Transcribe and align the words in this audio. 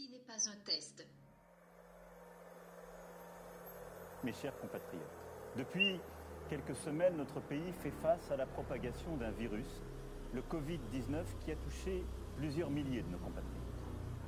Ceci 0.00 0.12
n'est 0.12 0.18
pas 0.20 0.48
un 0.48 0.56
test. 0.64 1.06
Mes 4.22 4.32
chers 4.32 4.56
compatriotes, 4.58 5.00
depuis 5.56 6.00
quelques 6.48 6.76
semaines, 6.76 7.16
notre 7.16 7.40
pays 7.40 7.72
fait 7.82 7.92
face 8.02 8.30
à 8.30 8.36
la 8.36 8.46
propagation 8.46 9.16
d'un 9.16 9.30
virus, 9.32 9.66
le 10.32 10.42
Covid-19, 10.42 11.24
qui 11.44 11.52
a 11.52 11.56
touché 11.56 12.04
plusieurs 12.36 12.70
milliers 12.70 13.02
de 13.02 13.08
nos 13.08 13.18
compatriotes. 13.18 13.50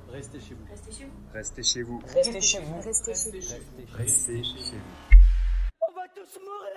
Restez 0.09 0.39
chez 0.39 0.53
vous. 0.53 0.65
Restez 0.69 0.91
chez 0.91 1.05
vous. 1.05 1.21
Restez 1.33 1.63
chez 1.63 1.81
vous. 1.81 2.01
Restez 2.01 2.41
chez 2.41 2.59
vous. 2.59 2.81
Restez 2.81 3.13
chez 3.41 3.59
vous. 3.59 3.97
Restez 3.97 4.43
chez 4.43 4.77
vous. 4.77 5.15
On 5.89 5.93
va 5.95 6.07
tous 6.13 6.39
mourir 6.39 6.73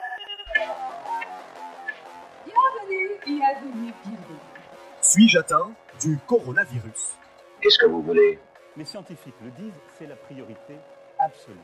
Bienvenue, 2.44 3.20
bienvenue, 3.26 3.92
bienvenue. 4.04 4.38
Suis-je 5.02 5.38
atteint 5.38 5.74
du 6.00 6.18
coronavirus? 6.26 7.16
Qu'est-ce 7.60 7.78
que 7.78 7.86
vous 7.86 8.02
voulez 8.02 8.38
Les 8.76 8.84
scientifiques 8.84 9.34
le 9.42 9.50
disent, 9.52 9.80
c'est 9.98 10.06
la 10.06 10.16
priorité 10.16 10.74
absolue. 11.18 11.56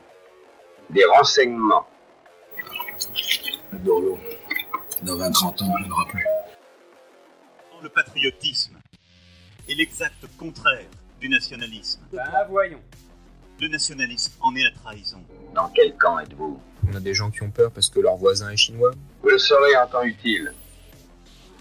Des 0.89 1.05
renseignements. 1.05 1.85
Dorlo, 3.71 4.17
dans 5.03 5.17
20-30 5.17 5.45
ans, 5.45 5.53
il 5.59 5.83
n'y 5.83 5.89
en 5.89 5.91
aura 5.91 6.05
plus. 6.07 6.25
Le 7.83 7.89
patriotisme 7.89 8.79
est 9.69 9.75
l'exact 9.75 10.25
contraire 10.39 10.87
du 11.19 11.29
nationalisme. 11.29 12.01
Ben 12.11 12.23
voyons. 12.49 12.81
Le 13.61 13.67
nationalisme 13.67 14.33
en 14.41 14.55
est 14.55 14.63
la 14.63 14.71
trahison. 14.71 15.21
Dans 15.53 15.69
quel 15.69 15.95
camp 15.95 16.17
êtes-vous? 16.17 16.59
On 16.89 16.95
a 16.95 16.99
des 16.99 17.13
gens 17.13 17.29
qui 17.29 17.43
ont 17.43 17.51
peur 17.51 17.71
parce 17.71 17.89
que 17.89 17.99
leur 17.99 18.15
voisin 18.15 18.49
est 18.49 18.57
chinois. 18.57 18.91
Vous 19.21 19.29
le 19.29 19.37
saurez 19.37 19.75
en 19.77 19.87
temps 19.87 20.03
utile. 20.03 20.51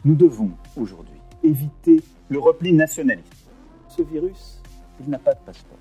Nous 0.05 0.15
devons 0.15 0.51
aujourd'hui 0.77 1.21
éviter 1.45 2.03
le 2.31 2.39
repli 2.39 2.73
nationaliste. 2.73 3.47
Ce 3.89 4.03
virus, 4.03 4.62
il 5.03 5.11
n'a 5.11 5.19
pas 5.19 5.35
de 5.35 5.41
passeport. 5.41 5.79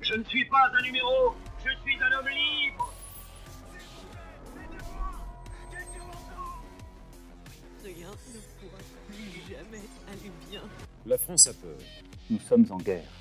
Je 0.00 0.14
ne 0.14 0.24
suis 0.24 0.44
pas 0.46 0.70
un 0.78 0.82
numéro, 0.82 1.34
je 1.64 1.70
suis 1.82 2.02
un 2.02 2.18
homme 2.18 2.28
libre 2.28 2.92
Rien 7.84 8.10
ne 8.10 8.68
pourra 8.68 8.78
plus 9.08 9.42
jamais 9.48 9.84
aller 10.08 10.32
bien. 10.50 10.60
La 11.06 11.18
France 11.18 11.46
a 11.46 11.54
peur. 11.54 11.78
Nous 12.28 12.38
sommes 12.40 12.66
en 12.70 12.76
guerre. 12.76 13.19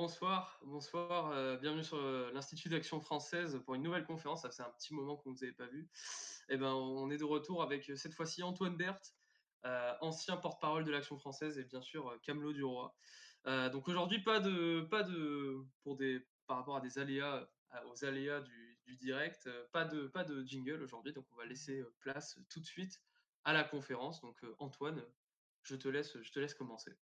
Bonsoir, 0.00 0.60
bonsoir, 0.62 1.32
euh, 1.32 1.56
bienvenue 1.56 1.82
sur 1.82 1.96
euh, 1.96 2.30
l'Institut 2.32 2.68
d'Action 2.68 3.00
Française 3.00 3.60
pour 3.64 3.74
une 3.74 3.82
nouvelle 3.82 4.04
conférence. 4.04 4.42
Ça 4.42 4.50
fait 4.50 4.62
un 4.62 4.70
petit 4.70 4.94
moment 4.94 5.16
qu'on 5.16 5.30
ne 5.30 5.34
vous 5.34 5.42
avait 5.42 5.52
pas 5.52 5.66
vu. 5.66 5.90
Eh 6.48 6.56
ben, 6.56 6.72
on 6.72 7.10
est 7.10 7.16
de 7.16 7.24
retour 7.24 7.64
avec 7.64 7.90
euh, 7.90 7.96
cette 7.96 8.14
fois-ci 8.14 8.44
Antoine 8.44 8.76
Berthe, 8.76 9.16
ancien 10.00 10.36
porte-parole 10.36 10.84
de 10.84 10.92
l'Action 10.92 11.18
Française 11.18 11.58
et 11.58 11.64
bien 11.64 11.82
sûr 11.82 12.16
Camelot 12.22 12.52
du 12.52 12.62
Roi. 12.62 12.94
Donc 13.44 13.88
aujourd'hui, 13.88 14.22
pas 14.22 14.38
de, 14.38 14.82
pas 14.82 15.02
de, 15.02 15.64
pour 15.82 15.96
des, 15.96 16.24
par 16.46 16.58
rapport 16.58 16.76
à 16.76 16.80
des 16.80 17.00
aléas, 17.00 17.50
aux 17.90 18.04
aléas 18.04 18.40
du, 18.40 18.78
du 18.84 18.94
direct, 18.94 19.50
pas 19.72 19.84
de, 19.84 20.06
pas 20.06 20.22
de 20.22 20.44
jingle 20.44 20.80
aujourd'hui. 20.80 21.12
Donc 21.12 21.26
on 21.32 21.34
va 21.34 21.44
laisser 21.44 21.82
place 21.98 22.38
tout 22.50 22.60
de 22.60 22.66
suite 22.66 23.02
à 23.42 23.52
la 23.52 23.64
conférence. 23.64 24.20
Donc 24.20 24.40
Antoine, 24.60 25.04
je 25.64 25.74
te 25.74 25.88
laisse, 25.88 26.16
je 26.22 26.30
te 26.30 26.38
laisse 26.38 26.54
commencer. 26.54 26.96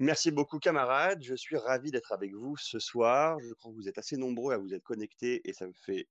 Merci 0.00 0.30
beaucoup 0.30 0.60
camarades, 0.60 1.24
je 1.24 1.34
suis 1.34 1.56
ravi 1.56 1.90
d'être 1.90 2.12
avec 2.12 2.32
vous 2.32 2.56
ce 2.56 2.78
soir. 2.78 3.36
Je 3.40 3.52
crois 3.54 3.72
que 3.72 3.76
vous 3.76 3.88
êtes 3.88 3.98
assez 3.98 4.16
nombreux 4.16 4.54
à 4.54 4.58
vous 4.58 4.72
être 4.72 4.84
connectés 4.84 5.40
et 5.44 5.52
ça 5.52 5.66
me 5.66 5.72
fait 5.72 6.06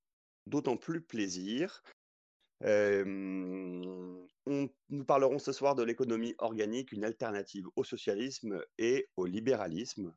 d'autant 0.45 0.75
plus 0.75 1.01
plaisir. 1.01 1.81
Nous 2.61 4.27
parlerons 5.05 5.39
ce 5.39 5.53
soir 5.53 5.73
de 5.73 5.83
l'économie 5.83 6.35
organique, 6.39 6.91
une 6.91 7.05
alternative 7.05 7.65
au 7.77 7.85
socialisme 7.85 8.61
et 8.77 9.07
au 9.15 9.25
libéralisme. 9.25 10.13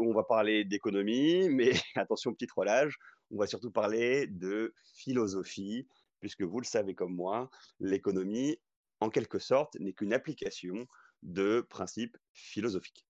On 0.00 0.12
va 0.12 0.24
parler 0.24 0.64
d'économie, 0.64 1.48
mais 1.48 1.70
attention, 1.94 2.34
petit 2.34 2.48
trollage, 2.48 2.98
on 3.30 3.38
va 3.38 3.46
surtout 3.46 3.70
parler 3.70 4.26
de 4.26 4.74
philosophie, 4.96 5.86
puisque 6.18 6.42
vous 6.42 6.58
le 6.58 6.64
savez 6.66 6.96
comme 6.96 7.14
moi, 7.14 7.50
l'économie, 7.78 8.58
en 8.98 9.10
quelque 9.10 9.38
sorte, 9.38 9.76
n'est 9.78 9.92
qu'une 9.92 10.12
application 10.12 10.88
de 11.22 11.60
principes 11.60 12.16
philosophiques. 12.32 13.06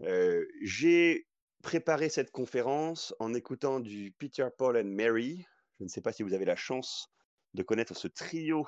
Euh, 0.00 0.46
J'ai 0.62 1.26
préparé 1.62 2.08
cette 2.08 2.30
conférence 2.30 3.14
en 3.18 3.34
écoutant 3.34 3.80
du 3.80 4.12
Peter, 4.18 4.48
Paul 4.56 4.76
and 4.76 4.84
Mary. 4.84 5.44
Je 5.78 5.84
ne 5.84 5.88
sais 5.88 6.00
pas 6.00 6.12
si 6.12 6.22
vous 6.22 6.34
avez 6.34 6.44
la 6.44 6.56
chance 6.56 7.08
de 7.54 7.62
connaître 7.62 7.96
ce 7.96 8.08
trio 8.08 8.66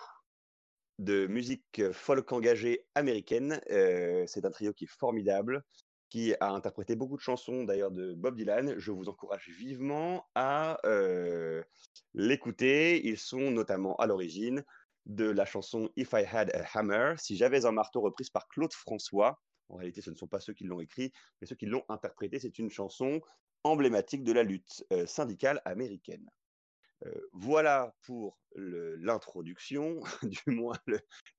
de 0.99 1.27
musique 1.27 1.83
folk 1.93 2.33
engagée 2.33 2.87
américaine. 2.95 3.61
Euh, 3.71 4.25
C'est 4.27 4.45
un 4.45 4.51
trio 4.51 4.73
qui 4.73 4.85
est 4.85 4.89
formidable, 4.99 5.65
qui 6.09 6.35
a 6.39 6.51
interprété 6.51 6.95
beaucoup 6.95 7.17
de 7.17 7.23
chansons 7.23 7.65
d'ailleurs 7.65 7.91
de 7.91 8.15
Bob 8.15 8.37
Dylan. 8.37 8.79
Je 8.79 8.93
vous 8.93 9.09
encourage 9.09 9.49
vivement 9.49 10.29
à 10.37 10.79
euh, 10.87 11.65
l'écouter. 12.13 13.05
Ils 13.07 13.19
sont 13.19 13.51
notamment 13.51 13.97
à 13.97 14.07
l'origine 14.07 14.65
de 15.07 15.25
la 15.25 15.45
chanson 15.45 15.91
If 15.97 16.13
I 16.13 16.25
Had 16.25 16.51
a 16.55 16.65
Hammer, 16.75 17.15
si 17.19 17.37
j'avais 17.37 17.67
un 17.67 17.73
marteau 17.73 18.01
reprise 18.01 18.31
par 18.31 18.49
Claude 18.49 18.73
François. 18.73 19.41
En 19.69 19.77
réalité, 19.77 20.03
ce 20.03 20.11
ne 20.11 20.17
sont 20.17 20.27
pas 20.27 20.41
ceux 20.41 20.53
qui 20.53 20.65
l'ont 20.65 20.81
écrit, 20.81 21.13
mais 21.41 21.47
ceux 21.47 21.57
qui 21.57 21.67
l'ont 21.67 21.85
interprété. 21.89 22.39
C'est 22.39 22.59
une 22.59 22.71
chanson 22.71 23.21
emblématique 23.65 24.23
de 24.23 24.33
la 24.33 24.43
lutte 24.43 24.85
euh, 24.93 25.07
syndicale 25.07 25.61
américaine. 25.65 26.29
Euh, 27.07 27.29
voilà 27.33 27.95
pour 28.03 28.39
l'introduction, 28.57 30.01
du 30.23 30.43
moins 30.47 30.79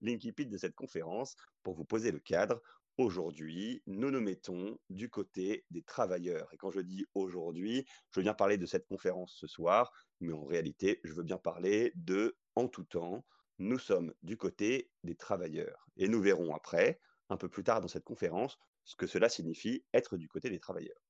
l'incipit 0.01 0.45
de 0.45 0.57
cette 0.57 0.75
conférence, 0.75 1.35
pour 1.63 1.75
vous 1.75 1.85
poser 1.85 2.11
le 2.11 2.19
cadre. 2.19 2.61
Aujourd'hui, 2.97 3.81
nous 3.87 4.09
nous 4.09 4.21
mettons 4.21 4.79
du 4.89 5.09
côté 5.09 5.65
des 5.69 5.83
travailleurs. 5.83 6.47
Et 6.53 6.57
quand 6.57 6.71
je 6.71 6.79
dis 6.79 7.05
aujourd'hui, 7.13 7.85
je 8.11 8.19
veux 8.19 8.23
bien 8.23 8.33
parler 8.33 8.57
de 8.57 8.65
cette 8.65 8.87
conférence 8.87 9.35
ce 9.37 9.47
soir, 9.47 9.91
mais 10.21 10.33
en 10.33 10.45
réalité, 10.45 11.01
je 11.03 11.13
veux 11.13 11.23
bien 11.23 11.37
parler 11.37 11.91
de 11.95 12.37
en 12.55 12.67
tout 12.67 12.85
temps, 12.85 13.25
nous 13.57 13.79
sommes 13.79 14.13
du 14.23 14.37
côté 14.37 14.89
des 15.03 15.15
travailleurs. 15.15 15.87
Et 15.97 16.07
nous 16.07 16.21
verrons 16.21 16.53
après, 16.53 16.99
un 17.29 17.37
peu 17.37 17.49
plus 17.49 17.63
tard 17.63 17.81
dans 17.81 17.87
cette 17.87 18.03
conférence, 18.03 18.57
ce 18.83 18.95
que 18.95 19.07
cela 19.07 19.29
signifie 19.29 19.83
être 19.93 20.17
du 20.17 20.27
côté 20.27 20.49
des 20.49 20.59
travailleurs. 20.59 21.01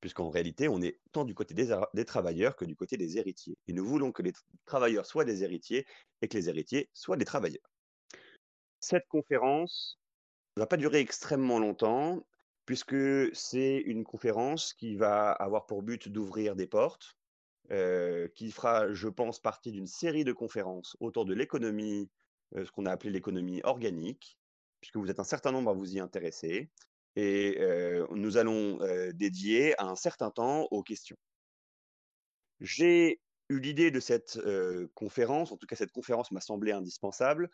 Puisqu'en 0.00 0.28
réalité, 0.28 0.68
on 0.68 0.82
est 0.82 1.00
tant 1.12 1.24
du 1.24 1.34
côté 1.34 1.54
des, 1.54 2.04
travailleurs 2.04 2.54
que 2.54 2.64
du 2.64 2.76
côté 2.76 2.96
des 2.96 3.16
héritiers. 3.18 3.56
Et 3.66 3.72
nous 3.72 3.84
voulons 3.84 4.12
que 4.12 4.22
les 4.22 4.32
tra- 4.32 4.44
travailleurs 4.66 5.06
soient 5.06 5.24
des 5.24 5.42
héritiers 5.42 5.86
et 6.20 6.28
que 6.28 6.36
les 6.36 6.48
héritiers 6.48 6.90
soient 6.92 7.16
des 7.16 7.24
travailleurs. 7.24 7.70
Cette 8.80 9.08
conférence 9.08 9.98
ne 10.56 10.62
va 10.62 10.66
pas 10.66 10.76
durer 10.76 11.00
extrêmement 11.00 11.58
longtemps, 11.58 12.26
puisque 12.66 13.34
c'est 13.34 13.78
une 13.78 14.04
conférence 14.04 14.74
qui 14.74 14.96
va 14.96 15.32
avoir 15.32 15.66
pour 15.66 15.82
but 15.82 16.08
d'ouvrir 16.08 16.56
des 16.56 16.66
portes, 16.66 17.16
euh, 17.72 18.28
qui 18.34 18.52
fera, 18.52 18.92
je 18.92 19.08
pense, 19.08 19.40
partie 19.40 19.72
d'une 19.72 19.88
série 19.88 20.22
de 20.22 20.32
conférences 20.32 20.96
autour 21.00 21.24
de 21.24 21.34
l'économie, 21.34 22.08
euh, 22.54 22.64
ce 22.64 22.70
qu'on 22.70 22.86
a 22.86 22.92
appelé 22.92 23.10
l'économie 23.10 23.60
organique, 23.64 24.38
puisque 24.80 24.96
vous 24.96 25.10
êtes 25.10 25.18
un 25.18 25.24
certain 25.24 25.50
nombre 25.50 25.70
à 25.70 25.74
vous 25.74 25.96
y 25.96 25.98
intéresser. 25.98 26.70
Et 27.16 27.56
euh, 27.60 28.06
nous 28.10 28.36
allons 28.36 28.78
dédier 29.14 29.74
un 29.80 29.96
certain 29.96 30.30
temps 30.30 30.68
aux 30.70 30.82
questions. 30.82 31.16
J'ai 32.60 33.20
eu 33.48 33.58
l'idée 33.58 33.90
de 33.90 34.00
cette 34.00 34.38
conférence, 34.94 35.50
en 35.50 35.56
tout 35.56 35.66
cas 35.66 35.76
cette 35.76 35.92
conférence 35.92 36.30
m'a 36.30 36.40
semblé 36.40 36.72
indispensable, 36.72 37.48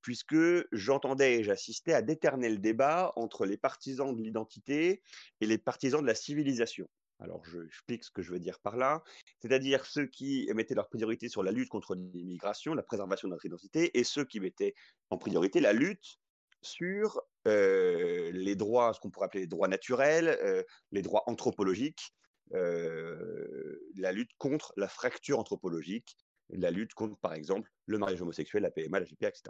puisque 0.00 0.36
j'entendais 0.72 1.40
et 1.40 1.44
j'assistais 1.44 1.92
à 1.92 2.00
d'éternels 2.00 2.62
débats 2.62 3.12
entre 3.16 3.44
les 3.44 3.58
partisans 3.58 4.16
de 4.16 4.22
l'identité 4.22 5.02
et 5.42 5.46
les 5.46 5.58
partisans 5.58 6.00
de 6.00 6.06
la 6.06 6.14
civilisation. 6.14 6.88
Alors, 7.24 7.44
je 7.44 7.64
explique 7.64 8.04
ce 8.04 8.10
que 8.10 8.22
je 8.22 8.32
veux 8.32 8.38
dire 8.38 8.60
par 8.60 8.76
là, 8.76 9.02
c'est-à-dire 9.40 9.86
ceux 9.86 10.06
qui 10.06 10.48
mettaient 10.54 10.74
leur 10.74 10.88
priorité 10.88 11.28
sur 11.28 11.42
la 11.42 11.52
lutte 11.52 11.70
contre 11.70 11.94
l'immigration, 11.94 12.74
la 12.74 12.82
préservation 12.82 13.28
de 13.28 13.32
notre 13.32 13.46
identité, 13.46 13.98
et 13.98 14.04
ceux 14.04 14.24
qui 14.24 14.40
mettaient 14.40 14.74
en 15.10 15.16
priorité 15.16 15.60
la 15.60 15.72
lutte 15.72 16.18
sur 16.62 17.20
euh, 17.46 18.30
les 18.32 18.56
droits, 18.56 18.92
ce 18.94 19.00
qu'on 19.00 19.10
pourrait 19.10 19.26
appeler 19.26 19.42
les 19.42 19.48
droits 19.48 19.68
naturels, 19.68 20.28
euh, 20.42 20.62
les 20.92 21.02
droits 21.02 21.22
anthropologiques, 21.26 22.14
euh, 22.52 23.78
la 23.96 24.12
lutte 24.12 24.30
contre 24.38 24.72
la 24.76 24.88
fracture 24.88 25.38
anthropologique, 25.38 26.16
la 26.50 26.70
lutte 26.70 26.94
contre, 26.94 27.16
par 27.18 27.34
exemple, 27.34 27.70
le 27.86 27.98
mariage 27.98 28.20
homosexuel, 28.22 28.62
la 28.62 28.70
PMA, 28.70 29.00
la 29.00 29.06
GPA, 29.06 29.28
etc. 29.28 29.44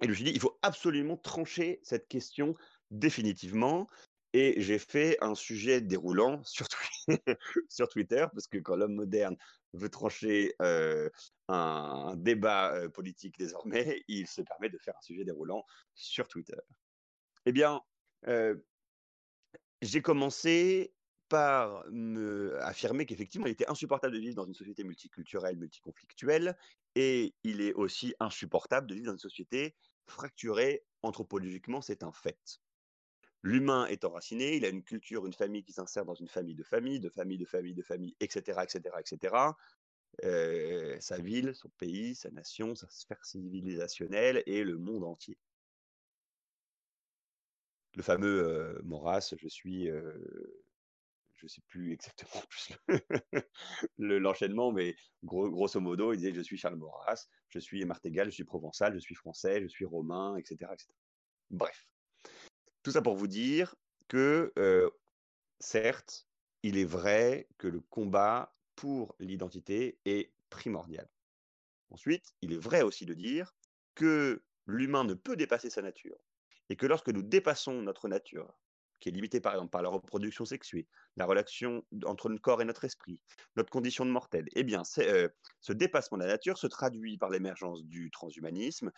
Et 0.00 0.04
je 0.04 0.08
me 0.10 0.14
suis 0.14 0.24
dit, 0.24 0.30
il 0.30 0.40
faut 0.40 0.58
absolument 0.62 1.16
trancher 1.16 1.80
cette 1.82 2.08
question 2.08 2.54
définitivement. 2.90 3.88
Et 4.32 4.60
j'ai 4.60 4.78
fait 4.78 5.16
un 5.22 5.34
sujet 5.34 5.80
déroulant 5.80 6.42
sur, 6.44 6.66
Twi- 6.68 7.18
sur 7.68 7.88
Twitter, 7.88 8.26
parce 8.32 8.46
que 8.48 8.58
quand 8.58 8.76
l'homme 8.76 8.94
moderne 8.94 9.36
veut 9.72 9.88
trancher 9.90 10.54
euh, 10.62 11.08
un, 11.48 11.54
un 12.12 12.16
débat 12.16 12.74
euh, 12.74 12.88
politique 12.88 13.38
désormais, 13.38 14.02
il 14.08 14.26
se 14.26 14.42
permet 14.42 14.68
de 14.70 14.78
faire 14.78 14.94
un 14.96 15.02
sujet 15.02 15.24
déroulant 15.24 15.64
sur 15.94 16.28
Twitter. 16.28 16.56
Eh 17.46 17.52
bien, 17.52 17.82
euh, 18.28 18.56
j'ai 19.82 20.02
commencé 20.02 20.94
par 21.28 21.84
me 21.90 22.56
affirmer 22.62 23.04
qu'effectivement, 23.06 23.46
il 23.46 23.52
était 23.52 23.68
insupportable 23.68 24.14
de 24.14 24.20
vivre 24.20 24.36
dans 24.36 24.46
une 24.46 24.54
société 24.54 24.84
multiculturelle, 24.84 25.56
multiconflictuelle, 25.58 26.56
et 26.94 27.34
il 27.42 27.60
est 27.60 27.74
aussi 27.74 28.14
insupportable 28.20 28.86
de 28.86 28.94
vivre 28.94 29.06
dans 29.06 29.12
une 29.12 29.18
société 29.18 29.76
fracturée 30.08 30.86
anthropologiquement, 31.02 31.80
c'est 31.80 32.04
un 32.04 32.12
fait. 32.12 32.38
L'humain 33.46 33.86
est 33.86 34.04
enraciné, 34.04 34.56
il 34.56 34.64
a 34.64 34.68
une 34.68 34.82
culture, 34.82 35.24
une 35.24 35.32
famille 35.32 35.62
qui 35.62 35.72
s'insère 35.72 36.04
dans 36.04 36.14
une 36.16 36.26
famille 36.26 36.56
de 36.56 36.64
famille, 36.64 36.98
de 36.98 37.08
famille, 37.08 37.38
de 37.38 37.44
famille, 37.44 37.74
de 37.74 37.82
famille, 37.82 38.16
etc., 38.18 38.64
etc., 38.64 38.96
etc. 38.98 39.54
Sa 40.98 41.18
ville, 41.18 41.54
son 41.54 41.68
pays, 41.78 42.16
sa 42.16 42.28
nation, 42.32 42.74
sa 42.74 42.88
sphère 42.90 43.24
civilisationnelle 43.24 44.42
et 44.46 44.64
le 44.64 44.78
monde 44.78 45.04
entier. 45.04 45.38
Le 47.94 48.02
fameux 48.02 48.42
euh, 48.48 48.82
Maurras, 48.82 49.32
je 49.38 49.48
suis, 49.48 49.88
euh, 49.88 50.12
je 51.36 51.46
sais 51.46 51.62
plus 51.68 51.92
exactement 51.92 52.42
l'enchaînement, 53.98 54.72
mais 54.72 54.96
gros- 55.22 55.50
grosso 55.50 55.78
modo, 55.78 56.12
il 56.12 56.16
disait 56.16 56.34
je 56.34 56.40
suis 56.40 56.56
Charles 56.56 56.78
Maurras, 56.78 57.28
je 57.48 57.60
suis 57.60 57.84
Martégal, 57.84 58.26
je 58.26 58.34
suis 58.34 58.44
provençal, 58.44 58.92
je 58.94 58.98
suis 58.98 59.14
français, 59.14 59.62
je 59.62 59.68
suis 59.68 59.84
romain, 59.84 60.36
etc. 60.36 60.72
Bref, 61.50 61.86
tout 62.86 62.92
ça 62.92 63.02
pour 63.02 63.16
vous 63.16 63.26
dire 63.26 63.74
que 64.06 64.52
euh, 64.60 64.88
certes, 65.58 66.28
il 66.62 66.78
est 66.78 66.84
vrai 66.84 67.48
que 67.58 67.66
le 67.66 67.80
combat 67.80 68.54
pour 68.76 69.16
l'identité 69.18 69.98
est 70.04 70.30
primordial. 70.50 71.08
Ensuite, 71.90 72.36
il 72.42 72.52
est 72.52 72.62
vrai 72.62 72.82
aussi 72.82 73.04
de 73.04 73.12
dire 73.12 73.56
que 73.96 74.44
l'humain 74.66 75.02
ne 75.02 75.14
peut 75.14 75.34
dépasser 75.34 75.68
sa 75.68 75.82
nature 75.82 76.16
et 76.68 76.76
que 76.76 76.86
lorsque 76.86 77.08
nous 77.08 77.24
dépassons 77.24 77.82
notre 77.82 78.06
nature, 78.06 78.56
qui 79.00 79.08
est 79.08 79.12
limitée 79.12 79.40
par 79.40 79.54
exemple 79.54 79.70
par 79.70 79.82
la 79.82 79.88
reproduction 79.88 80.44
sexuée, 80.44 80.86
la 81.16 81.26
relation 81.26 81.84
entre 82.04 82.28
notre 82.28 82.42
corps 82.42 82.62
et 82.62 82.64
notre 82.64 82.84
esprit, 82.84 83.20
notre 83.56 83.70
condition 83.70 84.04
de 84.04 84.10
mortel, 84.10 84.46
eh 84.54 84.64
bien, 84.64 84.82
euh, 84.98 85.28
ce 85.60 85.72
dépassement 85.72 86.18
de 86.18 86.22
la 86.22 86.28
nature 86.28 86.58
se 86.58 86.66
traduit 86.66 87.18
par 87.18 87.30
l'émergence 87.30 87.84
du 87.84 88.10
transhumanisme 88.10 88.90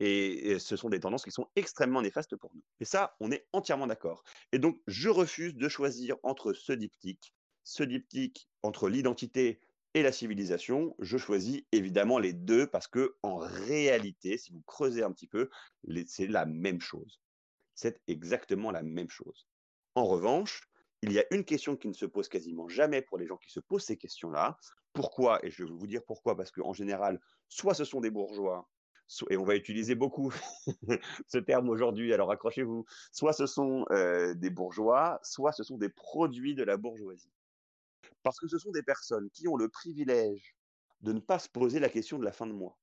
et, 0.00 0.50
et 0.50 0.58
ce 0.58 0.76
sont 0.76 0.88
des 0.88 1.00
tendances 1.00 1.24
qui 1.24 1.30
sont 1.32 1.48
extrêmement 1.56 2.02
néfastes 2.02 2.36
pour 2.36 2.54
nous. 2.54 2.62
Et 2.80 2.84
ça, 2.84 3.16
on 3.20 3.30
est 3.30 3.46
entièrement 3.52 3.86
d'accord. 3.86 4.22
Et 4.52 4.58
donc, 4.58 4.80
je 4.86 5.08
refuse 5.08 5.54
de 5.54 5.68
choisir 5.68 6.16
entre 6.22 6.52
ce 6.52 6.72
diptyque, 6.72 7.32
ce 7.64 7.82
diptyque 7.82 8.48
entre 8.62 8.88
l'identité 8.88 9.60
et 9.96 10.02
la 10.02 10.12
civilisation, 10.12 10.94
je 10.98 11.16
choisis 11.16 11.62
évidemment 11.72 12.18
les 12.18 12.34
deux 12.34 12.66
parce 12.66 12.86
que 12.86 13.16
en 13.22 13.36
réalité, 13.38 14.36
si 14.36 14.52
vous 14.52 14.60
creusez 14.66 15.02
un 15.02 15.10
petit 15.10 15.26
peu, 15.26 15.48
c'est 16.06 16.26
la 16.26 16.44
même 16.44 16.82
chose. 16.82 17.18
C'est 17.76 18.00
exactement 18.08 18.72
la 18.72 18.82
même 18.82 19.10
chose. 19.10 19.46
En 19.94 20.06
revanche, 20.06 20.68
il 21.02 21.12
y 21.12 21.20
a 21.20 21.24
une 21.30 21.44
question 21.44 21.76
qui 21.76 21.88
ne 21.88 21.92
se 21.92 22.06
pose 22.06 22.28
quasiment 22.28 22.68
jamais 22.68 23.02
pour 23.02 23.18
les 23.18 23.26
gens 23.26 23.36
qui 23.36 23.50
se 23.50 23.60
posent 23.60 23.84
ces 23.84 23.96
questions-là. 23.96 24.58
Pourquoi? 24.92 25.44
Et 25.44 25.50
je 25.50 25.62
vais 25.62 25.70
vous 25.70 25.86
dire 25.86 26.02
pourquoi, 26.04 26.36
parce 26.36 26.50
qu'en 26.50 26.72
général, 26.72 27.20
soit 27.48 27.74
ce 27.74 27.84
sont 27.84 28.00
des 28.00 28.10
bourgeois, 28.10 28.68
et 29.30 29.36
on 29.36 29.44
va 29.44 29.54
utiliser 29.54 29.94
beaucoup 29.94 30.32
ce 31.28 31.38
terme 31.38 31.68
aujourd'hui, 31.68 32.12
alors 32.12 32.30
accrochez-vous, 32.30 32.84
soit 33.12 33.32
ce 33.32 33.46
sont 33.46 33.84
euh, 33.90 34.34
des 34.34 34.50
bourgeois, 34.50 35.20
soit 35.22 35.52
ce 35.52 35.62
sont 35.62 35.78
des 35.78 35.90
produits 35.90 36.54
de 36.54 36.64
la 36.64 36.76
bourgeoisie. 36.76 37.30
Parce 38.22 38.40
que 38.40 38.48
ce 38.48 38.58
sont 38.58 38.72
des 38.72 38.82
personnes 38.82 39.30
qui 39.30 39.46
ont 39.48 39.56
le 39.56 39.68
privilège 39.68 40.56
de 41.02 41.12
ne 41.12 41.20
pas 41.20 41.38
se 41.38 41.48
poser 41.48 41.78
la 41.78 41.88
question 41.88 42.18
de 42.18 42.24
la 42.24 42.32
fin 42.32 42.46
de 42.46 42.52
mois. 42.52 42.76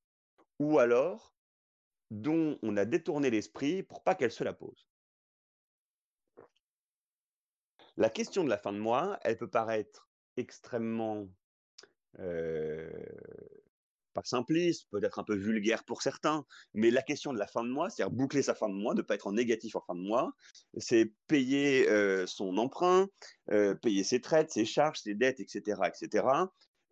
Ou 0.60 0.80
alors, 0.80 1.34
dont 2.14 2.60
on 2.62 2.78
a 2.78 2.86
détourné 2.86 3.32
l'esprit 3.32 3.82
pour 3.82 4.04
pas 4.04 4.14
qu'elle 4.14 4.32
se 4.32 4.44
la 4.44 4.54
pose. 4.54 4.88
La 7.98 8.10
question 8.10 8.44
de 8.44 8.50
la 8.50 8.58
fin 8.58 8.72
de 8.72 8.78
mois, 8.78 9.20
elle 9.24 9.38
peut 9.38 9.50
paraître 9.50 10.10
extrêmement 10.38 11.28
euh, 12.20 12.90
pas 14.14 14.22
simpliste, 14.24 14.88
peut-être 14.92 15.18
un 15.18 15.24
peu 15.24 15.36
vulgaire 15.36 15.84
pour 15.84 16.04
certains, 16.04 16.46
mais 16.76 16.92
la 16.92 17.02
question 17.02 17.34
de 17.34 17.40
la 17.40 17.48
fin 17.48 17.64
de 17.64 17.70
mois, 17.70 17.90
c'est-à-dire 17.90 18.16
boucler 18.16 18.44
sa 18.44 18.54
fin 18.54 18.70
de 18.70 18.76
mois, 18.76 18.94
ne 18.94 19.02
pas 19.02 19.16
être 19.16 19.28
en 19.28 19.34
négatif 19.34 19.76
en 19.76 19.82
fin 19.82 19.96
de 19.96 20.02
mois, 20.02 20.34
c'est 20.78 21.12
payer 21.26 21.90
euh, 21.90 22.28
son 22.28 22.58
emprunt, 22.58 23.08
euh, 23.52 23.74
payer 23.74 24.04
ses 24.04 24.22
traites, 24.22 24.52
ses 24.52 24.66
charges, 24.66 25.00
ses 25.00 25.16
dettes, 25.16 25.40
etc., 25.40 25.82
etc. 25.88 26.28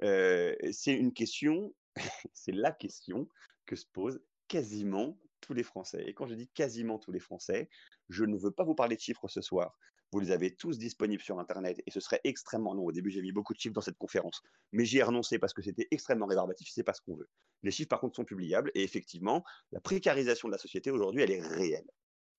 Euh, 0.03 0.55
c'est 0.71 0.93
une 0.93 1.13
question, 1.13 1.73
c'est 2.33 2.53
la 2.53 2.71
question 2.71 3.27
que 3.67 3.75
se 3.75 3.85
posent 3.93 4.19
quasiment 4.51 5.17
tous 5.39 5.53
les 5.53 5.63
Français. 5.63 6.03
Et 6.05 6.13
quand 6.13 6.27
je 6.27 6.35
dis 6.35 6.49
quasiment 6.49 6.99
tous 6.99 7.13
les 7.13 7.21
Français, 7.21 7.69
je 8.09 8.25
ne 8.25 8.37
veux 8.37 8.51
pas 8.51 8.65
vous 8.65 8.75
parler 8.75 8.97
de 8.97 9.01
chiffres 9.01 9.29
ce 9.29 9.39
soir. 9.39 9.77
Vous 10.11 10.19
les 10.19 10.31
avez 10.31 10.53
tous 10.53 10.77
disponibles 10.77 11.23
sur 11.23 11.39
Internet 11.39 11.81
et 11.87 11.89
ce 11.89 12.01
serait 12.01 12.19
extrêmement 12.25 12.73
long. 12.73 12.83
Au 12.83 12.91
début, 12.91 13.11
j'ai 13.11 13.21
mis 13.21 13.31
beaucoup 13.31 13.53
de 13.53 13.59
chiffres 13.59 13.73
dans 13.73 13.79
cette 13.79 13.97
conférence, 13.97 14.41
mais 14.73 14.83
j'y 14.83 14.97
ai 14.97 15.03
renoncé 15.03 15.39
parce 15.39 15.53
que 15.53 15.61
c'était 15.61 15.87
extrêmement 15.89 16.25
rébarbatif. 16.25 16.67
C'est 16.69 16.83
pas 16.83 16.93
ce 16.93 16.99
qu'on 16.99 17.15
veut. 17.15 17.29
Les 17.63 17.71
chiffres, 17.71 17.87
par 17.87 18.01
contre, 18.01 18.17
sont 18.17 18.25
publiables 18.25 18.71
et 18.75 18.83
effectivement, 18.83 19.45
la 19.71 19.79
précarisation 19.79 20.49
de 20.49 20.51
la 20.51 20.57
société 20.57 20.91
aujourd'hui, 20.91 21.21
elle 21.21 21.31
est 21.31 21.41
réelle. 21.41 21.89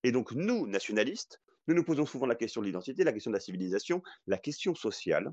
Et 0.02 0.12
donc, 0.12 0.32
nous, 0.32 0.66
nationalistes, 0.66 1.40
nous 1.68 1.74
nous 1.74 1.84
posons 1.84 2.04
souvent 2.04 2.26
la 2.26 2.34
question 2.34 2.60
de 2.60 2.66
l'identité, 2.66 3.04
la 3.04 3.12
question 3.14 3.30
de 3.30 3.36
la 3.36 3.40
civilisation, 3.40 4.02
la 4.26 4.36
question 4.36 4.74
sociale. 4.74 5.32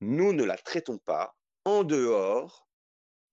Nous 0.00 0.32
ne 0.32 0.44
la 0.44 0.56
traitons 0.56 0.98
pas 0.98 1.36
en 1.64 1.82
dehors 1.82 2.68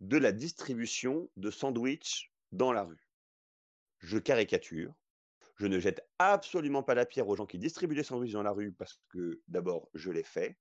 de 0.01 0.17
la 0.17 0.31
distribution 0.31 1.29
de 1.37 1.51
sandwichs 1.51 2.31
dans 2.51 2.71
la 2.71 2.83
rue. 2.83 3.09
Je 3.99 4.17
caricature. 4.17 4.93
Je 5.55 5.65
ne 5.65 5.79
jette 5.79 6.07
absolument 6.19 6.83
pas 6.83 6.93
la 6.93 7.05
pierre 7.05 7.27
aux 7.27 7.35
gens 7.35 7.47
qui 7.47 7.57
distribuent 7.57 7.95
des 7.95 8.03
sandwichs 8.03 8.33
dans 8.33 8.43
la 8.43 8.51
rue 8.51 8.71
parce 8.71 9.01
que 9.09 9.41
d'abord, 9.47 9.89
je 9.93 10.11
l'ai 10.11 10.23
fait. 10.23 10.57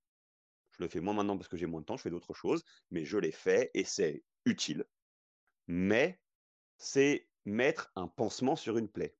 Je 0.71 0.83
le 0.83 0.89
fais 0.89 1.01
moins 1.01 1.15
maintenant 1.15 1.37
parce 1.37 1.49
que 1.49 1.57
j'ai 1.57 1.67
moins 1.67 1.81
de 1.81 1.87
temps, 1.87 1.97
je 1.97 2.03
fais 2.03 2.11
d'autres 2.11 2.35
choses, 2.35 2.65
mais 2.91 3.05
je 3.05 3.19
l'ai 3.19 3.33
fait 3.33 3.71
et 3.75 3.85
c'est 3.85 4.25
utile. 4.45 4.85
Mais 5.67 6.21
c'est 6.79 7.29
mettre 7.45 7.93
un 7.95 8.09
pansement 8.09 8.57
sur 8.57 8.79
une 8.79 8.89
plaie. 8.89 9.17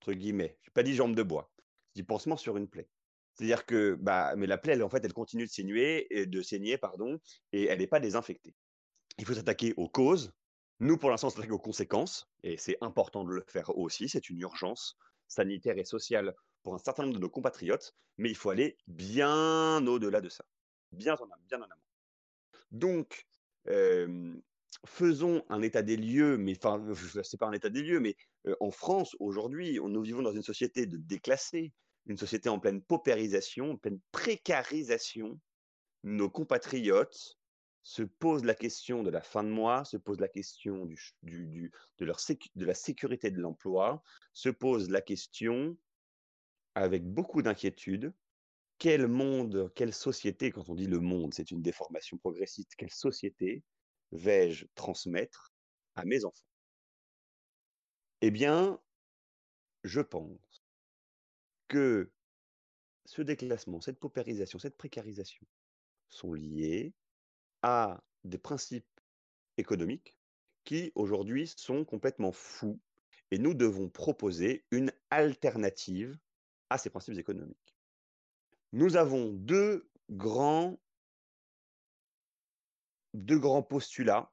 Entre 0.00 0.12
guillemets. 0.12 0.58
Je 0.62 0.70
n'ai 0.70 0.72
pas 0.72 0.82
dit 0.82 0.94
jambe 0.94 1.14
de 1.14 1.22
bois. 1.22 1.52
Je 1.88 2.00
dis 2.00 2.02
pansement 2.04 2.36
sur 2.36 2.56
une 2.56 2.68
plaie. 2.68 2.88
C'est-à-dire 3.34 3.66
que 3.66 3.94
bah, 3.94 4.34
mais 4.36 4.46
la 4.46 4.58
plaie, 4.58 4.72
elle, 4.72 4.82
en 4.82 4.90
fait, 4.90 5.04
elle 5.04 5.12
continue 5.12 5.44
de 5.44 5.50
saigner, 5.50 6.08
de 6.10 6.42
saigner 6.42 6.76
pardon, 6.76 7.20
et 7.52 7.66
elle 7.66 7.78
n'est 7.78 7.86
pas 7.86 8.00
désinfectée. 8.00 8.54
Il 9.16 9.24
faut 9.24 9.34
s'attaquer 9.34 9.74
aux 9.76 9.88
causes. 9.88 10.32
Nous, 10.80 10.96
pour 10.96 11.10
l'instant, 11.10 11.28
on 11.28 11.30
s'attaque 11.30 11.50
aux 11.50 11.58
conséquences, 11.58 12.28
et 12.42 12.56
c'est 12.56 12.76
important 12.80 13.24
de 13.24 13.32
le 13.32 13.44
faire 13.48 13.76
aussi. 13.76 14.08
C'est 14.08 14.30
une 14.30 14.40
urgence 14.40 14.96
sanitaire 15.26 15.76
et 15.78 15.84
sociale 15.84 16.34
pour 16.62 16.74
un 16.74 16.78
certain 16.78 17.02
nombre 17.02 17.16
de 17.16 17.20
nos 17.20 17.30
compatriotes, 17.30 17.94
mais 18.16 18.30
il 18.30 18.36
faut 18.36 18.50
aller 18.50 18.76
bien 18.86 19.84
au-delà 19.86 20.20
de 20.20 20.28
ça, 20.28 20.44
bien 20.92 21.14
en, 21.14 21.24
amont. 21.52 21.74
Donc, 22.70 23.26
faisons 24.86 25.44
un 25.48 25.62
état 25.62 25.82
des 25.82 25.96
lieux, 25.96 26.36
mais 26.38 26.56
enfin, 26.56 26.82
c'est 27.22 27.38
pas 27.38 27.46
un 27.46 27.52
état 27.52 27.70
des 27.70 27.82
lieux, 27.82 28.00
mais 28.00 28.16
en 28.60 28.70
France 28.70 29.16
aujourd'hui, 29.18 29.78
nous 29.82 30.02
vivons 30.02 30.22
dans 30.22 30.32
une 30.32 30.42
société 30.42 30.86
de 30.86 30.96
déclassés, 30.96 31.72
une 32.06 32.16
société 32.16 32.48
en 32.48 32.58
pleine 32.58 32.82
paupérisation, 32.82 33.72
en 33.72 33.76
pleine 33.76 34.00
précarisation. 34.12 35.38
Nos 36.04 36.30
compatriotes 36.30 37.37
se 37.88 38.02
posent 38.02 38.44
la 38.44 38.54
question 38.54 39.02
de 39.02 39.08
la 39.08 39.22
fin 39.22 39.42
de 39.42 39.48
mois, 39.48 39.82
se 39.86 39.96
posent 39.96 40.20
la 40.20 40.28
question 40.28 40.84
de, 40.84 41.70
de 41.96 42.64
la 42.66 42.74
sécurité 42.74 43.30
de 43.30 43.40
l'emploi, 43.40 44.02
se 44.34 44.50
posent 44.50 44.90
la 44.90 45.00
question 45.00 45.74
avec 46.74 47.02
beaucoup 47.06 47.40
d'inquiétude 47.40 48.12
quel 48.76 49.08
monde, 49.08 49.72
quelle 49.74 49.94
société, 49.94 50.50
quand 50.50 50.68
on 50.68 50.74
dit 50.74 50.86
le 50.86 51.00
monde, 51.00 51.32
c'est 51.32 51.50
une 51.50 51.62
déformation 51.62 52.18
progressiste, 52.18 52.74
quelle 52.76 52.92
société 52.92 53.64
vais-je 54.12 54.66
transmettre 54.74 55.54
à 55.94 56.04
mes 56.04 56.26
enfants? 56.26 56.44
Eh 58.20 58.30
bien, 58.30 58.78
je 59.82 60.02
pense 60.02 60.62
que 61.68 62.12
ce 63.06 63.22
déclassement, 63.22 63.80
cette 63.80 63.98
paupérisation, 63.98 64.58
cette 64.58 64.76
précarisation 64.76 65.46
sont 66.10 66.34
liés 66.34 66.92
à 67.62 68.02
des 68.24 68.38
principes 68.38 69.00
économiques 69.56 70.16
qui 70.64 70.92
aujourd'hui 70.94 71.48
sont 71.56 71.84
complètement 71.84 72.32
fous 72.32 72.80
et 73.30 73.38
nous 73.38 73.54
devons 73.54 73.88
proposer 73.88 74.64
une 74.70 74.92
alternative 75.10 76.18
à 76.70 76.78
ces 76.78 76.90
principes 76.90 77.18
économiques. 77.18 77.76
Nous 78.72 78.96
avons 78.96 79.32
deux 79.32 79.90
grands, 80.10 80.78
deux 83.14 83.38
grands 83.38 83.62
postulats 83.62 84.30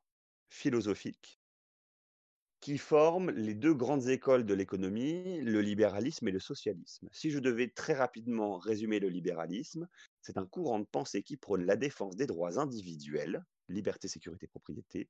philosophiques 0.49 1.39
qui 2.61 2.77
forment 2.77 3.31
les 3.31 3.53
deux 3.53 3.73
grandes 3.73 4.07
écoles 4.07 4.45
de 4.45 4.53
l'économie, 4.53 5.41
le 5.41 5.61
libéralisme 5.61 6.27
et 6.27 6.31
le 6.31 6.39
socialisme. 6.39 7.07
Si 7.11 7.29
je 7.29 7.39
devais 7.39 7.69
très 7.69 7.93
rapidement 7.93 8.57
résumer 8.57 8.99
le 8.99 9.09
libéralisme, 9.09 9.87
c'est 10.21 10.37
un 10.37 10.45
courant 10.45 10.79
de 10.79 10.85
pensée 10.85 11.21
qui 11.21 11.37
prône 11.37 11.65
la 11.65 11.75
défense 11.75 12.15
des 12.15 12.25
droits 12.25 12.59
individuels, 12.59 13.43
liberté, 13.69 14.07
sécurité, 14.07 14.47
propriété, 14.47 15.09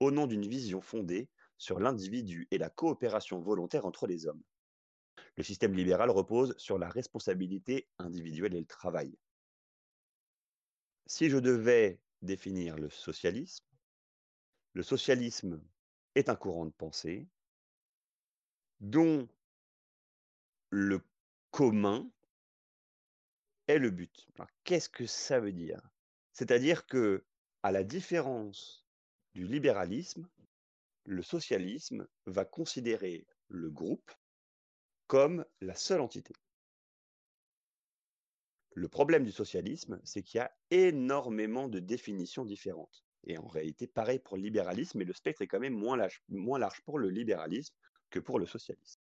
au 0.00 0.10
nom 0.10 0.26
d'une 0.26 0.46
vision 0.46 0.80
fondée 0.80 1.28
sur 1.58 1.78
l'individu 1.78 2.48
et 2.50 2.58
la 2.58 2.70
coopération 2.70 3.40
volontaire 3.40 3.86
entre 3.86 4.06
les 4.06 4.26
hommes. 4.26 4.42
Le 5.36 5.42
système 5.42 5.74
libéral 5.74 6.10
repose 6.10 6.54
sur 6.58 6.78
la 6.78 6.88
responsabilité 6.88 7.88
individuelle 7.98 8.54
et 8.54 8.60
le 8.60 8.66
travail. 8.66 9.16
si 11.06 11.28
je 11.28 11.38
devais 11.38 12.00
définir 12.22 12.76
le 12.76 12.88
socialisme, 12.88 13.66
le 14.74 14.82
socialisme 14.82 15.60
est 16.14 16.28
un 16.28 16.36
courant 16.36 16.66
de 16.66 16.70
pensée 16.70 17.26
dont 18.80 19.28
le 20.70 21.00
commun 21.50 22.10
est 23.68 23.78
le 23.78 23.90
but. 23.90 24.28
Qu'est-ce 24.64 24.88
que 24.88 25.06
ça 25.06 25.40
veut 25.40 25.52
dire? 25.52 25.80
C'est-à-dire 26.32 26.86
que, 26.86 27.24
à 27.62 27.72
la 27.72 27.84
différence 27.84 28.86
du 29.34 29.46
libéralisme, 29.46 30.28
le 31.04 31.22
socialisme 31.22 32.06
va 32.26 32.44
considérer 32.44 33.26
le 33.48 33.70
groupe 33.70 34.12
comme 35.06 35.44
la 35.60 35.74
seule 35.74 36.00
entité. 36.00 36.34
Le 38.74 38.88
problème 38.88 39.24
du 39.24 39.32
socialisme, 39.32 40.00
c'est 40.04 40.22
qu'il 40.22 40.38
y 40.38 40.40
a 40.40 40.56
énormément 40.70 41.68
de 41.68 41.80
définitions 41.80 42.44
différentes. 42.44 43.04
Et 43.24 43.38
en 43.38 43.46
réalité, 43.48 43.86
pareil 43.86 44.18
pour 44.18 44.36
le 44.36 44.42
libéralisme, 44.42 44.98
mais 44.98 45.04
le 45.04 45.12
spectre 45.12 45.42
est 45.42 45.46
quand 45.46 45.60
même 45.60 45.74
moins 45.74 45.96
large, 45.96 46.82
pour 46.84 46.98
le 46.98 47.10
libéralisme 47.10 47.74
que 48.10 48.18
pour 48.18 48.38
le 48.38 48.46
socialisme. 48.46 49.00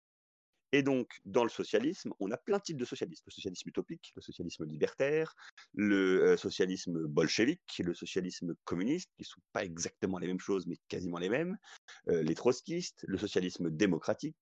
Et 0.71 0.81
donc, 0.81 1.21
dans 1.23 1.43
le 1.43 1.51
socialisme, 1.51 2.13
on 2.19 2.31
a 2.31 2.37
plein 2.37 2.57
de 2.57 2.63
types 2.63 2.77
de 2.77 2.85
socialisme. 2.85 3.23
Le 3.27 3.31
socialisme 3.31 3.69
utopique, 3.69 4.11
le 4.15 4.23
socialisme 4.23 4.65
libertaire, 4.65 5.35
le 5.75 6.23
euh, 6.23 6.37
socialisme 6.37 7.05
bolchevique, 7.05 7.79
le 7.83 7.93
socialisme 7.93 8.55
communiste, 8.63 9.11
qui 9.15 9.21
ne 9.21 9.27
sont 9.27 9.41
pas 9.51 9.63
exactement 9.63 10.17
les 10.17 10.25
mêmes 10.25 10.39
choses, 10.39 10.65
mais 10.65 10.77
quasiment 10.87 11.19
les 11.19 11.29
mêmes, 11.29 11.59
euh, 12.07 12.23
les 12.23 12.33
trotskistes, 12.33 13.05
le 13.07 13.19
socialisme 13.19 13.69
démocratique, 13.69 14.35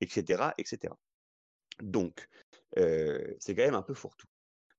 etc. 0.00 0.50
etc. 0.58 0.92
Donc, 1.80 2.28
euh, 2.78 3.24
c'est 3.38 3.54
quand 3.54 3.62
même 3.62 3.74
un 3.74 3.82
peu 3.82 3.94
fourre-tout. 3.94 4.26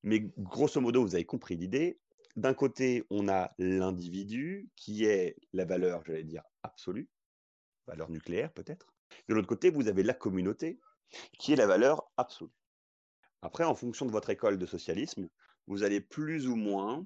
Mais 0.03 0.19
grosso 0.38 0.81
modo, 0.81 1.03
vous 1.03 1.15
avez 1.15 1.25
compris 1.25 1.55
l'idée. 1.55 2.00
D'un 2.35 2.53
côté, 2.53 3.03
on 3.09 3.27
a 3.27 3.53
l'individu, 3.57 4.69
qui 4.75 5.05
est 5.05 5.35
la 5.53 5.65
valeur, 5.65 6.03
j'allais 6.05 6.23
dire, 6.23 6.43
absolue, 6.63 7.09
valeur 7.88 8.09
nucléaire 8.09 8.53
peut-être. 8.53 8.93
De 9.27 9.33
l'autre 9.33 9.47
côté, 9.47 9.69
vous 9.69 9.88
avez 9.88 10.03
la 10.03 10.13
communauté, 10.13 10.79
qui 11.39 11.53
est 11.53 11.57
la 11.57 11.67
valeur 11.67 12.09
absolue. 12.17 12.51
Après, 13.41 13.63
en 13.63 13.75
fonction 13.75 14.05
de 14.05 14.11
votre 14.11 14.29
école 14.29 14.57
de 14.57 14.65
socialisme, 14.65 15.27
vous 15.67 15.83
allez 15.83 16.00
plus 16.00 16.47
ou 16.47 16.55
moins 16.55 17.05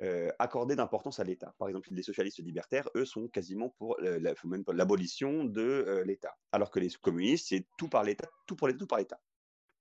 euh, 0.00 0.30
accorder 0.38 0.74
d'importance 0.74 1.20
à 1.20 1.24
l'État. 1.24 1.54
Par 1.58 1.68
exemple, 1.68 1.88
les 1.92 2.02
socialistes 2.02 2.38
libertaires, 2.38 2.88
eux, 2.96 3.04
sont 3.04 3.28
quasiment 3.28 3.70
pour 3.70 3.96
l'abolition 4.00 5.44
de 5.44 5.60
euh, 5.60 6.04
l'État. 6.04 6.34
Alors 6.50 6.70
que 6.70 6.80
les 6.80 6.88
communistes, 6.90 7.48
c'est 7.48 7.66
tout 7.76 7.88
par 7.88 8.04
l'État, 8.04 8.28
tout 8.46 8.56
pour 8.56 8.68
l'État, 8.68 8.78
tout 8.78 8.86
par 8.86 8.98
l'État. 8.98 9.20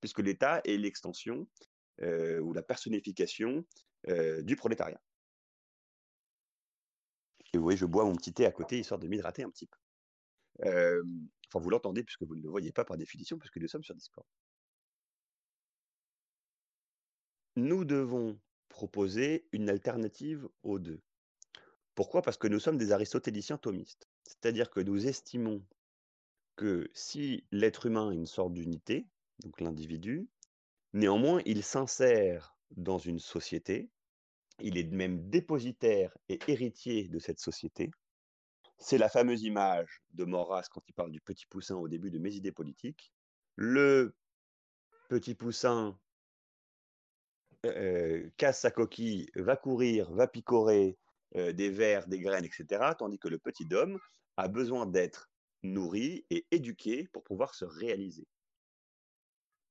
Puisque 0.01 0.19
l'État 0.19 0.61
est 0.65 0.77
l'extension 0.77 1.47
euh, 2.01 2.39
ou 2.39 2.53
la 2.53 2.61
personnification 2.61 3.65
du 4.07 4.55
prolétariat. 4.55 5.01
Et 7.53 7.57
vous 7.57 7.63
voyez, 7.63 7.77
je 7.77 7.85
bois 7.85 8.05
mon 8.05 8.15
petit 8.15 8.33
thé 8.33 8.45
à 8.45 8.51
côté, 8.51 8.79
histoire 8.79 8.99
de 8.99 9.07
m'hydrater 9.07 9.43
un 9.43 9.49
petit 9.49 9.67
peu. 9.67 9.77
Enfin, 10.63 11.59
vous 11.59 11.69
l'entendez 11.69 12.03
puisque 12.03 12.23
vous 12.23 12.35
ne 12.35 12.41
le 12.41 12.49
voyez 12.49 12.71
pas 12.71 12.85
par 12.85 12.97
définition, 12.97 13.37
puisque 13.37 13.57
nous 13.57 13.67
sommes 13.67 13.83
sur 13.83 13.95
Discord. 13.95 14.25
Nous 17.57 17.83
devons 17.83 18.39
proposer 18.69 19.45
une 19.51 19.69
alternative 19.69 20.47
aux 20.63 20.79
deux. 20.79 21.01
Pourquoi? 21.93 22.21
Parce 22.21 22.37
que 22.37 22.47
nous 22.47 22.59
sommes 22.59 22.77
des 22.77 22.93
aristotéliciens 22.93 23.57
thomistes. 23.57 24.07
C'est-à-dire 24.23 24.69
que 24.69 24.79
nous 24.79 25.07
estimons 25.07 25.61
que 26.55 26.89
si 26.93 27.45
l'être 27.51 27.85
humain 27.85 28.11
est 28.11 28.15
une 28.15 28.25
sorte 28.25 28.53
d'unité, 28.53 29.07
donc 29.39 29.59
l'individu, 29.59 30.29
néanmoins 30.93 31.41
il 31.45 31.63
s'insère 31.63 32.55
dans 32.77 32.97
une 32.97 33.19
société, 33.19 33.89
il 34.59 34.77
est 34.77 34.91
même 34.91 35.29
dépositaire 35.29 36.15
et 36.29 36.39
héritier 36.47 37.07
de 37.07 37.19
cette 37.19 37.39
société, 37.39 37.91
c'est 38.77 38.97
la 38.97 39.09
fameuse 39.09 39.43
image 39.43 40.01
de 40.13 40.25
Maurras 40.25 40.67
quand 40.71 40.81
il 40.87 40.93
parle 40.93 41.11
du 41.11 41.21
petit 41.21 41.45
poussin 41.45 41.75
au 41.75 41.87
début 41.87 42.09
de 42.09 42.17
Mes 42.17 42.33
idées 42.33 42.51
politiques. 42.51 43.13
Le 43.55 44.15
petit 45.07 45.35
poussin 45.35 45.99
euh, 47.65 48.27
casse 48.37 48.61
sa 48.61 48.71
coquille, 48.71 49.29
va 49.35 49.55
courir, 49.55 50.11
va 50.11 50.27
picorer 50.27 50.97
euh, 51.35 51.53
des 51.53 51.69
vers, 51.69 52.07
des 52.07 52.19
graines, 52.19 52.45
etc. 52.45 52.93
Tandis 52.97 53.19
que 53.19 53.27
le 53.27 53.37
petit 53.37 53.67
homme 53.71 53.99
a 54.37 54.47
besoin 54.47 54.87
d'être 54.87 55.29
nourri 55.61 56.25
et 56.31 56.47
éduqué 56.49 57.07
pour 57.13 57.23
pouvoir 57.23 57.53
se 57.53 57.65
réaliser. 57.65 58.27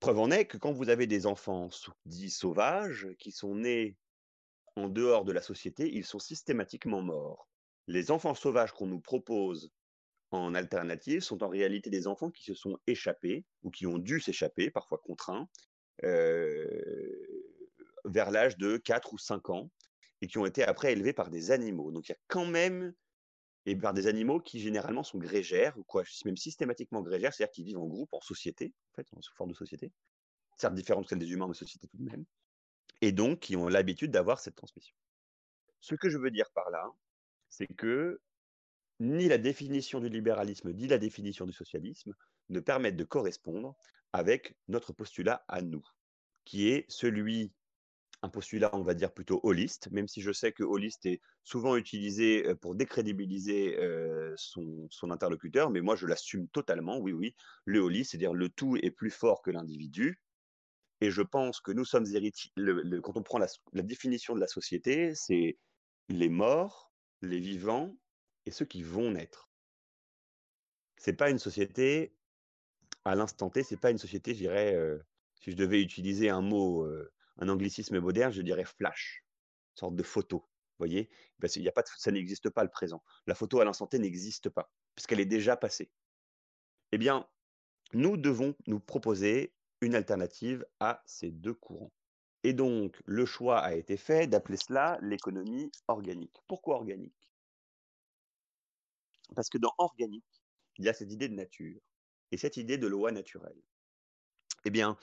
Preuve 0.00 0.18
en 0.18 0.30
est 0.30 0.46
que 0.46 0.56
quand 0.56 0.72
vous 0.72 0.88
avez 0.88 1.06
des 1.06 1.26
enfants 1.26 1.68
dits 2.06 2.30
sauvages 2.30 3.08
qui 3.18 3.32
sont 3.32 3.54
nés 3.54 3.96
en 4.76 4.88
dehors 4.88 5.24
de 5.24 5.32
la 5.32 5.42
société, 5.42 5.90
ils 5.92 6.04
sont 6.04 6.18
systématiquement 6.18 7.02
morts 7.02 7.50
les 7.90 8.12
enfants 8.12 8.34
sauvages 8.34 8.72
qu'on 8.72 8.86
nous 8.86 9.00
propose 9.00 9.72
en 10.30 10.54
alternative 10.54 11.22
sont 11.22 11.42
en 11.42 11.48
réalité 11.48 11.90
des 11.90 12.06
enfants 12.06 12.30
qui 12.30 12.44
se 12.44 12.54
sont 12.54 12.78
échappés 12.86 13.44
ou 13.64 13.70
qui 13.70 13.84
ont 13.86 13.98
dû 13.98 14.20
s'échapper, 14.20 14.70
parfois 14.70 14.98
contraints, 14.98 15.48
euh, 16.04 16.80
vers 18.04 18.30
l'âge 18.30 18.56
de 18.56 18.76
4 18.76 19.12
ou 19.12 19.18
5 19.18 19.50
ans 19.50 19.70
et 20.22 20.28
qui 20.28 20.38
ont 20.38 20.46
été 20.46 20.62
après 20.62 20.92
élevés 20.92 21.12
par 21.12 21.30
des 21.30 21.50
animaux. 21.50 21.90
Donc 21.90 22.08
il 22.08 22.12
y 22.12 22.14
a 22.14 22.18
quand 22.28 22.46
même, 22.46 22.94
et 23.70 23.76
par 23.76 23.94
des 23.94 24.08
animaux 24.08 24.40
qui 24.40 24.58
généralement 24.58 25.04
sont 25.04 25.18
grégères, 25.18 25.78
ou 25.78 25.84
même 26.24 26.36
systématiquement 26.36 27.02
grégères, 27.02 27.32
c'est-à-dire 27.32 27.52
qui 27.52 27.62
vivent 27.62 27.78
en 27.78 27.86
groupe, 27.86 28.12
en 28.12 28.20
société, 28.20 28.74
en 28.92 28.96
fait, 28.96 29.06
sous 29.20 29.34
forme 29.34 29.50
de 29.50 29.56
société, 29.56 29.92
certes 30.56 30.74
différente 30.74 31.04
de 31.04 31.08
celle 31.08 31.20
des 31.20 31.30
humains, 31.30 31.46
mais 31.46 31.54
société 31.54 31.86
tout 31.86 31.96
de 31.96 32.10
même, 32.10 32.24
et 33.00 33.12
donc 33.12 33.38
qui 33.38 33.54
ont 33.54 33.68
l'habitude 33.68 34.10
d'avoir 34.10 34.40
cette 34.40 34.56
transmission. 34.56 34.96
Ce 35.80 35.94
que 35.94 36.08
je 36.08 36.18
veux 36.18 36.32
dire 36.32 36.50
par 36.52 36.68
là, 36.70 36.90
c'est 37.48 37.68
que 37.68 38.20
ni 38.98 39.28
la 39.28 39.38
définition 39.38 40.00
du 40.00 40.08
libéralisme, 40.08 40.72
ni 40.72 40.88
la 40.88 40.98
définition 40.98 41.46
du 41.46 41.52
socialisme 41.52 42.12
ne 42.48 42.58
permettent 42.58 42.96
de 42.96 43.04
correspondre 43.04 43.76
avec 44.12 44.56
notre 44.66 44.92
postulat 44.92 45.44
à 45.46 45.62
nous, 45.62 45.86
qui 46.44 46.68
est 46.70 46.86
celui, 46.88 47.52
un 48.22 48.28
postulat, 48.28 48.70
on 48.74 48.82
va 48.82 48.94
dire 48.94 49.12
plutôt 49.12 49.40
holiste, 49.42 49.90
même 49.90 50.08
si 50.08 50.20
je 50.20 50.32
sais 50.32 50.52
que 50.52 50.62
holiste 50.62 51.06
est 51.06 51.20
souvent 51.42 51.76
utilisé 51.76 52.46
euh, 52.46 52.54
pour 52.54 52.74
décrédibiliser 52.74 53.78
euh, 53.78 54.34
son, 54.36 54.88
interlocuteur, 55.10 55.70
mais 55.70 55.80
moi 55.80 55.96
je 55.96 56.06
l'assume 56.06 56.48
totalement, 56.48 56.98
oui, 56.98 57.12
oui, 57.12 57.34
le 57.64 57.80
holiste, 57.80 58.10
c'est-à-dire 58.10 58.34
le 58.34 58.48
tout 58.48 58.76
est 58.76 58.90
plus 58.90 59.10
fort 59.10 59.42
que 59.42 59.50
l'individu, 59.50 60.20
et 61.00 61.10
je 61.10 61.22
pense 61.22 61.60
que 61.60 61.72
nous 61.72 61.86
sommes 61.86 62.06
héritiers, 62.12 62.52
quand 63.02 63.16
on 63.16 63.22
prend 63.22 63.38
la 63.38 63.82
définition 63.82 64.34
de 64.34 64.40
la 64.40 64.46
société, 64.46 65.14
c'est 65.14 65.58
les 66.10 66.28
morts, 66.28 66.92
les 67.22 67.40
vivants 67.40 67.96
et 68.44 68.50
ceux 68.50 68.66
qui 68.66 68.82
vont 68.82 69.10
naître. 69.12 69.48
C'est 70.98 71.14
pas 71.14 71.30
une 71.30 71.38
société 71.38 72.14
à 73.06 73.14
l'instant 73.14 73.48
T, 73.48 73.62
c'est 73.62 73.80
pas 73.80 73.90
une 73.90 73.98
société, 73.98 74.34
je 74.34 74.40
dirais, 74.40 74.74
euh, 74.74 74.98
si 75.36 75.52
je 75.52 75.56
devais 75.56 75.80
utiliser 75.80 76.28
un 76.28 76.42
mot, 76.42 76.86
un 77.38 77.48
anglicisme 77.48 77.98
moderne, 78.00 78.32
je 78.32 78.42
dirais 78.42 78.64
flash, 78.64 79.24
sorte 79.74 79.96
de 79.96 80.02
photo. 80.02 80.38
Vous 80.38 80.86
voyez? 80.86 81.10
Parce 81.40 81.58
Ça 81.98 82.10
n'existe 82.10 82.48
pas 82.50 82.64
le 82.64 82.70
présent. 82.70 83.02
La 83.26 83.34
photo 83.34 83.60
à 83.60 83.64
l'instant 83.64 83.86
T 83.86 83.98
n'existe 83.98 84.48
pas, 84.48 84.72
puisqu'elle 84.94 85.20
est 85.20 85.26
déjà 85.26 85.56
passée. 85.56 85.90
Eh 86.92 86.98
bien, 86.98 87.28
nous 87.92 88.16
devons 88.16 88.54
nous 88.66 88.80
proposer 88.80 89.54
une 89.80 89.94
alternative 89.94 90.66
à 90.80 91.02
ces 91.06 91.30
deux 91.30 91.54
courants. 91.54 91.92
Et 92.42 92.52
donc, 92.52 93.00
le 93.04 93.26
choix 93.26 93.58
a 93.58 93.74
été 93.74 93.96
fait 93.96 94.26
d'appeler 94.26 94.56
cela 94.56 94.98
l'économie 95.02 95.70
organique. 95.88 96.36
Pourquoi 96.46 96.76
organique? 96.76 97.30
Parce 99.34 99.48
que 99.48 99.58
dans 99.58 99.74
organique, 99.78 100.24
il 100.78 100.86
y 100.86 100.88
a 100.88 100.94
cette 100.94 101.12
idée 101.12 101.28
de 101.28 101.34
nature 101.34 101.80
et 102.32 102.36
cette 102.36 102.56
idée 102.56 102.78
de 102.78 102.86
loi 102.86 103.12
naturelle. 103.12 103.60
Eh 104.64 104.70
bien, 104.70 104.98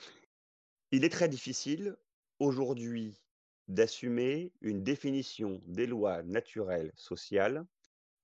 il 0.90 1.04
est 1.04 1.10
très 1.10 1.28
difficile 1.28 1.96
aujourd'hui 2.38 3.20
d'assumer 3.68 4.52
une 4.60 4.82
définition 4.82 5.60
des 5.66 5.86
lois 5.86 6.22
naturelles 6.22 6.92
sociales 6.96 7.66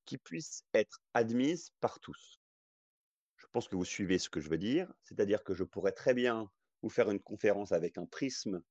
qui 0.07 0.19
puisse 0.19 0.65
être 0.75 1.01
admise 1.15 1.71
par 1.81 2.01
tous. 2.01 2.41
Je 3.37 3.47
pense 3.53 3.69
que 3.69 3.77
vous 3.77 3.85
suivez 3.85 4.19
ce 4.19 4.29
que 4.29 4.41
je 4.41 4.49
veux 4.49 4.59
dire, 4.59 4.93
c'est-à-dire 5.03 5.45
que 5.45 5.55
je 5.55 5.65
pourrais 5.65 5.93
très 5.93 6.15
bien 6.15 6.51
vous 6.83 6.91
faire 6.91 7.11
une 7.11 7.21
conférence 7.21 7.73
avec 7.73 7.99
un 7.99 8.07
prisme 8.07 8.63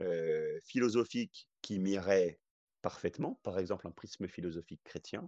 euh, 0.00 0.58
philosophique 0.64 1.48
qui 1.62 1.78
m'irait 1.78 2.40
parfaitement, 2.82 3.40
par 3.42 3.58
exemple 3.58 3.86
un 3.86 3.90
prisme 3.90 4.28
philosophique 4.28 4.82
chrétien. 4.84 5.26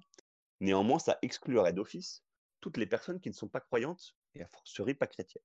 Néanmoins, 0.61 0.99
ça 0.99 1.19
exclurait 1.23 1.73
d'office 1.73 2.25
toutes 2.61 2.77
les 2.77 2.87
personnes 2.87 3.21
qui 3.21 3.29
ne 3.29 3.35
sont 3.35 3.49
pas 3.49 3.61
croyantes 3.61 4.15
et 4.35 4.43
a 4.43 4.49
fortiori 4.49 4.95
pas 4.95 5.07
chrétiennes. 5.07 5.45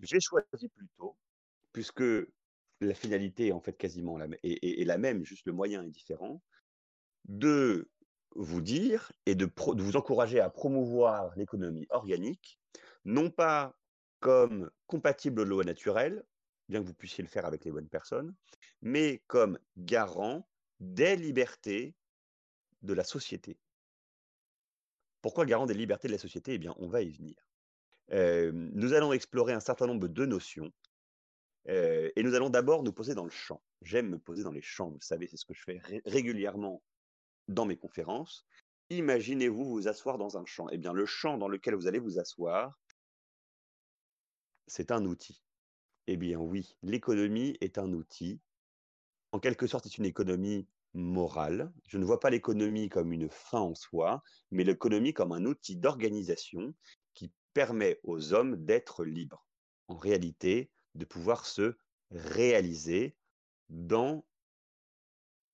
J'ai 0.00 0.20
choisi 0.20 0.68
plutôt, 0.68 1.16
puisque 1.72 2.02
la 2.86 2.94
finalité 2.94 3.48
est 3.48 3.52
en 3.52 3.60
fait 3.60 3.74
quasiment 3.74 4.18
la, 4.18 4.98
même, 4.98 5.24
juste 5.24 5.46
le 5.46 5.52
moyen 5.52 5.84
est 5.84 5.90
différent, 5.90 6.42
de 7.26 7.90
vous 8.34 8.60
dire 8.60 9.12
et 9.26 9.34
de, 9.34 9.46
de 9.46 9.82
vous 9.82 9.96
encourager 9.96 10.40
à 10.40 10.50
promouvoir 10.50 11.32
l'économie 11.36 11.86
organique, 11.90 12.58
non 13.04 13.30
pas 13.30 13.76
comme 14.20 14.70
compatible 14.86 15.40
aux 15.40 15.44
lois 15.44 15.64
naturelles, 15.64 16.24
bien 16.68 16.80
que 16.80 16.86
vous 16.86 16.94
puissiez 16.94 17.22
le 17.22 17.28
faire 17.28 17.44
avec 17.44 17.64
les 17.64 17.70
bonnes 17.70 17.88
personnes, 17.88 18.34
mais 18.80 19.22
comme 19.26 19.58
garant 19.76 20.48
des 20.80 21.16
libertés 21.16 21.94
de 22.82 22.94
la 22.94 23.04
société. 23.04 23.58
Pourquoi 25.20 25.46
garant 25.46 25.66
des 25.66 25.74
libertés 25.74 26.08
de 26.08 26.12
la 26.12 26.18
société? 26.18 26.54
Eh 26.54 26.58
bien, 26.58 26.74
on 26.78 26.88
va 26.88 27.02
y 27.02 27.10
venir. 27.10 27.36
Euh, 28.10 28.50
nous 28.52 28.92
allons 28.92 29.12
explorer 29.12 29.52
un 29.52 29.60
certain 29.60 29.86
nombre 29.86 30.08
de 30.08 30.26
notions 30.26 30.72
euh, 31.68 32.10
et 32.16 32.22
nous 32.22 32.34
allons 32.34 32.50
d'abord 32.50 32.82
nous 32.82 32.92
poser 32.92 33.14
dans 33.14 33.24
le 33.24 33.30
champ. 33.30 33.62
J'aime 33.82 34.08
me 34.08 34.18
poser 34.18 34.42
dans 34.42 34.52
les 34.52 34.62
champs, 34.62 34.90
vous 34.90 35.00
savez, 35.00 35.26
c'est 35.28 35.36
ce 35.36 35.44
que 35.44 35.54
je 35.54 35.62
fais 35.62 35.78
ré 35.78 36.02
régulièrement 36.04 36.82
dans 37.48 37.66
mes 37.66 37.76
conférences. 37.76 38.46
Imaginez-vous 38.90 39.64
vous 39.64 39.88
asseoir 39.88 40.18
dans 40.18 40.36
un 40.36 40.44
champ. 40.44 40.68
Eh 40.70 40.78
bien, 40.78 40.92
le 40.92 41.06
champ 41.06 41.38
dans 41.38 41.48
lequel 41.48 41.74
vous 41.74 41.86
allez 41.86 41.98
vous 41.98 42.18
asseoir, 42.18 42.78
c'est 44.66 44.90
un 44.90 45.04
outil. 45.04 45.42
Eh 46.06 46.16
bien 46.16 46.38
oui, 46.38 46.76
l'économie 46.82 47.56
est 47.60 47.78
un 47.78 47.92
outil. 47.92 48.40
En 49.32 49.38
quelque 49.38 49.66
sorte, 49.66 49.84
c'est 49.84 49.98
une 49.98 50.04
économie 50.04 50.66
morale. 50.94 51.72
Je 51.86 51.98
ne 51.98 52.04
vois 52.04 52.20
pas 52.20 52.30
l'économie 52.30 52.88
comme 52.88 53.12
une 53.12 53.30
fin 53.30 53.60
en 53.60 53.74
soi, 53.74 54.22
mais 54.50 54.64
l'économie 54.64 55.14
comme 55.14 55.32
un 55.32 55.44
outil 55.46 55.76
d'organisation 55.76 56.74
qui 57.14 57.32
permet 57.54 58.00
aux 58.02 58.34
hommes 58.34 58.56
d'être 58.64 59.04
libres. 59.04 59.46
En 59.88 59.96
réalité, 59.96 60.70
de 60.94 61.04
pouvoir 61.04 61.46
se 61.46 61.76
réaliser 62.10 63.16
dans, 63.68 64.24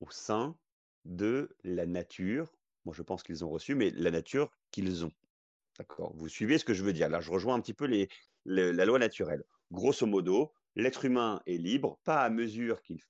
au 0.01 0.11
sein 0.11 0.57
de 1.05 1.57
la 1.65 1.87
nature. 1.87 2.53
Moi, 2.85 2.95
je 2.95 3.03
pense 3.03 3.23
qu'ils 3.23 3.45
ont 3.45 3.51
reçu, 3.51 3.75
mais 3.75 3.91
la 3.91 4.11
nature 4.11 4.51
qu'ils 4.71 5.05
ont. 5.05 5.13
D'accord? 5.79 6.13
Vous 6.17 6.29
suivez 6.29 6.59
ce 6.59 6.65
que 6.65 6.75
je 6.75 6.83
veux 6.83 6.93
dire 6.93 7.09
Là, 7.09 7.21
je 7.21 7.31
rejoins 7.31 7.55
un 7.55 7.61
petit 7.61 7.75
peu 7.75 7.85
les, 7.85 8.09
la 8.45 8.85
loi 8.85 8.99
naturelle. 8.99 9.45
Grosso 9.71 10.07
modo, 10.07 10.53
l'être 10.75 11.05
humain 11.05 11.41
est 11.47 11.59
libre, 11.59 11.99
pas 12.05 12.23
à 12.23 12.31
mesure 12.31 12.83
qu'il 12.83 13.01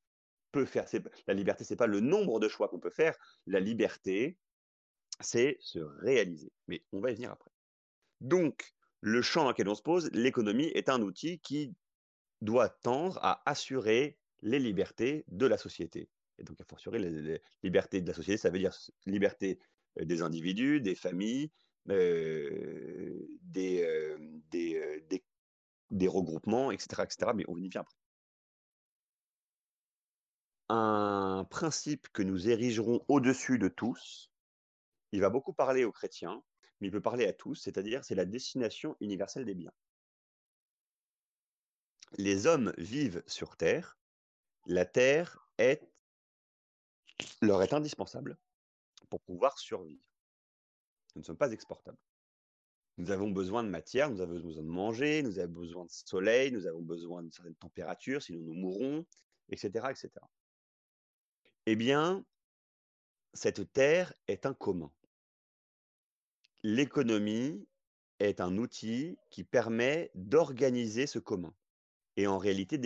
peut 0.52 0.66
faire. 0.66 0.86
La 1.26 1.34
liberté, 1.34 1.64
c'est 1.64 1.76
pas 1.76 1.86
le 1.86 2.00
nombre 2.00 2.40
de 2.40 2.48
choix 2.48 2.68
qu'on 2.68 2.80
peut 2.80 2.90
faire. 2.90 3.16
La 3.46 3.60
liberté, 3.60 4.36
c'est 5.20 5.56
se 5.60 5.78
réaliser. 5.78 6.52
Mais 6.66 6.82
on 6.92 7.00
va 7.00 7.10
y 7.10 7.14
venir 7.14 7.30
après. 7.30 7.50
Donc, 8.20 8.74
le 9.00 9.22
champ 9.22 9.44
dans 9.44 9.50
lequel 9.50 9.68
on 9.68 9.74
se 9.74 9.82
pose, 9.82 10.10
l'économie 10.12 10.66
est 10.74 10.88
un 10.88 11.00
outil 11.02 11.38
qui 11.38 11.74
doit 12.40 12.68
tendre 12.68 13.18
à 13.22 13.42
assurer 13.48 14.18
les 14.42 14.58
libertés 14.58 15.24
de 15.28 15.46
la 15.46 15.58
société. 15.58 16.08
Et 16.38 16.44
donc, 16.44 16.60
à 16.60 16.64
fortiori, 16.64 16.98
les, 17.00 17.40
libertés 17.62 18.00
de 18.00 18.06
la 18.06 18.14
société, 18.14 18.36
ça 18.36 18.50
veut 18.50 18.58
dire 18.58 18.76
liberté 19.06 19.58
des 20.00 20.22
individus, 20.22 20.80
des 20.80 20.94
familles, 20.94 21.50
euh, 21.90 23.26
des, 23.42 23.82
euh, 23.82 24.18
euh, 24.54 25.20
des, 25.90 26.08
regroupements, 26.08 26.70
etc., 26.70 27.02
etc. 27.02 27.32
Mais 27.34 27.44
on 27.48 27.56
y 27.58 27.68
vient 27.68 27.80
après. 27.80 27.96
Un 30.68 31.46
principe 31.48 32.08
que 32.12 32.22
nous 32.22 32.48
érigerons 32.50 33.02
au-dessus 33.08 33.58
de 33.58 33.68
tous, 33.68 34.30
il 35.12 35.20
va 35.20 35.30
beaucoup 35.30 35.54
parler 35.54 35.84
aux 35.84 35.92
chrétiens, 35.92 36.42
mais 36.80 36.88
il 36.88 36.90
peut 36.90 37.00
parler 37.00 37.26
à 37.26 37.32
tous, 37.32 37.54
c'est-à-dire 37.54 38.04
c'est 38.04 38.14
la 38.14 38.26
destination 38.26 38.94
universelle 39.00 39.46
des 39.46 39.54
biens. 39.54 39.72
Les 42.16 42.46
hommes 42.46 42.72
vivent 42.78 43.22
sur 43.26 43.56
Terre, 43.56 43.98
la 44.66 44.86
Terre 44.86 45.46
leur 47.42 47.62
est 47.62 47.72
indispensable 47.72 48.38
pour 49.10 49.20
pouvoir 49.20 49.58
survivre. 49.58 50.02
Nous 51.14 51.22
ne 51.22 51.26
sommes 51.26 51.36
pas 51.36 51.52
exportables. 51.52 51.98
Nous 52.96 53.10
avons 53.10 53.30
besoin 53.30 53.62
de 53.62 53.68
matière, 53.68 54.10
nous 54.10 54.20
avons 54.20 54.40
besoin 54.40 54.62
de 54.62 54.68
manger, 54.68 55.22
nous 55.22 55.38
avons 55.38 55.52
besoin 55.52 55.84
de 55.84 55.90
soleil, 55.90 56.50
nous 56.50 56.66
avons 56.66 56.82
besoin 56.82 57.22
d'une 57.22 57.32
certaine 57.32 57.54
température, 57.54 58.22
sinon 58.22 58.40
nous 58.40 58.54
mourrons, 58.54 59.06
etc., 59.50 59.86
etc. 59.90 60.10
Eh 61.66 61.76
bien, 61.76 62.24
cette 63.34 63.72
terre 63.72 64.12
est 64.26 64.46
un 64.46 64.54
commun. 64.54 64.92
L'économie 66.64 67.68
est 68.18 68.40
un 68.40 68.56
outil 68.58 69.16
qui 69.30 69.44
permet 69.44 70.10
d'organiser 70.14 71.06
ce 71.06 71.20
commun 71.20 71.54
et 72.18 72.26
en 72.26 72.36
réalité 72.36 72.78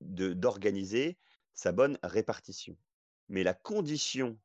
d'organiser 0.00 1.18
sa 1.54 1.72
bonne 1.72 1.98
répartition. 2.04 2.78
Mais 3.28 3.42
la 3.42 3.52
condition 3.52 4.38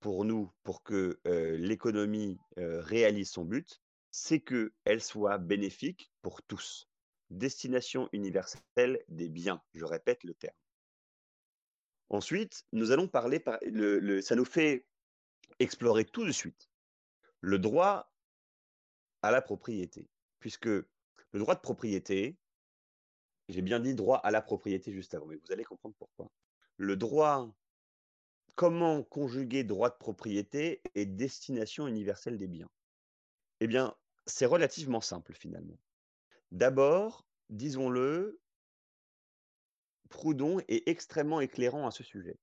pour 0.00 0.24
nous, 0.24 0.50
pour 0.62 0.82
que 0.82 1.20
euh, 1.26 1.58
l'économie 1.58 2.38
euh, 2.58 2.80
réalise 2.80 3.30
son 3.30 3.44
but, 3.44 3.82
c'est 4.10 4.40
qu'elle 4.40 5.02
soit 5.02 5.36
bénéfique 5.36 6.10
pour 6.22 6.42
tous. 6.42 6.88
Destination 7.28 8.08
universelle 8.12 9.04
des 9.08 9.28
biens, 9.28 9.62
je 9.74 9.84
répète 9.84 10.24
le 10.24 10.32
terme. 10.32 10.56
Ensuite, 12.08 12.64
nous 12.72 12.92
allons 12.92 13.08
parler, 13.08 13.40
par, 13.40 13.58
le, 13.60 13.98
le, 13.98 14.22
ça 14.22 14.36
nous 14.36 14.46
fait 14.46 14.86
explorer 15.58 16.06
tout 16.06 16.24
de 16.24 16.32
suite 16.32 16.70
le 17.42 17.58
droit 17.58 18.10
à 19.20 19.30
la 19.30 19.42
propriété, 19.42 20.08
puisque 20.40 20.64
le 20.64 20.86
droit 21.34 21.54
de 21.54 21.60
propriété, 21.60 22.38
j'ai 23.52 23.62
bien 23.62 23.80
dit 23.80 23.94
droit 23.94 24.18
à 24.18 24.30
la 24.30 24.42
propriété 24.42 24.92
juste 24.92 25.14
avant, 25.14 25.26
mais 25.26 25.36
vous 25.36 25.52
allez 25.52 25.64
comprendre 25.64 25.94
pourquoi. 25.98 26.30
Le 26.76 26.96
droit 26.96 27.54
comment 28.54 29.02
conjuguer 29.02 29.64
droit 29.64 29.90
de 29.90 29.96
propriété 29.96 30.82
et 30.94 31.06
destination 31.06 31.86
universelle 31.86 32.38
des 32.38 32.48
biens? 32.48 32.70
Eh 33.60 33.66
bien, 33.66 33.94
c'est 34.26 34.46
relativement 34.46 35.00
simple 35.00 35.34
finalement. 35.34 35.78
D'abord, 36.50 37.26
disons-le, 37.50 38.40
Proudhon 40.08 40.60
est 40.68 40.86
extrêmement 40.88 41.40
éclairant 41.40 41.86
à 41.86 41.90
ce 41.90 42.04
sujet. 42.04 42.38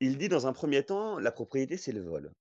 Il 0.00 0.18
dit 0.18 0.28
dans 0.28 0.46
un 0.46 0.52
premier 0.52 0.84
temps, 0.84 1.18
la 1.18 1.32
propriété, 1.32 1.76
c'est 1.76 1.92
le 1.92 2.02
vol. 2.02 2.32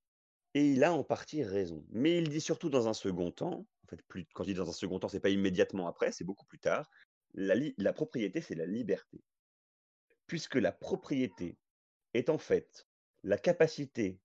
Et 0.53 0.69
il 0.71 0.83
a 0.83 0.93
en 0.93 1.03
partie 1.03 1.43
raison. 1.43 1.85
Mais 1.89 2.17
il 2.17 2.29
dit 2.29 2.41
surtout 2.41 2.69
dans 2.69 2.87
un 2.87 2.93
second 2.93 3.31
temps, 3.31 3.65
en 3.83 3.87
fait, 3.87 4.01
quand 4.33 4.43
il 4.43 4.47
dit 4.47 4.53
dans 4.53 4.69
un 4.69 4.73
second 4.73 4.99
temps, 4.99 5.07
c'est 5.07 5.21
pas 5.21 5.29
immédiatement 5.29 5.87
après, 5.87 6.11
c'est 6.11 6.25
beaucoup 6.25 6.45
plus 6.45 6.59
tard, 6.59 6.89
la, 7.33 7.93
propriété, 7.93 8.41
c'est 8.41 8.55
la 8.55 8.65
liberté. 8.65 9.23
Puisque 10.25 10.55
la 10.55 10.71
propriété 10.71 11.57
est 12.13 12.29
en 12.29 12.37
fait 12.37 12.87
la 13.23 13.37
capacité 13.37 14.19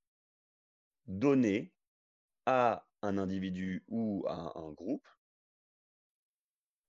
donnée 1.07 1.73
à 2.47 2.87
un 3.03 3.19
individu 3.19 3.85
ou 3.89 4.25
à 4.29 4.59
un 4.59 4.73
groupe 4.73 5.09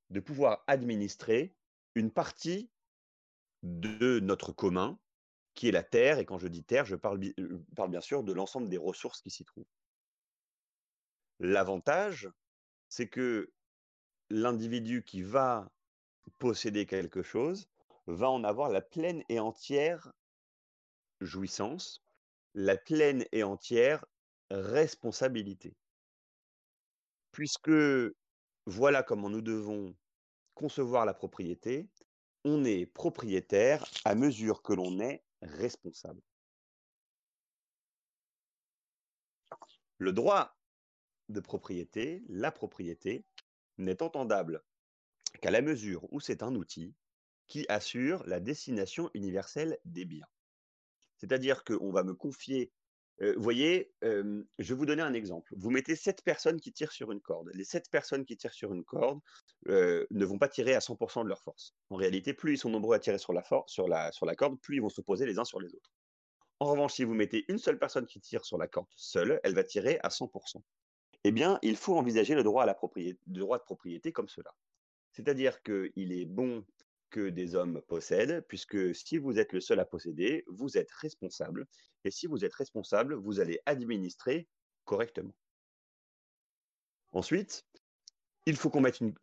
de 0.10 0.20
pouvoir 0.20 0.64
administrer 0.68 1.56
une 1.96 2.12
partie 2.12 2.70
de 3.64 4.20
notre 4.20 4.52
commun, 4.52 5.00
qui 5.54 5.68
est 5.68 5.72
la 5.72 5.84
Terre, 5.84 6.20
et 6.20 6.26
quand 6.26 6.38
je 6.38 6.48
dis 6.48 6.64
Terre, 6.64 6.86
je 6.86 6.96
parle, 6.96 7.22
je 7.38 7.56
parle 7.76 7.92
bien 7.92 8.02
sûr 8.02 8.24
de 8.24 8.34
l'ensemble 8.34 8.70
des 8.70 8.78
ressources 8.78 9.22
qui 9.22 9.30
s'y 9.30 9.46
trouvent. 9.46 9.68
L'avantage, 11.40 12.30
c'est 12.90 13.08
que 13.08 13.52
l'individu 14.30 15.04
qui 15.04 15.22
va 15.22 15.72
posséder 16.40 16.86
quelque 16.86 17.22
chose 17.22 17.68
va 18.08 18.30
en 18.30 18.44
avoir 18.44 18.70
la 18.70 18.82
pleine 18.82 19.24
et 19.30 19.40
entière 19.40 20.12
jouissance, 21.22 22.04
la 22.54 22.78
pleine 22.78 23.26
et 23.32 23.44
entière 23.44 24.06
responsabilité. 24.50 25.76
Puisque 27.32 27.72
voilà 28.66 29.04
comment 29.04 29.30
nous 29.30 29.42
devons 29.42 29.96
concevoir 30.54 31.06
la 31.06 31.14
propriété, 31.14 31.88
on 32.44 32.64
est 32.66 32.86
propriétaire 32.86 33.86
à 34.06 34.16
mesure 34.16 34.62
que 34.62 34.74
l'on 34.74 35.00
est 35.00 35.24
responsable. 35.42 36.22
Le 39.98 40.12
droit 40.12 40.56
de 41.30 41.40
propriété, 41.40 42.24
la 42.28 42.52
propriété, 42.52 43.26
n'est 43.78 44.04
entendable 44.04 44.62
qu'à 45.42 45.52
la 45.52 45.62
mesure 45.62 46.06
où 46.12 46.20
c'est 46.20 46.44
un 46.44 46.56
outil 46.56 46.94
qui 47.48 47.66
assure 47.70 48.24
la 48.26 48.40
destination 48.40 49.10
universelle 49.14 49.78
des 49.86 50.06
biens. 50.06 50.28
C'est-à-dire 51.18 51.64
qu'on 51.64 51.92
va 51.92 52.04
me 52.04 52.14
confier. 52.14 52.72
Euh, 53.22 53.34
vous 53.36 53.44
voyez, 53.44 53.94
je 54.02 54.44
vais 54.60 54.74
vous 54.74 54.86
donner 54.86 55.04
un 55.04 55.14
exemple. 55.14 55.54
Vous 55.56 55.70
mettez 55.70 55.96
sept 55.96 56.24
personnes 56.24 56.60
qui 56.60 56.74
tirent 56.74 56.92
sur 56.92 57.12
une 57.12 57.22
corde. 57.22 57.50
Les 57.54 57.64
sept 57.64 57.90
personnes 57.90 58.26
qui 58.26 58.36
tirent 58.36 58.54
sur 58.54 58.74
une 58.74 58.84
corde 58.84 59.20
euh, 59.68 60.06
ne 60.10 60.26
vont 60.26 60.38
pas 60.38 60.48
tirer 60.48 60.74
à 60.74 60.80
100% 60.80 61.24
de 61.24 61.30
leur 61.30 61.42
force. 61.42 61.76
En 61.90 61.96
réalité, 61.96 62.34
plus 62.34 62.54
ils 62.54 62.58
sont 62.58 62.70
nombreux 62.70 62.96
à 62.96 63.00
tirer 63.00 63.20
sur 63.20 63.34
la, 63.34 63.44
corde, 64.36 64.60
plus 64.60 64.78
ils 64.78 64.82
vont 64.82 64.90
se 64.90 65.02
poser 65.02 65.26
les 65.26 65.40
uns 65.40 65.46
sur 65.46 65.62
les 65.62 65.74
autres. 65.74 65.92
En 66.60 66.66
revanche, 66.68 66.94
si 66.94 67.04
vous 67.04 67.14
mettez 67.14 67.46
une 67.50 67.58
seule 67.58 67.78
personne 67.78 68.06
qui 68.06 68.20
tire 68.20 68.46
sur 68.46 68.58
la 68.58 68.68
corde 68.68 68.88
seule, 68.96 69.40
elle 69.44 69.54
va 69.54 69.64
tirer 69.64 70.00
à 70.04 70.10
100%. 70.10 70.62
Eh 71.26 71.32
bien, 71.32 71.60
il 71.62 71.78
faut 71.78 71.98
envisager 71.98 72.36
le 72.36 72.44
droit, 72.44 72.64
à 72.64 72.66
la 72.66 72.74
propriété, 72.74 73.20
le 73.28 73.40
droit 73.40 73.58
de 73.58 73.64
propriété 73.64 74.12
comme 74.12 74.28
cela. 74.28 74.54
C'est-à-dire 75.14 75.62
qu'il 75.64 76.12
est 76.12 76.26
bon 76.26 76.66
que 77.10 77.30
des 77.30 77.56
hommes 77.56 77.82
possèdent, 77.88 78.44
puisque 78.48 78.96
si 78.96 79.18
vous 79.18 79.40
êtes 79.40 79.54
le 79.54 79.62
seul 79.62 79.80
à 79.80 79.86
posséder, 79.86 80.44
vous 80.48 80.78
êtes 80.78 80.92
responsable. 80.92 81.68
Et 82.04 82.12
si 82.12 82.28
vous 82.28 82.44
êtes 82.44 82.54
responsable, 82.56 83.14
vous 83.14 83.40
allez 83.40 83.60
administrer 83.66 84.48
correctement. 84.84 85.36
Ensuite, 87.12 87.66
il 88.46 88.56
faut 88.56 88.70
qu'on 88.70 88.82
mette 88.82 89.00
une... 89.00 89.14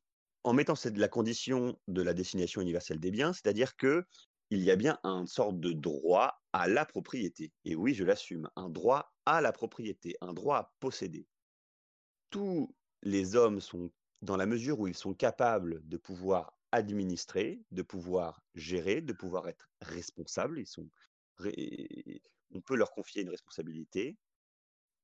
En 0.43 0.55
mettant 0.55 0.73
la 0.95 1.09
condition 1.09 1.79
de 1.87 2.01
la 2.01 2.15
destination 2.15 2.63
universelle 2.63 2.99
des 2.99 3.11
biens, 3.11 3.35
c'est-à-dire 3.35 3.77
que 3.77 4.07
il 4.49 4.63
y 4.63 4.71
a 4.71 4.77
bien 4.77 4.99
une 5.05 5.27
sorte 5.27 5.61
de 5.61 5.73
droit 5.73 6.41
à 6.53 6.67
la 6.67 6.87
propriété. 6.87 7.53
Et 7.65 7.77
oui, 7.77 7.93
je 7.93 8.05
l'assume, 8.05 8.49
un 8.57 8.71
droit 8.71 9.13
à 9.27 9.41
la 9.41 9.53
propriété, 9.53 10.17
un 10.23 10.33
droit 10.33 10.57
à 10.57 10.73
posséder. 10.81 11.27
Tous 12.31 12.75
les 13.03 13.37
hommes 13.37 13.61
sont, 13.61 13.93
dans 14.23 14.37
la 14.37 14.47
mesure 14.47 14.81
où 14.81 14.87
ils 14.87 14.95
sont 14.95 15.15
capables 15.15 15.87
de 15.89 15.97
pouvoir 15.97 16.57
administrer, 16.73 17.63
de 17.71 17.83
pouvoir 17.83 18.43
gérer, 18.55 19.01
de 19.01 19.13
pouvoir 19.13 19.49
être 19.49 19.71
responsables, 19.81 20.59
ils 20.59 20.67
sont, 20.67 20.89
on 22.53 22.61
peut 22.61 22.77
leur 22.77 22.93
confier 22.93 23.23
une 23.23 23.31
responsabilité, 23.31 24.19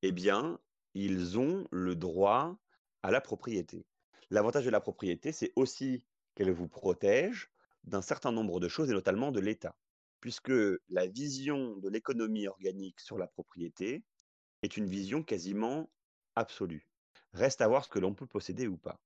eh 0.01 0.11
bien, 0.11 0.59
ils 0.93 1.37
ont 1.37 1.67
le 1.71 1.95
droit 1.95 2.57
à 3.03 3.11
la 3.11 3.21
propriété. 3.21 3.85
L'avantage 4.29 4.65
de 4.65 4.69
la 4.69 4.81
propriété, 4.81 5.31
c'est 5.31 5.51
aussi 5.55 6.03
qu'elle 6.35 6.51
vous 6.51 6.67
protège 6.67 7.49
d'un 7.83 8.01
certain 8.01 8.31
nombre 8.31 8.59
de 8.59 8.67
choses, 8.67 8.89
et 8.89 8.93
notamment 8.93 9.31
de 9.31 9.39
l'État, 9.39 9.77
puisque 10.19 10.51
la 10.89 11.07
vision 11.07 11.77
de 11.77 11.89
l'économie 11.89 12.47
organique 12.47 12.99
sur 12.99 13.17
la 13.17 13.27
propriété 13.27 14.03
est 14.61 14.77
une 14.77 14.87
vision 14.87 15.23
quasiment 15.23 15.89
absolue. 16.35 16.87
Reste 17.33 17.61
à 17.61 17.67
voir 17.67 17.85
ce 17.85 17.89
que 17.89 17.99
l'on 17.99 18.13
peut 18.13 18.27
posséder 18.27 18.67
ou 18.67 18.77
pas. 18.77 18.99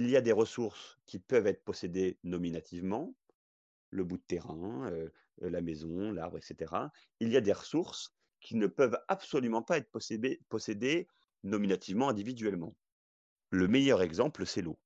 Il 0.00 0.08
y 0.08 0.16
a 0.16 0.22
des 0.22 0.32
ressources 0.32 0.98
qui 1.04 1.18
peuvent 1.18 1.46
être 1.46 1.62
possédées 1.62 2.18
nominativement, 2.24 3.14
le 3.90 4.02
bout 4.02 4.16
de 4.16 4.22
terrain, 4.22 4.90
euh, 4.90 5.10
la 5.42 5.60
maison, 5.60 6.10
l'arbre, 6.10 6.38
etc. 6.38 6.72
Il 7.20 7.28
y 7.28 7.36
a 7.36 7.42
des 7.42 7.52
ressources 7.52 8.16
qui 8.40 8.56
ne 8.56 8.66
peuvent 8.66 8.98
absolument 9.08 9.60
pas 9.60 9.76
être 9.76 9.90
possédées, 9.90 10.40
possédées 10.48 11.06
nominativement, 11.42 12.08
individuellement. 12.08 12.74
Le 13.50 13.68
meilleur 13.68 14.00
exemple, 14.00 14.46
c'est 14.46 14.62
l'eau. 14.62 14.78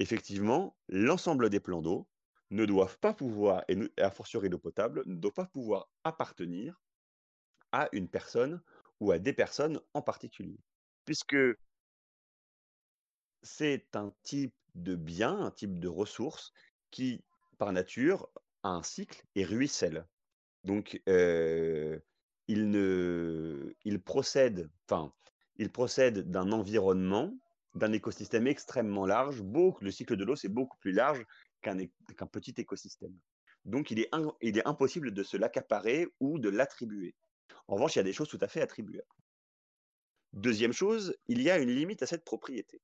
Effectivement, 0.00 0.76
l'ensemble 0.90 1.48
des 1.48 1.60
plans 1.60 1.80
d'eau 1.80 2.06
ne 2.50 2.66
doivent 2.66 2.98
pas 2.98 3.14
pouvoir, 3.14 3.64
et 3.68 3.78
a 3.96 4.10
fortiori 4.10 4.50
l'eau 4.50 4.58
potable, 4.58 5.02
ne 5.06 5.14
doivent 5.14 5.32
pas 5.32 5.46
pouvoir 5.46 5.88
appartenir 6.04 6.82
à 7.72 7.88
une 7.92 8.10
personne 8.10 8.60
ou 9.00 9.12
à 9.12 9.18
des 9.18 9.32
personnes 9.32 9.80
en 9.94 10.02
particulier. 10.02 10.60
Puisque 11.06 11.36
c'est 13.42 13.94
un 13.94 14.12
type 14.22 14.54
de 14.74 14.94
bien, 14.94 15.38
un 15.38 15.50
type 15.50 15.78
de 15.78 15.88
ressource 15.88 16.52
qui, 16.90 17.24
par 17.58 17.72
nature, 17.72 18.28
a 18.62 18.70
un 18.70 18.82
cycle 18.82 19.22
et 19.34 19.44
ruisselle. 19.44 20.06
Donc, 20.64 21.00
euh, 21.08 21.98
il, 22.48 22.70
ne, 22.70 23.74
il 23.84 24.00
procède, 24.02 24.70
enfin, 24.88 25.12
il 25.56 25.70
procède 25.70 26.30
d'un 26.30 26.52
environnement, 26.52 27.32
d'un 27.74 27.92
écosystème 27.92 28.46
extrêmement 28.46 29.06
large. 29.06 29.42
Beaucoup, 29.42 29.84
le 29.84 29.90
cycle 29.90 30.16
de 30.16 30.24
l'eau, 30.24 30.36
c'est 30.36 30.48
beaucoup 30.48 30.76
plus 30.78 30.92
large 30.92 31.24
qu'un 31.62 31.76
petit 32.26 32.54
écosystème. 32.58 33.16
Donc, 33.64 33.90
il 33.90 34.00
est, 34.00 34.10
il 34.40 34.58
est 34.58 34.66
impossible 34.66 35.12
de 35.12 35.22
se 35.22 35.36
l'accaparer 35.36 36.06
ou 36.20 36.38
de 36.38 36.48
l'attribuer. 36.48 37.14
En 37.68 37.74
revanche, 37.74 37.96
il 37.96 37.98
y 37.98 38.00
a 38.00 38.04
des 38.04 38.12
choses 38.12 38.28
tout 38.28 38.38
à 38.40 38.48
fait 38.48 38.60
attribuables. 38.60 39.06
Deuxième 40.32 40.72
chose, 40.72 41.16
il 41.28 41.42
y 41.42 41.50
a 41.50 41.58
une 41.58 41.70
limite 41.70 42.02
à 42.02 42.06
cette 42.06 42.24
propriété. 42.24 42.80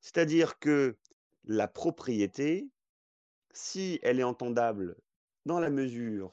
C'est-à-dire 0.00 0.58
que 0.58 0.96
la 1.44 1.68
propriété, 1.68 2.68
si 3.52 3.98
elle 4.02 4.20
est 4.20 4.24
entendable 4.24 4.96
dans 5.46 5.60
la 5.60 5.70
mesure 5.70 6.32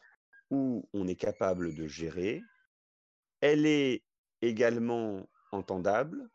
où 0.50 0.88
on 0.94 1.08
est 1.08 1.16
capable 1.16 1.74
de 1.76 1.88
gérer, 1.88 2.44
elle 3.42 3.66
est 3.66 4.04
également 4.42 5.28
entendable 5.52 6.30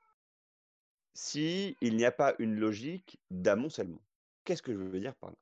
si 1.15 1.77
il 1.81 1.97
n'y 1.97 2.05
a 2.05 2.13
pas 2.13 2.35
une 2.39 2.59
logique 2.59 3.21
d'amoncellement. 3.31 4.03
Qu'est-ce 4.45 4.63
que 4.63 4.73
je 4.73 4.79
veux 4.79 5.01
dire 5.01 5.15
par 5.17 5.31
là? 5.31 5.37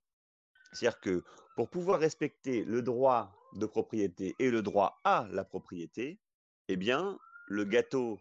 C'est-à-dire 0.72 1.00
que 1.00 1.24
pour 1.56 1.68
pouvoir 1.68 2.00
respecter 2.00 2.64
le 2.64 2.82
droit 2.82 3.32
de 3.54 3.66
propriété 3.66 4.34
et 4.38 4.50
le 4.50 4.62
droit 4.62 5.00
à 5.04 5.26
la 5.30 5.44
propriété, 5.44 6.18
eh 6.68 6.76
bien, 6.76 7.18
le 7.46 7.64
gâteau 7.64 8.20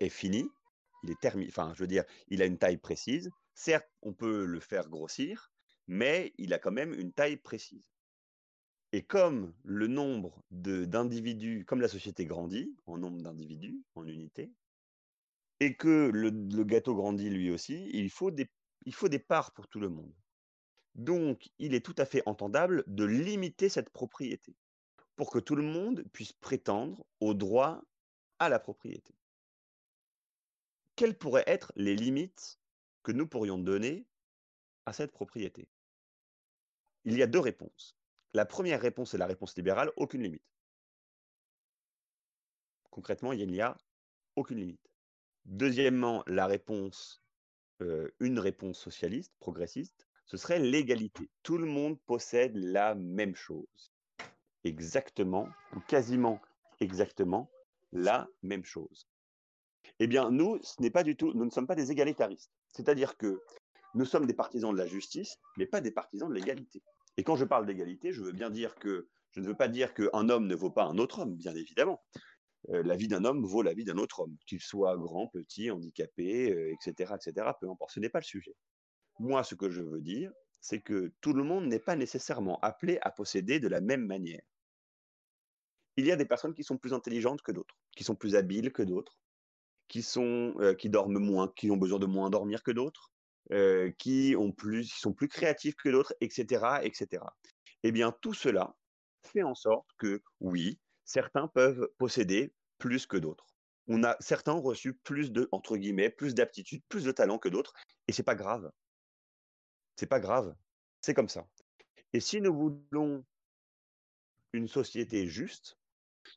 est 0.00 0.08
fini, 0.08 0.50
il 1.02 1.10
est 1.10 1.20
terminé, 1.20 1.50
je 1.50 1.80
veux 1.80 1.86
dire, 1.86 2.04
il 2.28 2.42
a 2.42 2.46
une 2.46 2.58
taille 2.58 2.78
précise. 2.78 3.30
Certes, 3.54 3.88
on 4.02 4.12
peut 4.12 4.44
le 4.44 4.60
faire 4.60 4.88
grossir, 4.88 5.50
mais 5.86 6.32
il 6.38 6.52
a 6.52 6.58
quand 6.58 6.72
même 6.72 6.94
une 6.94 7.12
taille 7.12 7.36
précise. 7.36 7.90
Et 8.92 9.02
comme 9.02 9.54
le 9.62 9.86
nombre 9.86 10.42
d'individus, 10.50 11.64
comme 11.64 11.80
la 11.80 11.88
société 11.88 12.24
grandit 12.24 12.74
en 12.86 12.98
nombre 12.98 13.22
d'individus, 13.22 13.82
en 13.94 14.06
unités, 14.06 14.52
et 15.60 15.76
que 15.76 16.10
le, 16.12 16.30
gâteau 16.64 16.94
grandit 16.94 17.30
lui 17.30 17.50
aussi, 17.50 17.88
il 17.92 18.10
faut, 18.10 18.30
des, 18.30 18.50
il 18.86 18.94
faut 18.94 19.08
des 19.08 19.18
parts 19.18 19.52
pour 19.52 19.68
tout 19.68 19.78
le 19.78 19.90
monde. 19.90 20.12
Donc, 20.94 21.50
il 21.58 21.74
est 21.74 21.84
tout 21.84 21.94
à 21.98 22.04
fait 22.04 22.22
entendable 22.26 22.82
de 22.86 23.04
limiter 23.04 23.68
cette 23.68 23.90
propriété 23.90 24.56
pour 25.14 25.30
que 25.30 25.38
tout 25.38 25.54
le 25.54 25.62
monde 25.62 26.04
puisse 26.12 26.32
prétendre 26.32 27.04
au 27.20 27.34
droit 27.34 27.82
à 28.38 28.48
la 28.48 28.58
propriété. 28.58 29.14
Quelles 31.00 31.16
pourraient 31.16 31.44
être 31.46 31.72
les 31.76 31.96
limites 31.96 32.60
que 33.02 33.10
nous 33.10 33.26
pourrions 33.26 33.56
donner 33.56 34.06
à 34.84 34.92
cette 34.92 35.12
propriété? 35.12 35.66
Il 37.04 37.16
y 37.16 37.22
a 37.22 37.26
deux 37.26 37.38
réponses. 37.38 37.96
La 38.34 38.44
première 38.44 38.82
réponse 38.82 39.14
est 39.14 39.16
la 39.16 39.24
réponse 39.24 39.56
libérale, 39.56 39.90
aucune 39.96 40.24
limite. 40.24 40.44
Concrètement, 42.90 43.32
il 43.32 43.50
n'y 43.50 43.62
a 43.62 43.78
aucune 44.36 44.58
limite. 44.58 44.90
Deuxièmement, 45.46 46.22
la 46.26 46.46
réponse, 46.46 47.22
euh, 47.80 48.10
une 48.20 48.38
réponse 48.38 48.78
socialiste, 48.78 49.32
progressiste, 49.38 50.06
ce 50.26 50.36
serait 50.36 50.58
l'égalité. 50.58 51.30
Tout 51.42 51.56
le 51.56 51.64
monde 51.64 51.98
possède 52.02 52.54
la 52.56 52.94
même 52.94 53.34
chose. 53.34 53.90
Exactement, 54.64 55.48
ou 55.74 55.80
quasiment 55.80 56.42
exactement 56.78 57.50
la 57.90 58.28
même 58.42 58.64
chose. 58.64 59.08
Eh 60.02 60.06
bien, 60.06 60.30
nous, 60.30 60.58
ce 60.62 60.80
n'est 60.80 60.90
pas 60.90 61.02
du 61.02 61.14
tout, 61.14 61.32
nous 61.34 61.44
ne 61.44 61.50
sommes 61.50 61.66
pas 61.66 61.74
des 61.74 61.92
égalitaristes. 61.92 62.50
C'est-à-dire 62.72 63.18
que 63.18 63.38
nous 63.94 64.06
sommes 64.06 64.26
des 64.26 64.32
partisans 64.32 64.72
de 64.72 64.78
la 64.78 64.86
justice, 64.86 65.36
mais 65.58 65.66
pas 65.66 65.82
des 65.82 65.90
partisans 65.90 66.30
de 66.30 66.34
l'égalité. 66.34 66.82
Et 67.18 67.22
quand 67.22 67.36
je 67.36 67.44
parle 67.44 67.66
d'égalité, 67.66 68.10
je 68.10 68.22
veux 68.22 68.32
bien 68.32 68.48
dire 68.48 68.74
que 68.76 69.08
je 69.32 69.40
ne 69.40 69.46
veux 69.46 69.54
pas 69.54 69.68
dire 69.68 69.92
qu'un 69.92 70.30
homme 70.30 70.46
ne 70.46 70.54
vaut 70.54 70.70
pas 70.70 70.84
un 70.84 70.96
autre 70.96 71.20
homme, 71.20 71.36
bien 71.36 71.54
évidemment. 71.54 72.02
Euh, 72.70 72.82
la 72.82 72.96
vie 72.96 73.08
d'un 73.08 73.26
homme 73.26 73.44
vaut 73.44 73.60
la 73.60 73.74
vie 73.74 73.84
d'un 73.84 73.98
autre 73.98 74.20
homme, 74.20 74.36
qu'il 74.46 74.60
soit 74.60 74.96
grand, 74.96 75.28
petit, 75.28 75.70
handicapé, 75.70 76.46
etc., 76.72 77.12
euh, 77.12 77.16
etc. 77.16 77.50
Peu 77.60 77.68
importe, 77.68 77.92
ce 77.92 78.00
n'est 78.00 78.08
pas 78.08 78.20
le 78.20 78.24
sujet. 78.24 78.54
Moi, 79.18 79.44
ce 79.44 79.54
que 79.54 79.68
je 79.68 79.82
veux 79.82 80.00
dire, 80.00 80.32
c'est 80.62 80.80
que 80.80 81.12
tout 81.20 81.34
le 81.34 81.44
monde 81.44 81.66
n'est 81.66 81.78
pas 81.78 81.96
nécessairement 81.96 82.58
appelé 82.60 82.98
à 83.02 83.10
posséder 83.10 83.60
de 83.60 83.68
la 83.68 83.82
même 83.82 84.06
manière. 84.06 84.42
Il 85.96 86.06
y 86.06 86.12
a 86.12 86.16
des 86.16 86.24
personnes 86.24 86.54
qui 86.54 86.64
sont 86.64 86.78
plus 86.78 86.94
intelligentes 86.94 87.42
que 87.42 87.52
d'autres, 87.52 87.76
qui 87.94 88.04
sont 88.04 88.14
plus 88.14 88.34
habiles 88.34 88.72
que 88.72 88.82
d'autres, 88.82 89.18
qui 89.90 90.02
sont 90.02 90.54
qui 90.78 90.88
dorment 90.88 91.18
moins, 91.18 91.52
qui 91.54 91.70
ont 91.70 91.76
besoin 91.76 91.98
de 91.98 92.06
moins 92.06 92.30
dormir 92.30 92.62
que 92.62 92.70
d'autres, 92.70 93.10
qui 93.98 94.34
ont 94.38 94.52
plus, 94.52 94.90
qui 94.90 95.00
sont 95.00 95.12
plus 95.12 95.28
créatifs 95.28 95.74
que 95.74 95.90
d'autres, 95.90 96.14
etc., 96.22 96.78
etc. 96.82 97.24
Eh 97.82 97.92
bien, 97.92 98.14
tout 98.22 98.32
cela 98.32 98.74
fait 99.22 99.42
en 99.42 99.54
sorte 99.54 99.88
que 99.98 100.22
oui, 100.38 100.78
certains 101.04 101.48
peuvent 101.48 101.90
posséder 101.98 102.54
plus 102.78 103.06
que 103.06 103.16
d'autres. 103.16 103.46
On 103.88 104.04
a 104.04 104.16
certains 104.20 104.54
ont 104.54 104.62
reçu 104.62 104.94
plus 104.94 105.32
de 105.32 105.48
entre 105.50 105.76
guillemets 105.76 106.10
plus 106.10 106.34
d'aptitudes, 106.34 106.82
plus 106.88 107.04
de 107.04 107.10
talent 107.10 107.38
que 107.38 107.48
d'autres, 107.48 107.74
et 108.06 108.12
c'est 108.12 108.22
pas 108.22 108.36
grave. 108.36 108.70
C'est 109.96 110.06
pas 110.06 110.20
grave. 110.20 110.54
C'est 111.00 111.14
comme 111.14 111.28
ça. 111.28 111.46
Et 112.12 112.20
si 112.20 112.40
nous 112.40 112.54
voulons 112.54 113.24
une 114.52 114.68
société 114.68 115.26
juste, 115.26 115.76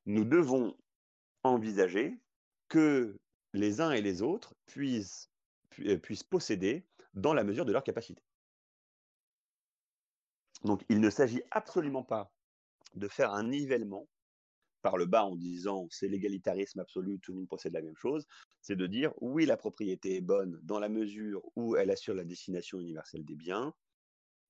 nous 0.08 0.26
devons 0.26 0.76
envisager 1.44 2.20
que 2.68 3.20
les 3.54 3.82
uns 3.82 3.92
et 3.92 4.02
les 4.02 4.22
autres 4.22 4.56
puissent, 4.66 5.32
puissent 6.02 6.24
posséder 6.24 6.86
dans 7.14 7.34
la 7.34 7.44
mesure 7.44 7.66
de 7.66 7.72
leur 7.72 7.84
capacité. 7.84 8.24
Donc 10.64 10.84
il 10.90 11.00
ne 11.00 11.10
s'agit 11.10 11.44
absolument 11.52 12.04
pas 12.04 12.32
de 12.96 13.08
faire 13.08 13.34
un 13.34 13.44
nivellement 13.44 14.08
par 14.82 14.98
le 14.98 15.06
bas 15.06 15.24
en 15.24 15.36
disant 15.36 15.88
c'est 15.90 16.08
l'égalitarisme 16.08 16.80
absolu, 16.80 17.20
tout 17.20 17.32
le 17.32 17.40
monde 17.40 17.48
possède 17.48 17.74
la 17.74 17.82
même 17.82 17.96
chose, 17.96 18.28
c'est 18.62 18.76
de 18.76 18.88
dire 18.88 19.14
oui, 19.22 19.46
la 19.46 19.58
propriété 19.58 20.16
est 20.16 20.22
bonne 20.22 20.60
dans 20.64 20.80
la 20.80 20.90
mesure 20.90 21.42
où 21.56 21.76
elle 21.76 21.92
assure 21.92 22.16
la 22.16 22.26
destination 22.26 22.80
universelle 22.80 23.24
des 23.24 23.36
biens. 23.36 23.74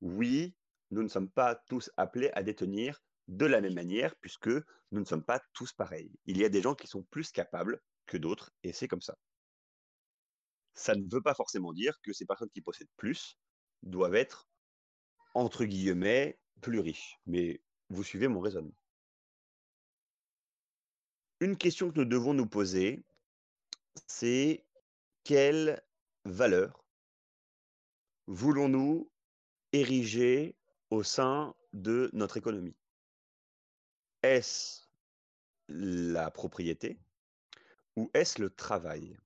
Oui, 0.02 0.56
nous 0.92 1.04
ne 1.04 1.08
sommes 1.08 1.30
pas 1.30 1.56
tous 1.68 1.92
appelés 1.98 2.32
à 2.34 2.44
détenir 2.44 3.04
de 3.28 3.46
la 3.46 3.62
même 3.62 3.76
manière 3.76 4.16
puisque 4.18 4.50
nous 4.92 5.00
ne 5.00 5.06
sommes 5.06 5.24
pas 5.24 5.42
tous 5.54 5.72
pareils. 5.72 6.12
Il 6.26 6.38
y 6.38 6.46
a 6.46 6.50
des 6.50 6.62
gens 6.62 6.76
qui 6.76 6.88
sont 6.88 7.04
plus 7.04 7.32
capables 7.32 7.82
que 8.06 8.18
d'autres 8.18 8.52
et 8.64 8.74
c'est 8.74 8.88
comme 8.88 9.02
ça. 9.02 9.18
Ça 10.74 10.96
ne 10.96 11.08
veut 11.10 11.22
pas 11.22 11.36
forcément 11.36 11.74
dire 11.74 12.00
que 12.02 12.14
ces 12.14 12.26
personnes 12.26 12.50
qui 12.50 12.62
possèdent 12.62 12.90
plus 12.98 13.38
doivent 13.84 14.16
être 14.16 14.48
entre 15.36 15.66
guillemets 15.66 16.40
plus 16.62 16.80
riches, 16.80 17.20
mais 17.26 17.62
vous 17.90 18.04
suivez 18.04 18.28
mon 18.28 18.40
raisonnement. 18.40 18.76
Une 21.40 21.58
question 21.58 21.92
que 21.92 22.00
nous 22.00 22.06
devons 22.06 22.34
nous 22.34 22.48
poser, 22.48 23.04
c'est 24.08 24.66
quelle 25.24 25.84
valeur 26.26 26.86
voulons-nous 28.28 29.12
ériger 29.74 30.56
au 30.90 31.04
sein 31.04 31.54
de 31.74 32.10
notre 32.14 32.38
économie? 32.38 32.76
Est-ce 34.22 34.84
la 35.68 36.32
propriété 36.32 36.98
ou 37.96 38.10
est-ce 38.14 38.42
le 38.42 38.50
travail? 38.50 39.18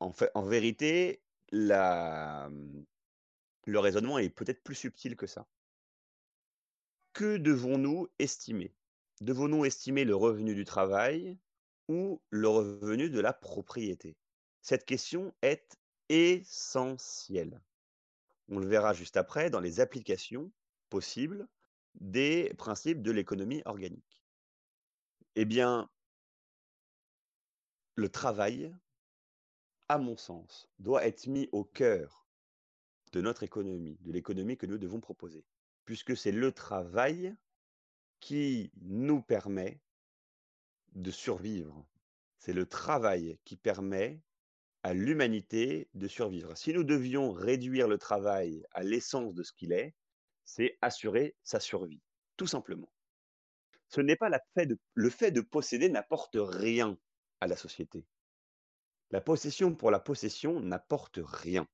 En, 0.00 0.12
fait, 0.12 0.30
en 0.34 0.44
vérité, 0.44 1.22
la, 1.50 2.50
le 3.66 3.78
raisonnement 3.78 4.18
est 4.18 4.30
peut-être 4.30 4.62
plus 4.62 4.74
subtil 4.74 5.16
que 5.16 5.26
ça. 5.26 5.46
Que 7.12 7.36
devons-nous 7.36 8.08
estimer? 8.18 8.74
Devons-nous 9.20 9.64
estimer 9.64 10.04
le 10.04 10.14
revenu 10.14 10.54
du 10.54 10.64
travail 10.64 11.38
ou 11.88 12.20
le 12.30 12.48
revenu 12.48 13.08
de 13.08 13.20
la 13.20 13.32
propriété? 13.32 14.16
Cette 14.60 14.84
question 14.84 15.34
est 15.42 15.78
essentielle. 16.08 17.60
On 18.48 18.58
le 18.58 18.66
verra 18.66 18.92
juste 18.92 19.16
après 19.16 19.50
dans 19.50 19.60
les 19.60 19.80
applications 19.80 20.52
possibles 20.90 21.48
des 21.94 22.52
principes 22.58 23.02
de 23.02 23.10
l'économie 23.10 23.62
organique. 23.64 24.22
Eh 25.34 25.44
bien, 25.44 25.88
le 27.96 28.10
travail, 28.10 28.74
à 29.88 29.98
mon 29.98 30.16
sens, 30.16 30.68
doit 30.78 31.06
être 31.06 31.26
mis 31.26 31.48
au 31.52 31.64
cœur 31.64 32.28
de 33.12 33.22
notre 33.22 33.42
économie, 33.42 33.98
de 34.02 34.12
l'économie 34.12 34.58
que 34.58 34.66
nous 34.66 34.78
devons 34.78 35.00
proposer, 35.00 35.44
puisque 35.86 36.16
c'est 36.16 36.32
le 36.32 36.52
travail 36.52 37.34
qui 38.20 38.70
nous 38.82 39.22
permet 39.22 39.80
de 40.92 41.10
survivre. 41.10 41.86
C'est 42.38 42.52
le 42.52 42.66
travail 42.66 43.38
qui 43.44 43.56
permet 43.56 44.20
à 44.82 44.92
l'humanité 44.92 45.88
de 45.94 46.06
survivre. 46.06 46.56
Si 46.56 46.72
nous 46.72 46.84
devions 46.84 47.32
réduire 47.32 47.88
le 47.88 47.98
travail 47.98 48.64
à 48.72 48.82
l'essence 48.82 49.34
de 49.34 49.42
ce 49.42 49.52
qu'il 49.52 49.72
est, 49.72 49.94
c'est 50.44 50.78
assurer 50.82 51.34
sa 51.42 51.60
survie, 51.60 52.02
tout 52.36 52.46
simplement. 52.46 52.92
Ce 53.88 54.00
n'est 54.00 54.16
pas 54.16 54.28
la 54.28 54.40
le 54.94 55.10
fait 55.10 55.30
de 55.30 55.40
posséder 55.40 55.88
n'apporte 55.88 56.36
rien 56.38 56.98
à 57.40 57.46
la 57.46 57.56
société. 57.56 58.04
La 59.10 59.20
possession 59.20 59.74
pour 59.74 59.90
la 59.90 60.00
possession 60.00 60.60
n'apporte 60.60 61.20
rien. 61.22 61.66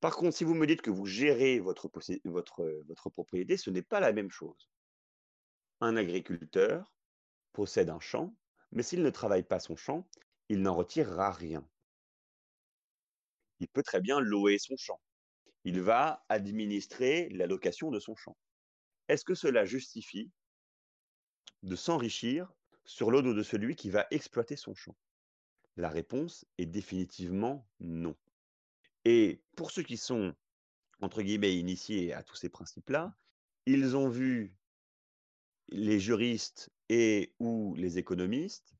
Par 0.00 0.16
contre, 0.16 0.36
si 0.36 0.44
vous 0.44 0.54
me 0.54 0.66
dites 0.66 0.82
que 0.82 0.90
vous 0.90 1.06
gérez 1.06 1.60
votre, 1.60 1.90
votre, 2.24 2.82
votre 2.86 3.10
propriété, 3.10 3.56
ce 3.56 3.70
n'est 3.70 3.82
pas 3.82 4.00
la 4.00 4.12
même 4.12 4.30
chose. 4.30 4.70
Un 5.80 5.96
agriculteur 5.96 6.92
possède 7.52 7.90
un 7.90 8.00
champ, 8.00 8.34
mais 8.72 8.82
s'il 8.82 9.02
ne 9.02 9.10
travaille 9.10 9.44
pas 9.44 9.60
son 9.60 9.76
champ, 9.76 10.08
il 10.48 10.62
n'en 10.62 10.74
retirera 10.74 11.30
rien. 11.30 11.68
Il 13.60 13.68
peut 13.68 13.82
très 13.82 14.00
bien 14.00 14.18
louer 14.18 14.58
son 14.58 14.76
champ. 14.76 15.00
Il 15.64 15.80
va 15.80 16.24
administrer 16.28 17.28
la 17.28 17.46
location 17.46 17.90
de 17.90 18.00
son 18.00 18.16
champ. 18.16 18.36
Est-ce 19.08 19.24
que 19.24 19.34
cela 19.34 19.64
justifie 19.64 20.32
de 21.62 21.76
s'enrichir 21.76 22.52
sur 22.84 23.10
le 23.10 23.22
dos 23.22 23.34
de 23.34 23.42
celui 23.42 23.76
qui 23.76 23.90
va 23.90 24.06
exploiter 24.10 24.56
son 24.56 24.74
champ? 24.74 24.96
La 25.76 25.88
réponse 25.88 26.44
est 26.58 26.66
définitivement 26.66 27.66
non. 27.80 28.16
Et 29.04 29.42
pour 29.56 29.70
ceux 29.70 29.82
qui 29.82 29.96
sont, 29.96 30.34
entre 31.00 31.22
guillemets, 31.22 31.56
initiés 31.56 32.12
à 32.12 32.22
tous 32.22 32.36
ces 32.36 32.48
principes-là, 32.48 33.16
ils 33.66 33.96
ont 33.96 34.08
vu 34.08 34.56
les 35.68 35.98
juristes 35.98 36.70
et 36.88 37.34
ou 37.38 37.74
les 37.76 37.98
économistes 37.98 38.76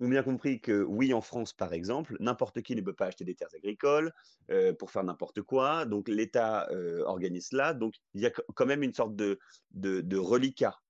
ont 0.00 0.08
bien 0.08 0.22
compris 0.22 0.60
que 0.60 0.82
oui, 0.82 1.12
en 1.12 1.20
France, 1.20 1.52
par 1.52 1.72
exemple, 1.72 2.16
n'importe 2.20 2.62
qui 2.62 2.74
ne 2.74 2.80
peut 2.80 2.94
pas 2.94 3.06
acheter 3.06 3.24
des 3.24 3.34
terres 3.34 3.54
agricoles 3.54 4.12
euh, 4.50 4.72
pour 4.72 4.90
faire 4.90 5.04
n'importe 5.04 5.42
quoi. 5.42 5.84
Donc 5.84 6.08
l'État 6.08 6.68
euh, 6.70 7.02
organise 7.04 7.48
cela. 7.48 7.74
Donc 7.74 7.94
il 8.14 8.22
y 8.22 8.26
a 8.26 8.30
quand 8.30 8.66
même 8.66 8.82
une 8.82 8.94
sorte 8.94 9.14
de, 9.14 9.38
de, 9.72 10.16
reliquat 10.16 10.80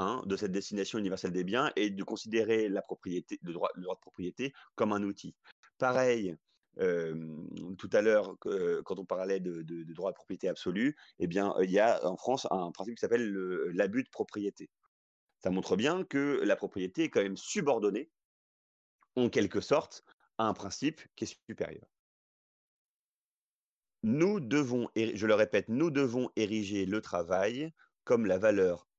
hein, 0.00 0.22
de 0.26 0.36
cette 0.36 0.52
destination 0.52 0.98
universelle 0.98 1.32
des 1.32 1.44
biens 1.44 1.70
et 1.76 1.90
de 1.90 2.04
considérer 2.04 2.68
la 2.68 2.82
propriété, 2.82 3.38
le 3.42 3.52
droit, 3.52 3.70
de 3.76 3.86
propriété 4.00 4.52
comme 4.74 4.92
un 4.92 5.02
outil. 5.02 5.34
Pareil, 5.78 6.36
tout 6.76 7.90
à 7.92 8.00
l'heure, 8.00 8.36
quand 8.40 8.98
on 8.98 9.04
parlait 9.04 9.40
de, 9.40 9.62
droit 9.92 10.10
de 10.10 10.16
propriété 10.16 10.48
absolu, 10.48 10.96
eh 11.18 11.26
bien, 11.26 11.54
il 11.62 11.70
y 11.70 11.78
a 11.78 12.04
en 12.06 12.16
France 12.16 12.46
un 12.50 12.70
principe 12.70 12.94
qui 12.94 13.00
s'appelle 13.00 13.32
l'abus 13.74 14.02
de 14.02 14.08
propriété. 14.08 14.70
Ça 15.42 15.50
montre 15.50 15.76
bien 15.76 16.04
que 16.04 16.40
la 16.44 16.56
propriété 16.56 17.04
est 17.04 17.10
quand 17.10 17.22
même 17.22 17.36
subordonnée, 17.36 18.10
en 19.16 19.28
quelque 19.28 19.60
sorte, 19.60 20.04
à 20.38 20.44
un 20.44 20.54
principe 20.54 21.00
qui 21.16 21.24
est 21.24 21.38
supérieur. 21.48 21.86
Nous 24.02 24.40
devons, 24.40 24.88
je 24.96 25.26
le 25.26 25.34
répète, 25.34 25.68
nous 25.68 25.90
devons 25.90 26.30
ériger 26.36 26.86
le 26.86 27.02
travail 27.02 27.72
comme 28.04 28.24
la 28.24 28.38
valeur 28.38 28.89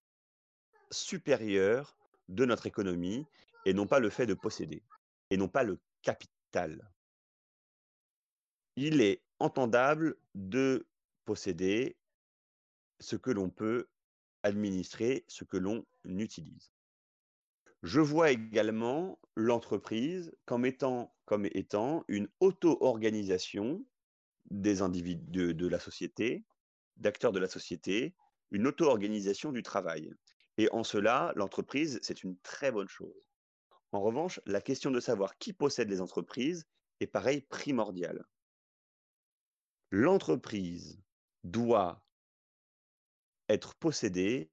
supérieure 0.92 1.96
de 2.30 2.46
notre 2.46 2.68
économie 2.68 3.26
et 3.66 3.74
non 3.74 3.88
pas 3.88 4.00
le 4.00 4.10
fait 4.10 4.26
de 4.26 4.34
posséder, 4.34 4.84
et 5.30 5.38
non 5.38 5.48
pas 5.48 5.64
le 5.64 5.80
capital 6.02 6.82
il 8.76 9.02
est 9.02 9.22
entendable 9.40 10.18
de 10.36 10.86
posséder 11.26 11.98
ce 13.00 13.16
que 13.16 13.32
l'on 13.32 13.50
peut 13.50 13.88
administrer, 14.44 15.26
ce 15.28 15.44
que 15.44 15.58
l'on 15.58 15.86
utilise. 16.06 16.72
Je 17.84 18.00
vois 18.00 18.32
également 18.32 19.20
l'entreprise 19.36 20.32
comme 20.46 20.66
étant, 20.66 21.14
comme 21.26 21.48
étant 21.48 22.04
une 22.08 22.28
auto-organisation 22.40 23.84
des 24.50 24.82
individus 24.82 25.56
de, 25.56 25.68
la 25.68 25.80
société, 25.80 26.46
d'acteurs 26.98 27.32
de 27.32 27.40
la 27.40 27.48
société, 27.48 28.14
une 28.52 28.68
auto-organisation 28.68 29.52
du 29.52 29.64
travail. 29.64 30.14
Et 30.62 30.70
en 30.72 30.84
cela, 30.84 31.34
l'entreprise, 31.36 32.00
c'est 32.04 32.24
une 32.24 32.38
très 32.38 32.72
bonne 32.72 32.88
chose. 32.88 33.26
En 33.92 34.00
revanche, 34.00 34.40
la 34.46 34.62
question 34.62 34.92
de 34.92 35.00
savoir 35.00 35.38
qui 35.40 35.54
possède 35.54 35.90
les 35.90 36.00
entreprises 36.00 36.68
est 37.00 37.08
pareil 37.08 37.42
primordiale 37.42 38.24
l'entreprise 39.92 41.02
doit 41.44 42.02
être 43.50 43.76
possédée 43.76 44.50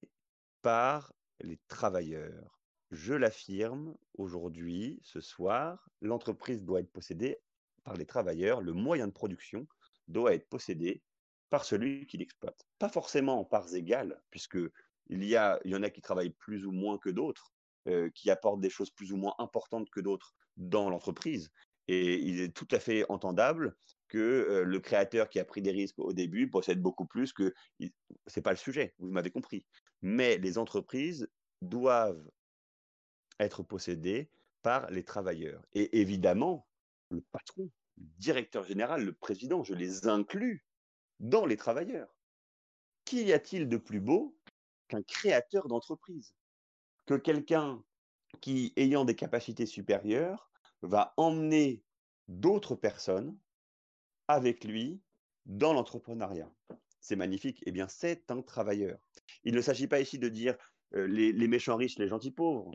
par 0.63 1.13
les 1.41 1.59
travailleurs. 1.69 2.61
Je 2.91 3.15
l'affirme 3.15 3.97
aujourd'hui, 4.15 4.99
ce 5.03 5.21
soir, 5.21 5.89
l'entreprise 6.01 6.65
doit 6.65 6.81
être 6.81 6.91
possédée 6.91 7.39
par 7.85 7.95
les 7.95 8.07
travailleurs, 8.07 8.61
le 8.61 8.73
moyen 8.73 9.07
de 9.07 9.13
production 9.13 9.67
doit 10.09 10.35
être 10.35 10.49
possédé 10.49 11.03
par 11.51 11.65
celui 11.65 12.07
qui 12.07 12.19
l'exploite. 12.19 12.67
Pas 12.79 12.89
forcément 12.89 13.39
en 13.39 13.45
parts 13.45 13.75
égales, 13.75 14.21
puisque 14.31 14.59
il 15.09 15.25
y, 15.25 15.37
a, 15.37 15.59
il 15.65 15.71
y 15.71 15.77
en 15.77 15.83
a 15.83 15.91
qui 15.91 16.01
travaillent 16.01 16.31
plus 16.31 16.67
ou 16.67 16.73
moins 16.73 16.99
que 16.99 17.11
d'autres, 17.11 17.53
euh, 17.89 18.11
qui 18.15 18.31
apportent 18.31 18.61
des 18.61 18.71
choses 18.71 18.91
plus 18.91 19.13
ou 19.13 19.17
moins 19.17 19.35
importantes 19.39 19.89
que 19.91 20.01
d'autres 20.01 20.35
dans 20.57 20.91
l'entreprise. 20.91 21.51
Et 21.89 22.17
il 22.17 22.41
est 22.41 22.55
tout 22.55 22.69
à 22.71 22.79
fait 22.79 23.07
entendable 23.09 23.75
que 24.09 24.63
le 24.67 24.81
créateur 24.81 25.29
qui 25.29 25.39
a 25.39 25.45
pris 25.45 25.63
des 25.63 25.71
risques 25.71 25.99
au 25.99 26.13
début 26.13 26.51
possède 26.51 26.83
beaucoup 26.83 27.07
plus 27.07 27.33
que. 27.33 27.55
C'est 28.27 28.43
pas 28.43 28.51
le 28.51 28.57
sujet, 28.57 28.95
vous 28.99 29.11
m'avez 29.11 29.31
compris. 29.31 29.65
Mais 30.03 30.37
les 30.39 30.59
entreprises 30.59 31.29
doivent 31.63 32.29
être 33.41 33.63
possédées 33.63 34.31
par 34.63 34.91
les 34.91 35.05
travailleurs. 35.05 35.65
Et 35.73 36.01
évidemment, 36.01 36.67
le 37.11 37.23
patron, 37.33 37.71
le 37.97 38.07
directeur 38.19 38.65
général, 38.65 39.05
le 39.05 39.13
président, 39.13 39.63
je 39.65 39.75
les 39.75 40.07
inclus 40.07 40.67
dans 41.21 41.47
les 41.47 41.57
travailleurs. 41.57 42.15
Qu'y 43.05 43.33
a-t-il 43.33 43.69
de 43.69 43.77
plus 43.77 44.01
beau 44.01 44.38
qu'un 44.89 45.03
créateur 45.03 45.69
d'entreprise 45.69 46.35
Que 47.07 47.15
quelqu'un 47.15 47.83
qui, 48.41 48.73
ayant 48.77 49.05
des 49.05 49.15
capacités 49.15 49.67
supérieures, 49.67 50.51
va 50.83 51.15
emmener 51.17 51.83
d'autres 52.29 52.75
personnes 52.75 53.37
avec 54.29 54.65
lui 54.65 55.01
dans 55.47 55.73
l'entrepreneuriat. 55.73 56.51
C'est 57.01 57.17
magnifique. 57.17 57.63
Eh 57.67 57.73
bien, 57.73 57.89
c'est 57.89 58.31
un 58.31 58.43
travailleur. 58.43 58.99
Il 59.45 59.55
ne 59.55 59.61
s'agit 59.61 59.89
pas 59.89 60.01
ici 60.01 60.19
de 60.19 60.29
dire 60.29 60.57
euh, 60.95 61.07
les, 61.07 61.49
méchants 61.49 61.77
riches, 61.77 61.99
les 61.99 62.09
gentils 62.09 62.31
pauvres, 62.31 62.73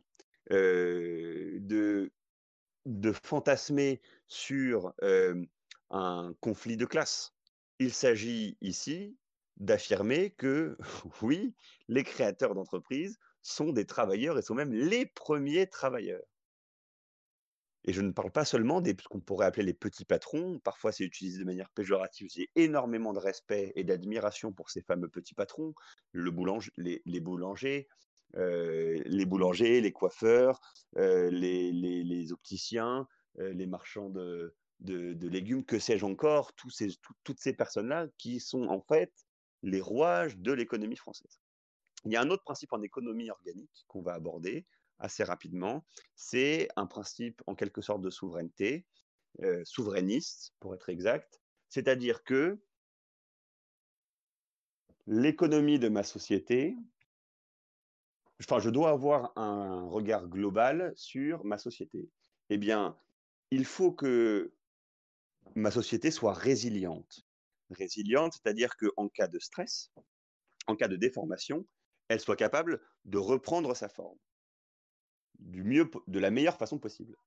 euh, 0.52 1.58
de, 1.60 2.12
fantasmer 3.23 4.02
sur 4.28 4.93
euh, 5.04 5.45
un 5.89 6.34
conflit 6.41 6.78
de 6.78 6.86
classe. 6.86 7.34
Il 7.80 7.93
s'agit 7.93 8.58
ici 8.62 9.15
d'affirmer 9.58 10.32
que, 10.32 10.78
oui, 11.22 11.54
les 11.88 12.04
créateurs 12.04 12.56
d'entreprises 12.56 13.18
sont 13.42 13.72
des 13.74 13.86
travailleurs 13.86 14.38
et 14.38 14.42
sont 14.42 14.56
même 14.56 14.74
les 14.74 15.06
premiers 15.06 15.68
travailleurs. 15.68 16.24
Et 17.86 17.92
je 17.92 18.02
ne 18.02 18.12
parle 18.12 18.32
pas 18.32 18.46
seulement 18.46 18.80
des 18.80 18.96
ce 18.98 19.08
qu'on 19.10 19.20
pourrait 19.20 19.46
appeler 19.46 19.66
les 19.66 19.74
petits 19.74 20.06
patrons. 20.06 20.60
Parfois, 20.60 20.94
c'est 20.94 21.04
utilisé 21.04 21.39
de 21.39 21.46
manière 21.46 21.70
péjorative. 21.72 22.30
J'ai 22.34 22.50
énormément 22.56 23.12
de 23.12 23.20
respect 23.20 23.74
et 23.76 23.84
d'admiration 23.84 24.54
pour 24.54 24.70
ces 24.70 24.82
fameux 24.82 25.10
petits 25.10 25.34
patrons, 25.34 25.74
le 26.13 26.32
boulange, 26.32 26.72
les, 26.78 27.02
boulangers, 27.20 27.89
euh, 28.36 29.02
les 29.06 29.26
boulangers, 29.26 29.82
les 29.82 29.92
coiffeurs, 29.92 30.62
euh, 30.98 31.30
les, 31.30 32.32
opticiens, 32.32 33.06
euh, 33.39 33.52
les 33.52 33.66
marchands 33.66 34.10
de, 34.10 34.56
légumes, 34.80 35.66
que 35.66 35.78
sais-je 35.78 36.06
encore, 36.06 36.54
toutes 36.56 37.39
ces 37.39 37.54
personnes-là 37.54 38.08
qui 38.18 38.39
sont 38.39 38.68
en 38.70 38.80
fait 38.80 39.12
les 39.63 39.82
rouages 39.82 40.38
de 40.38 40.52
l'économie 40.52 40.95
française. 40.95 41.39
Il 42.06 42.12
y 42.12 42.15
a 42.15 42.21
un 42.21 42.30
autre 42.30 42.43
principe 42.43 42.73
en 42.73 42.82
économie 42.82 43.30
organique 43.30 43.86
qu'on 43.88 44.02
va 44.02 44.13
aborder 44.13 44.65
assez 44.99 45.23
rapidement. 45.23 45.86
C'est 46.15 46.67
un 46.76 46.86
principe 46.86 47.41
en 47.47 47.56
quelque 47.56 47.82
sorte 47.82 48.02
de 48.02 48.10
souveraineté, 48.10 48.86
euh, 49.41 49.63
souverainiste 49.65 50.54
pour 50.60 50.76
être 50.76 50.89
exact. 50.89 51.41
C'est-à-dire 51.69 52.23
que 52.23 52.60
l'économie 55.08 55.80
de 55.80 55.89
ma 55.89 56.04
société, 56.04 56.76
enfin, 58.41 58.60
je 58.60 58.69
dois 58.69 58.91
avoir 58.91 59.38
un 59.38 59.88
regard 59.88 60.28
global 60.28 60.93
sur 60.95 61.43
ma 61.45 61.58
société. 61.58 62.10
Eh 62.49 62.58
bien, 62.58 62.97
il 63.52 63.65
faut 63.65 63.91
que 63.91 64.54
ma 65.56 65.71
société 65.71 66.12
soit 66.12 66.34
résiliente. 66.34 67.26
Résiliente, 67.69 68.34
c'est-à-dire 68.34 68.76
qu'en 68.78 69.10
cas 69.10 69.28
de 69.28 69.39
stress, 69.39 69.91
en 70.67 70.76
cas 70.76 70.88
de 70.88 70.95
déformation, 70.95 71.65
elle 72.08 72.19
soit 72.19 72.36
capable 72.36 72.82
de 73.06 73.17
reprendre 73.17 73.76
sa 73.76 73.89
forme 73.89 74.17
de 75.39 76.19
la 76.19 76.32
meilleure 76.32 76.58
façon 76.58 76.80
possible. 76.80 77.17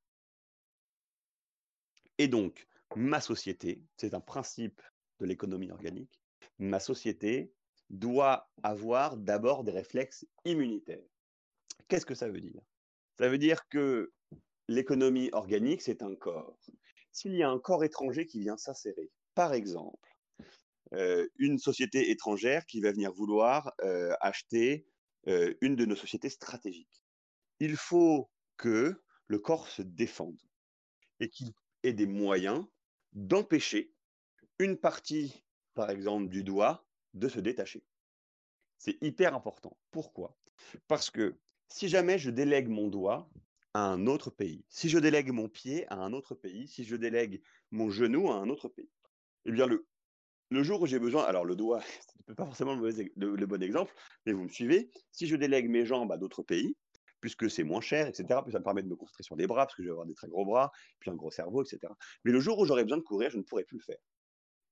Et 2.18 2.28
donc, 2.28 2.66
ma 2.94 3.20
société, 3.20 3.82
c'est 3.96 4.14
un 4.14 4.20
principe 4.20 4.80
de 5.18 5.26
l'économie 5.26 5.70
organique, 5.70 6.20
ma 6.58 6.80
société 6.80 7.52
doit 7.90 8.50
avoir 8.62 9.16
d'abord 9.16 9.64
des 9.64 9.72
réflexes 9.72 10.26
immunitaires. 10.44 11.08
Qu'est-ce 11.88 12.06
que 12.06 12.14
ça 12.14 12.28
veut 12.28 12.40
dire? 12.40 12.62
Ça 13.18 13.28
veut 13.28 13.38
dire 13.38 13.68
que 13.68 14.12
l'économie 14.68 15.30
organique, 15.32 15.82
c'est 15.82 16.02
un 16.02 16.14
corps. 16.14 16.58
S'il 17.12 17.34
y 17.34 17.42
a 17.42 17.48
un 17.48 17.58
corps 17.58 17.84
étranger 17.84 18.26
qui 18.26 18.40
vient 18.40 18.56
s'insérer, 18.56 19.10
par 19.34 19.52
exemple, 19.52 20.15
une 20.92 21.58
société 21.58 22.10
étrangère 22.10 22.66
qui 22.66 22.80
va 22.80 22.92
venir 22.92 23.12
vouloir 23.12 23.72
euh, 23.82 24.14
acheter 24.20 24.86
euh, 25.28 25.54
une 25.60 25.74
de 25.74 25.84
nos 25.84 25.96
sociétés 25.96 26.28
stratégiques, 26.28 27.02
il 27.58 27.76
faut 27.76 28.30
que 28.56 29.02
le 29.26 29.38
corps 29.38 29.68
se 29.68 29.82
défende 29.82 30.40
et 31.18 31.28
qu'il 31.28 31.52
ait 31.82 31.92
des 31.92 32.06
moyens 32.06 32.64
d'empêcher 33.12 33.92
une 34.60 34.76
partie, 34.76 35.42
par 35.74 35.90
exemple, 35.90 36.28
du 36.28 36.44
doigt 36.44 36.86
de 37.14 37.28
se 37.28 37.40
détacher. 37.40 37.82
C'est 38.78 39.02
hyper 39.02 39.34
important. 39.34 39.76
Pourquoi? 39.90 40.36
Parce 40.86 41.10
que 41.10 41.36
si 41.68 41.88
jamais 41.88 42.18
je 42.18 42.30
délègue 42.30 42.68
mon 42.68 42.88
doigt 42.88 43.28
à 43.74 43.80
un 43.80 44.06
autre 44.06 44.30
pays, 44.30 44.64
si 44.68 44.88
je 44.88 44.98
délègue 44.98 45.32
mon 45.32 45.48
pied 45.48 45.86
à 45.88 45.96
un 45.96 46.12
autre 46.12 46.34
pays, 46.34 46.68
si 46.68 46.84
je 46.84 46.94
délègue 46.94 47.42
mon 47.72 47.90
genou 47.90 48.30
à 48.30 48.36
un 48.36 48.48
autre 48.48 48.68
pays, 48.68 48.90
eh 49.46 49.52
bien 49.52 49.66
le, 49.66 49.86
le 50.50 50.62
jour 50.62 50.80
où 50.82 50.86
j'ai 50.86 50.98
besoin, 50.98 51.24
alors 51.24 51.44
le 51.44 51.56
doigt, 51.56 51.80
ce 52.26 52.30
n'est 52.30 52.34
pas 52.34 52.44
forcément 52.44 52.74
le, 52.74 53.46
bon 53.46 53.62
exemple, 53.62 53.92
mais 54.24 54.32
vous 54.32 54.44
me 54.44 54.48
suivez, 54.48 54.90
si 55.12 55.26
je 55.26 55.36
délègue 55.36 55.68
mes 55.68 55.84
jambes 55.84 56.12
à 56.12 56.16
d'autres 56.16 56.42
pays, 56.42 56.76
puisque 57.20 57.50
c'est 57.50 57.64
moins 57.64 57.80
cher, 57.80 58.06
etc., 58.06 58.40
puis 58.42 58.52
ça 58.52 58.58
me 58.58 58.64
permet 58.64 58.82
de 58.82 58.88
me 58.88 58.96
concentrer 58.96 59.22
sur 59.22 59.36
des 59.36 59.46
bras, 59.46 59.66
parce 59.66 59.74
que 59.74 59.82
je 59.82 59.88
vais 59.88 59.92
avoir 59.92 60.06
des 60.06 60.14
très 60.14 60.28
gros 60.28 60.44
bras, 60.44 60.70
puis 61.00 61.10
un 61.10 61.14
gros 61.14 61.30
cerveau, 61.30 61.62
etc. 61.62 61.92
Mais 62.24 62.32
le 62.32 62.40
jour 62.40 62.58
où 62.58 62.66
j'aurai 62.66 62.84
besoin 62.84 62.98
de 62.98 63.02
courir, 63.02 63.30
je 63.30 63.38
ne 63.38 63.42
pourrai 63.42 63.64
plus 63.64 63.78
le 63.78 63.82
faire. 63.82 63.98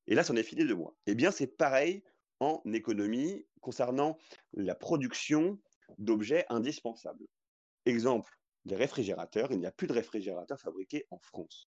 Et 0.07 0.15
là, 0.15 0.23
c'en 0.23 0.37
est 0.37 0.43
fini 0.43 0.65
de 0.65 0.75
moi. 0.75 0.95
Eh 1.07 1.15
bien, 1.15 1.31
c'est 1.31 1.47
pareil 1.47 2.05
en 2.41 2.63
économie 2.73 3.47
concernant 3.61 4.19
la 4.53 4.75
production 4.75 5.59
d'objets 5.99 6.45
indispensables. 6.51 7.25
Exemple, 7.87 8.39
les 8.67 8.77
réfrigérateurs, 8.77 9.51
il 9.53 9.59
n'y 9.59 9.67
a 9.67 9.73
plus 9.73 9.87
de 9.87 9.93
réfrigérateurs 9.93 10.61
fabriqués 10.61 11.07
en 11.11 11.19
France. 11.19 11.69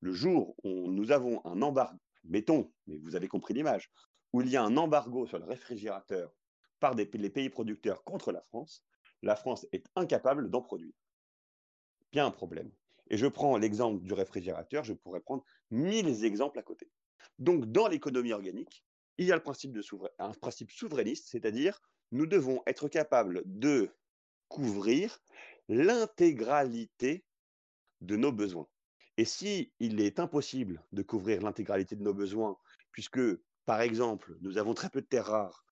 Le 0.00 0.12
jour 0.12 0.54
où 0.62 0.90
nous 0.90 1.10
avons 1.10 1.44
un 1.46 1.62
embargo, 1.62 1.98
mettons, 2.28 2.72
mais 2.86 2.98
vous 2.98 3.16
avez 3.16 3.28
compris 3.28 3.54
l'image, 3.54 3.90
où 4.32 4.40
il 4.40 4.48
y 4.48 4.56
a 4.56 4.62
un 4.62 4.76
embargo 4.76 5.26
sur 5.26 5.38
le 5.38 5.44
réfrigérateur 5.44 6.32
par 6.80 6.94
les 6.94 7.06
pays 7.06 7.48
producteurs 7.48 8.04
contre 8.04 8.32
la 8.32 8.42
France, 8.42 8.84
la 9.22 9.36
France 9.36 9.66
est 9.72 9.86
incapable 9.96 10.50
d'en 10.50 10.62
produire. 10.62 10.92
Bien 12.12 12.26
un 12.26 12.30
problème. 12.30 12.70
Et 13.08 13.16
je 13.16 13.26
prends 13.26 13.56
l'exemple 13.56 14.02
du 14.02 14.12
réfrigérateur, 14.12 14.84
je 14.84 14.92
pourrais 14.92 15.20
prendre 15.20 15.44
mille 15.70 16.24
exemples 16.24 16.58
à 16.58 16.62
côté. 16.62 16.90
Donc, 17.38 17.66
dans 17.66 17.88
l'économie 17.88 18.32
organique, 18.32 18.84
il 19.18 19.26
y 19.26 19.32
a 19.32 19.36
le 19.36 19.42
principe 19.42 19.72
de 19.72 19.82
un 20.18 20.32
principe 20.32 20.70
souverainiste, 20.70 21.28
c'est-à-dire 21.28 21.80
nous 22.12 22.26
devons 22.26 22.62
être 22.66 22.88
capables 22.88 23.42
de 23.46 23.90
couvrir 24.48 25.18
l'intégralité 25.68 27.24
de 28.00 28.16
nos 28.16 28.32
besoins. 28.32 28.68
Et 29.16 29.24
si 29.24 29.72
il 29.80 30.00
est 30.00 30.18
impossible 30.20 30.84
de 30.92 31.02
couvrir 31.02 31.42
l'intégralité 31.42 31.96
de 31.96 32.02
nos 32.02 32.14
besoins, 32.14 32.58
puisque, 32.92 33.20
par 33.64 33.80
exemple, 33.80 34.36
nous 34.40 34.58
avons 34.58 34.74
très 34.74 34.90
peu 34.90 35.00
de 35.00 35.06
terres 35.06 35.26
rares, 35.26 35.64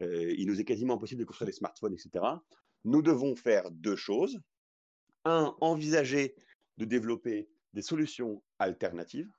euh, 0.00 0.34
il 0.36 0.46
nous 0.46 0.60
est 0.60 0.64
quasiment 0.64 0.94
impossible 0.94 1.20
de 1.20 1.24
construire 1.24 1.46
des 1.46 1.56
smartphones, 1.56 1.94
etc., 1.94 2.24
nous 2.84 3.02
devons 3.02 3.36
faire 3.36 3.70
deux 3.70 3.96
choses. 3.96 4.40
Un, 5.24 5.54
envisager 5.60 6.34
de 6.78 6.84
développer 6.84 7.48
des 7.74 7.82
solutions 7.82 8.42
alternatives. 8.58 9.30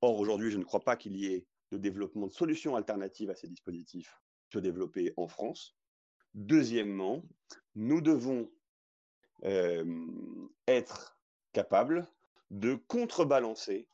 Or, 0.00 0.18
aujourd'hui, 0.18 0.50
je 0.50 0.58
ne 0.58 0.64
crois 0.64 0.80
pas 0.80 0.96
qu'il 0.96 1.16
y 1.16 1.26
ait 1.26 1.46
de 1.70 1.78
développement 1.78 2.26
de 2.26 2.32
solutions 2.32 2.74
alternatives 2.74 3.30
à 3.30 3.36
ces 3.36 3.48
dispositifs 3.48 4.20
se 4.52 4.58
développer 4.58 5.12
en 5.16 5.28
France. 5.28 5.76
Deuxièmement, 6.34 7.24
nous 7.74 8.00
devons 8.00 8.50
euh, 9.44 9.84
être 10.66 11.18
capables 11.54 12.06
de 12.50 12.74
contrebalancer 12.74 13.88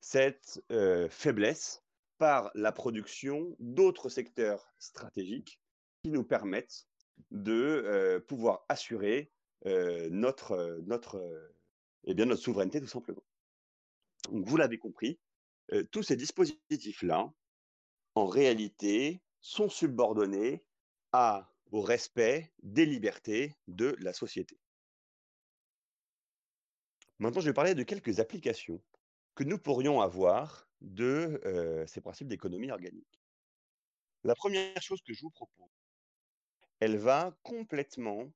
cette 0.00 0.60
euh, 0.72 1.08
faiblesse 1.08 1.84
par 2.18 2.50
la 2.54 2.72
production 2.72 3.54
d'autres 3.60 4.08
secteurs 4.08 4.72
stratégiques 4.78 5.60
qui 6.02 6.10
nous 6.10 6.24
permettent 6.24 6.88
de 7.30 7.52
euh, 7.52 8.20
pouvoir 8.20 8.64
assurer 8.68 9.30
euh, 9.66 10.06
eh 10.06 10.10
notre 10.10 10.74
souveraineté 12.34 12.80
tout 12.80 12.88
simplement. 12.88 13.22
Donc 14.30 14.46
vous 14.46 14.56
l'avez 14.56 14.78
compris, 14.78 15.20
tous 15.90 16.02
ces 16.02 16.16
dispositifs-là, 16.16 17.32
en 18.14 18.26
réalité, 18.26 19.22
sont 19.40 19.68
subordonnés 19.68 20.64
au 21.70 21.80
respect 21.80 22.52
des 22.62 22.86
libertés 22.86 23.54
de 23.68 23.96
la 24.00 24.12
société. 24.12 24.58
Maintenant, 27.22 27.40
je 27.40 27.46
vais 27.46 27.54
parler 27.54 27.76
de 27.76 27.84
quelques 27.84 28.18
applications 28.18 28.82
que 29.36 29.44
nous 29.44 29.56
pourrions 29.56 30.00
avoir 30.00 30.68
de 30.80 31.40
ces 31.86 32.00
principes 32.00 32.26
d'économie 32.26 32.72
organique. 32.72 33.22
La 34.24 34.34
première 34.34 34.82
chose 34.82 35.00
que 35.02 35.14
je 35.14 35.20
vous 35.22 35.30
propose, 35.30 35.70
elle 36.80 36.96
va 36.96 37.38
complètement 37.44 38.28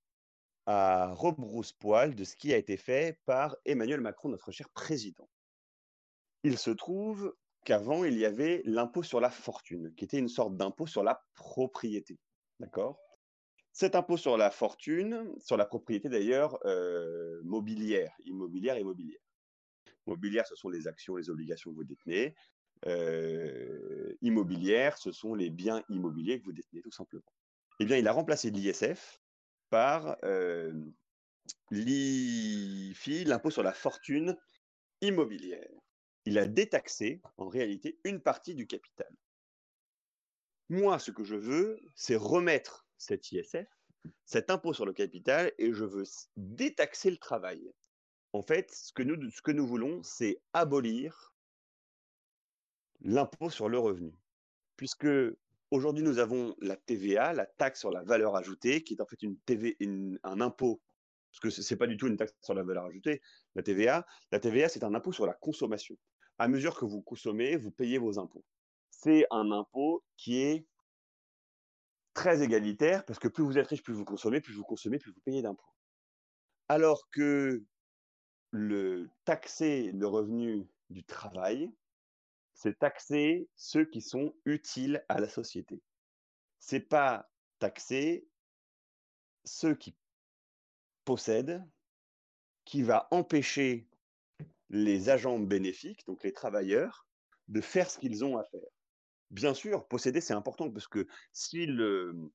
à 0.67 1.13
rebrousse-poil 1.13 2.15
de 2.15 2.23
ce 2.23 2.37
qui 2.37 2.55
a 2.55 2.59
été 2.59 2.77
fait 2.77 3.19
par 3.25 3.57
Emmanuel 3.65 4.01
Macron, 4.01 4.29
notre 4.29 4.53
cher 4.53 4.71
président. 4.71 5.29
Il 6.45 6.57
se 6.57 6.71
trouve 6.71 7.35
qu'avant, 7.65 8.05
il 8.05 8.17
y 8.17 8.25
avait 8.25 8.63
l'impôt 8.67 9.03
sur 9.03 9.19
la 9.21 9.31
fortune, 9.31 9.93
qui 9.97 10.05
était 10.05 10.19
une 10.19 10.29
sorte 10.29 10.57
d'impôt 10.57 10.87
sur 10.87 11.03
la 11.03 11.25
propriété. 11.35 12.21
D'accord? 12.61 13.01
Cet 13.77 13.95
impôt 13.95 14.17
sur 14.17 14.39
la 14.39 14.51
fortune, 14.51 15.35
sur 15.39 15.59
la 15.59 15.67
propriété 15.67 16.09
d'ailleurs 16.09 16.59
euh, 16.65 17.43
mobilière, 17.45 18.17
immobilière 18.25 18.79
et 18.79 18.83
mobilière. 18.83 19.21
Mobilière, 20.07 20.47
ce 20.47 20.57
sont 20.57 20.71
les 20.71 20.89
actions, 20.89 21.17
les 21.17 21.29
obligations 21.29 21.73
que 21.73 21.77
vous 21.77 21.85
détenez. 21.85 22.35
Euh, 22.87 24.15
immobilière, 24.23 24.97
ce 24.97 25.13
sont 25.13 25.35
les 25.35 25.51
biens 25.51 25.85
immobiliers 25.91 26.41
que 26.41 26.47
vous 26.47 26.53
détenez, 26.53 26.81
tout 26.81 26.91
simplement 26.91 27.23
eh 27.79 27.85
bien, 27.85 27.99
il 27.99 28.09
a 28.09 28.13
remplacé 28.13 28.51
l'ISF 28.51 29.21
par 29.69 30.17
euh, 30.25 30.73
l'IFI, 31.71 33.25
l'impôt 33.25 33.51
sur 33.51 33.63
la 33.63 33.75
fortune 33.75 34.39
immobilière. 35.03 35.69
Il 36.25 36.39
a 36.39 36.47
détaxé, 36.47 37.21
en 37.37 37.49
réalité, 37.49 37.99
une 38.05 38.23
partie 38.23 38.55
du 38.55 38.67
capital. 38.67 39.15
Moi, 40.71 40.99
ce 40.99 41.11
que 41.11 41.25
je 41.25 41.37
veux, 41.37 41.79
c'est 41.95 42.17
remettre 42.17 42.86
cet 42.99 43.33
ISF, 43.33 43.67
cet 44.25 44.51
impôt 44.51 44.73
sur 44.73 44.87
le 44.87 44.93
capital, 44.93 45.53
et 45.59 45.73
je 45.73 45.85
veux 45.85 46.05
détaxer 46.37 47.11
le 47.11 47.17
travail. 47.17 47.73
En 48.33 48.43
fait, 48.43 48.71
ce 48.73 48.93
que 48.93 49.03
nous, 49.03 49.31
ce 49.31 49.43
que 49.43 49.53
nous 49.53 49.67
voulons, 49.67 50.03
c'est 50.03 50.41
abolir 50.53 51.35
l'impôt 53.01 53.51
sur 53.51 53.69
le 53.69 53.79
revenu. 53.79 54.13
Puisque 54.77 55.07
Aujourd'hui, 55.73 56.05
nous 56.05 56.21
avons 56.21 56.55
la 56.61 56.77
TVA, 56.77 57.33
la 57.33 57.45
taxe 57.45 57.81
sur 57.81 57.91
la 57.91 58.05
valeur 58.05 58.37
ajoutée, 58.37 58.85
qui 58.85 58.95
est 58.95 59.01
en 59.01 59.07
fait 59.07 59.21
une 59.23 59.37
TV, 59.37 59.77
un 60.23 60.41
impôt, 60.41 60.81
parce 61.33 61.41
que 61.41 61.51
ce 61.51 61.75
n'est 61.75 61.79
pas 61.79 61.89
du 61.89 61.97
tout 61.97 62.07
une 62.07 62.17
taxe 62.17 62.35
sur 62.41 62.55
la 62.55 62.63
valeur 62.63 62.85
ajoutée, 62.85 63.21
la 63.57 63.65
TVA. 63.65 64.07
La 64.31 64.39
TVA, 64.39 64.69
c'est 64.69 64.85
un 64.85 64.95
impôt 64.95 65.11
sur 65.11 65.27
la 65.27 65.35
consommation. 65.35 65.97
À 66.39 66.47
mesure 66.47 66.79
que 66.79 66.85
vous 66.85 67.03
consommez, 67.03 67.57
vous 67.57 67.73
payez 67.73 67.99
vos 67.99 68.21
impôts. 68.21 68.45
C'est 68.91 69.27
un 69.33 69.51
impôt 69.51 70.05
qui 70.17 70.39
est 70.39 70.67
très 72.17 72.43
égalitaire, 72.43 73.05
parce 73.05 73.19
que 73.19 73.29
plus 73.29 73.45
vous 73.45 73.59
êtes 73.59 73.67
riche, 73.69 73.83
plus 73.83 73.93
vous 73.93 74.07
consommez, 74.07 74.41
plus 74.41 74.55
vous 74.55 74.65
consommez, 74.65 74.99
plus 74.99 75.13
vous 75.13 75.21
payez 75.21 75.43
d'impôts. 75.43 75.71
Alors 76.69 77.09
que 77.11 77.63
le 78.51 79.11
taxer 79.27 79.93
le 79.93 80.07
revenu 80.07 80.67
du 80.89 81.05
travail, 81.05 81.71
c'est 82.55 82.79
taxer 82.79 83.49
ceux 83.55 83.85
qui 83.85 84.01
sont 84.01 84.35
utiles 84.47 85.05
à 85.11 85.21
la 85.21 85.29
société. 85.29 85.83
c'est 86.59 86.81
pas 86.81 87.31
taxer 87.59 88.27
ceux 89.45 89.75
qui 89.75 89.95
possèdent, 91.05 91.63
qui 92.65 92.83
va 92.83 93.09
empêcher 93.11 93.89
les 94.71 95.11
agents 95.11 95.39
bénéfiques, 95.39 96.05
donc 96.07 96.25
les 96.25 96.33
travailleurs, 96.33 97.07
de 97.49 97.61
faire 97.61 97.91
ce 97.91 97.99
qu'ils 97.99 98.25
ont 98.25 98.39
à 98.39 98.45
faire. 98.45 98.76
Bien 99.31 99.55
sûr, 99.55 99.87
posséder, 99.89 100.21
c'est 100.21 100.35
important 100.35 100.71
parce 100.71 100.89
que 100.89 101.07
si 101.33 101.67
le 101.67 102.31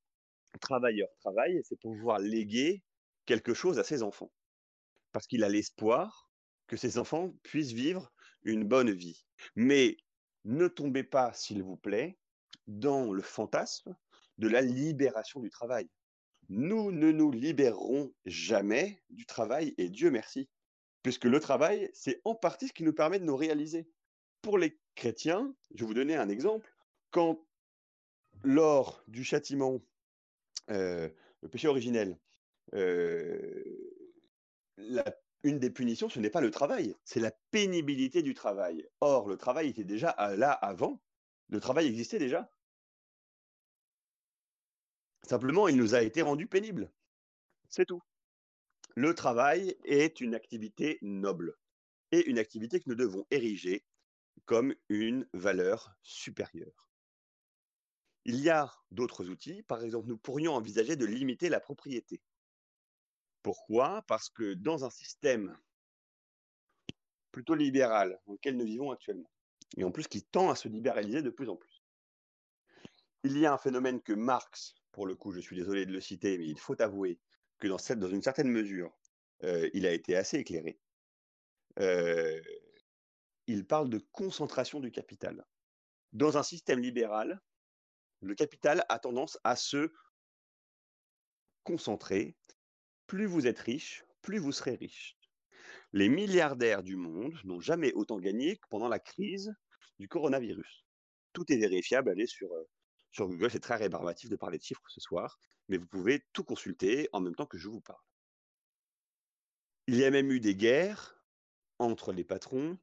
travailleur 0.59 1.07
travaille, 1.19 1.61
c'est 1.63 1.79
pour 1.79 1.93
pouvoir 1.93 2.19
léguer 2.19 2.83
quelque 3.25 3.53
chose 3.53 3.79
à 3.79 3.83
ses 3.83 4.03
enfants. 4.03 4.31
Parce 5.11 5.27
qu'il 5.27 5.43
a 5.43 5.49
l'espoir 5.49 6.29
que 6.67 6.77
ses 6.77 6.97
enfants 6.97 7.33
puissent 7.43 7.71
vivre 7.71 8.11
une 8.43 8.63
bonne 8.63 8.91
vie. 8.91 9.25
Mais 9.55 9.97
ne 10.43 10.67
tombez 10.67 11.03
pas, 11.03 11.33
s'il 11.33 11.63
vous 11.63 11.77
plaît, 11.77 12.17
dans 12.67 13.11
le 13.11 13.21
fantasme 13.21 13.95
de 14.37 14.47
la 14.47 14.61
libération 14.61 15.39
du 15.39 15.49
travail. 15.49 15.89
Nous 16.49 16.91
ne 16.91 17.11
nous 17.11 17.31
libérerons 17.31 18.13
jamais 18.25 19.01
du 19.09 19.25
travail, 19.25 19.73
et 19.77 19.89
Dieu 19.89 20.11
merci, 20.11 20.49
puisque 21.03 21.25
le 21.25 21.39
travail, 21.39 21.89
c'est 21.93 22.21
en 22.25 22.35
partie 22.35 22.67
ce 22.67 22.73
qui 22.73 22.83
nous 22.83 22.93
permet 22.93 23.19
de 23.19 23.25
nous 23.25 23.35
réaliser. 23.35 23.87
Pour 24.41 24.57
les 24.57 24.79
chrétiens, 24.95 25.55
je 25.75 25.81
vais 25.81 25.85
vous 25.85 25.93
donner 25.93 26.15
un 26.15 26.29
exemple, 26.29 26.73
quand 27.11 27.45
lors 28.43 29.03
du 29.07 29.23
châtiment, 29.23 29.81
euh, 30.69 31.09
le 31.41 31.49
péché 31.49 31.67
originel, 31.67 32.17
euh, 32.73 33.63
une 35.43 35.59
des 35.59 35.69
punitions, 35.69 36.09
ce 36.09 36.19
n'est 36.19 36.29
pas 36.29 36.41
le 36.41 36.51
travail, 36.51 36.95
c'est 37.03 37.19
la 37.19 37.31
pénibilité 37.51 38.21
du 38.21 38.33
travail. 38.33 38.87
Or, 39.01 39.27
le 39.27 39.37
travail 39.37 39.69
était 39.69 39.83
déjà 39.83 40.15
là 40.35 40.51
avant, 40.51 41.01
le 41.49 41.59
travail 41.59 41.87
existait 41.87 42.19
déjà. 42.19 42.49
Simplement, 45.23 45.67
il 45.67 45.77
nous 45.77 45.95
a 45.95 46.01
été 46.01 46.21
rendu 46.21 46.47
pénible. 46.47 46.91
C'est 47.69 47.85
tout. 47.85 48.01
Le 48.95 49.15
travail 49.15 49.77
est 49.85 50.19
une 50.19 50.35
activité 50.35 50.97
noble 51.01 51.55
et 52.11 52.25
une 52.29 52.39
activité 52.39 52.79
que 52.79 52.89
nous 52.89 52.95
devons 52.95 53.25
ériger 53.31 53.85
comme 54.45 54.75
une 54.89 55.27
valeur 55.33 55.95
supérieure. 56.01 56.90
Il 58.25 58.39
y 58.39 58.49
a 58.49 58.71
d'autres 58.91 59.29
outils, 59.29 59.63
par 59.63 59.83
exemple, 59.83 60.07
nous 60.07 60.17
pourrions 60.17 60.53
envisager 60.53 60.95
de 60.95 61.05
limiter 61.05 61.49
la 61.49 61.59
propriété. 61.59 62.21
Pourquoi? 63.41 64.03
Parce 64.07 64.29
que 64.29 64.53
dans 64.53 64.85
un 64.85 64.89
système 64.89 65.57
plutôt 67.31 67.55
libéral 67.55 68.19
dans 68.27 68.33
lequel 68.33 68.57
nous 68.57 68.65
vivons 68.65 68.91
actuellement, 68.91 69.31
et 69.77 69.83
en 69.83 69.91
plus 69.91 70.07
qui 70.07 70.23
tend 70.23 70.49
à 70.49 70.55
se 70.55 70.67
libéraliser 70.67 71.21
de 71.21 71.29
plus 71.29 71.49
en 71.49 71.55
plus, 71.55 71.81
il 73.23 73.37
y 73.37 73.45
a 73.45 73.53
un 73.53 73.57
phénomène 73.57 74.01
que 74.01 74.13
Marx, 74.13 74.75
pour 74.91 75.05
le 75.07 75.15
coup, 75.15 75.31
je 75.31 75.39
suis 75.39 75.55
désolé 75.55 75.85
de 75.85 75.91
le 75.91 76.01
citer, 76.01 76.37
mais 76.37 76.47
il 76.47 76.59
faut 76.59 76.79
avouer 76.81 77.19
que 77.59 77.67
dans, 77.67 78.09
une 78.09 78.21
certaine 78.21 78.49
mesure, 78.49 78.91
euh, 79.43 79.69
il 79.73 79.85
a 79.85 79.93
été 79.93 80.15
assez 80.15 80.37
éclairé. 80.37 80.79
Euh, 81.79 82.41
il 83.47 83.65
parle 83.65 83.89
de 83.89 83.99
concentration 84.11 84.79
du 84.79 84.91
capital. 84.91 85.45
Dans 86.13 86.37
un 86.37 86.43
système 86.43 86.79
libéral, 86.79 87.39
le 88.21 88.35
capital 88.35 88.85
a 88.89 88.99
tendance 88.99 89.37
à 89.43 89.55
se 89.55 89.91
concentrer. 91.63 92.35
Plus 93.07 93.25
vous 93.25 93.47
êtes 93.47 93.59
riche, 93.59 94.05
plus 94.21 94.37
vous 94.37 94.51
serez 94.51 94.75
riche. 94.75 95.17
Les 95.93 96.07
milliardaires 96.07 96.83
du 96.83 96.95
monde 96.95 97.37
n'ont 97.43 97.59
jamais 97.59 97.91
autant 97.93 98.19
gagné 98.19 98.57
que 98.57 98.67
pendant 98.69 98.87
la 98.87 98.99
crise 98.99 99.53
du 99.99 100.07
coronavirus. 100.07 100.85
Tout 101.33 101.51
est 101.51 101.57
vérifiable, 101.57 102.09
allez 102.09 102.27
sur, 102.27 102.51
euh, 102.53 102.63
sur 103.11 103.27
Google, 103.27 103.51
c'est 103.51 103.59
très 103.59 103.75
rébarbatif 103.75 104.29
de 104.29 104.35
parler 104.35 104.57
de 104.57 104.63
chiffres 104.63 104.81
ce 104.87 105.01
soir, 105.01 105.37
mais 105.67 105.77
vous 105.77 105.87
pouvez 105.87 106.23
tout 106.33 106.43
consulter 106.43 107.09
en 107.11 107.19
même 107.19 107.35
temps 107.35 107.45
que 107.45 107.57
je 107.57 107.69
vous 107.69 107.81
parle. 107.81 108.01
Il 109.87 109.97
y 109.97 110.05
a 110.05 110.11
même 110.11 110.31
eu 110.31 110.39
des 110.39 110.55
guerres 110.55 111.21
entre 111.79 112.13
les 112.13 112.23
patrons 112.23 112.77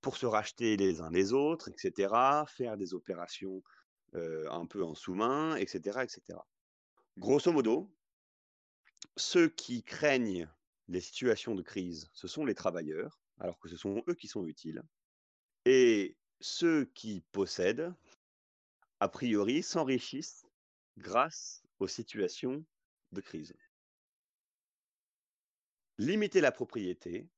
pour 0.00 0.16
se 0.16 0.26
racheter 0.26 0.76
les 0.76 1.00
uns 1.00 1.10
les 1.10 1.32
autres, 1.32 1.68
etc., 1.68 2.44
faire 2.46 2.76
des 2.76 2.94
opérations 2.94 3.62
euh, 4.14 4.48
un 4.50 4.66
peu 4.66 4.84
en 4.84 4.94
sous-main, 4.94 5.56
etc., 5.56 6.00
etc. 6.02 6.38
Grosso 7.18 7.50
modo, 7.52 7.92
ceux 9.16 9.48
qui 9.48 9.82
craignent 9.82 10.48
les 10.88 11.00
situations 11.00 11.54
de 11.54 11.62
crise, 11.62 12.10
ce 12.12 12.28
sont 12.28 12.44
les 12.44 12.54
travailleurs, 12.54 13.20
alors 13.38 13.58
que 13.58 13.68
ce 13.68 13.76
sont 13.76 14.02
eux 14.08 14.14
qui 14.14 14.28
sont 14.28 14.46
utiles. 14.46 14.82
Et 15.64 16.16
ceux 16.40 16.84
qui 16.94 17.22
possèdent, 17.32 17.92
a 19.00 19.08
priori, 19.08 19.62
s'enrichissent 19.62 20.46
grâce 20.96 21.62
aux 21.78 21.88
situations 21.88 22.64
de 23.12 23.20
crise. 23.20 23.54
Limiter 25.98 26.40
la 26.40 26.52
propriété. 26.52 27.28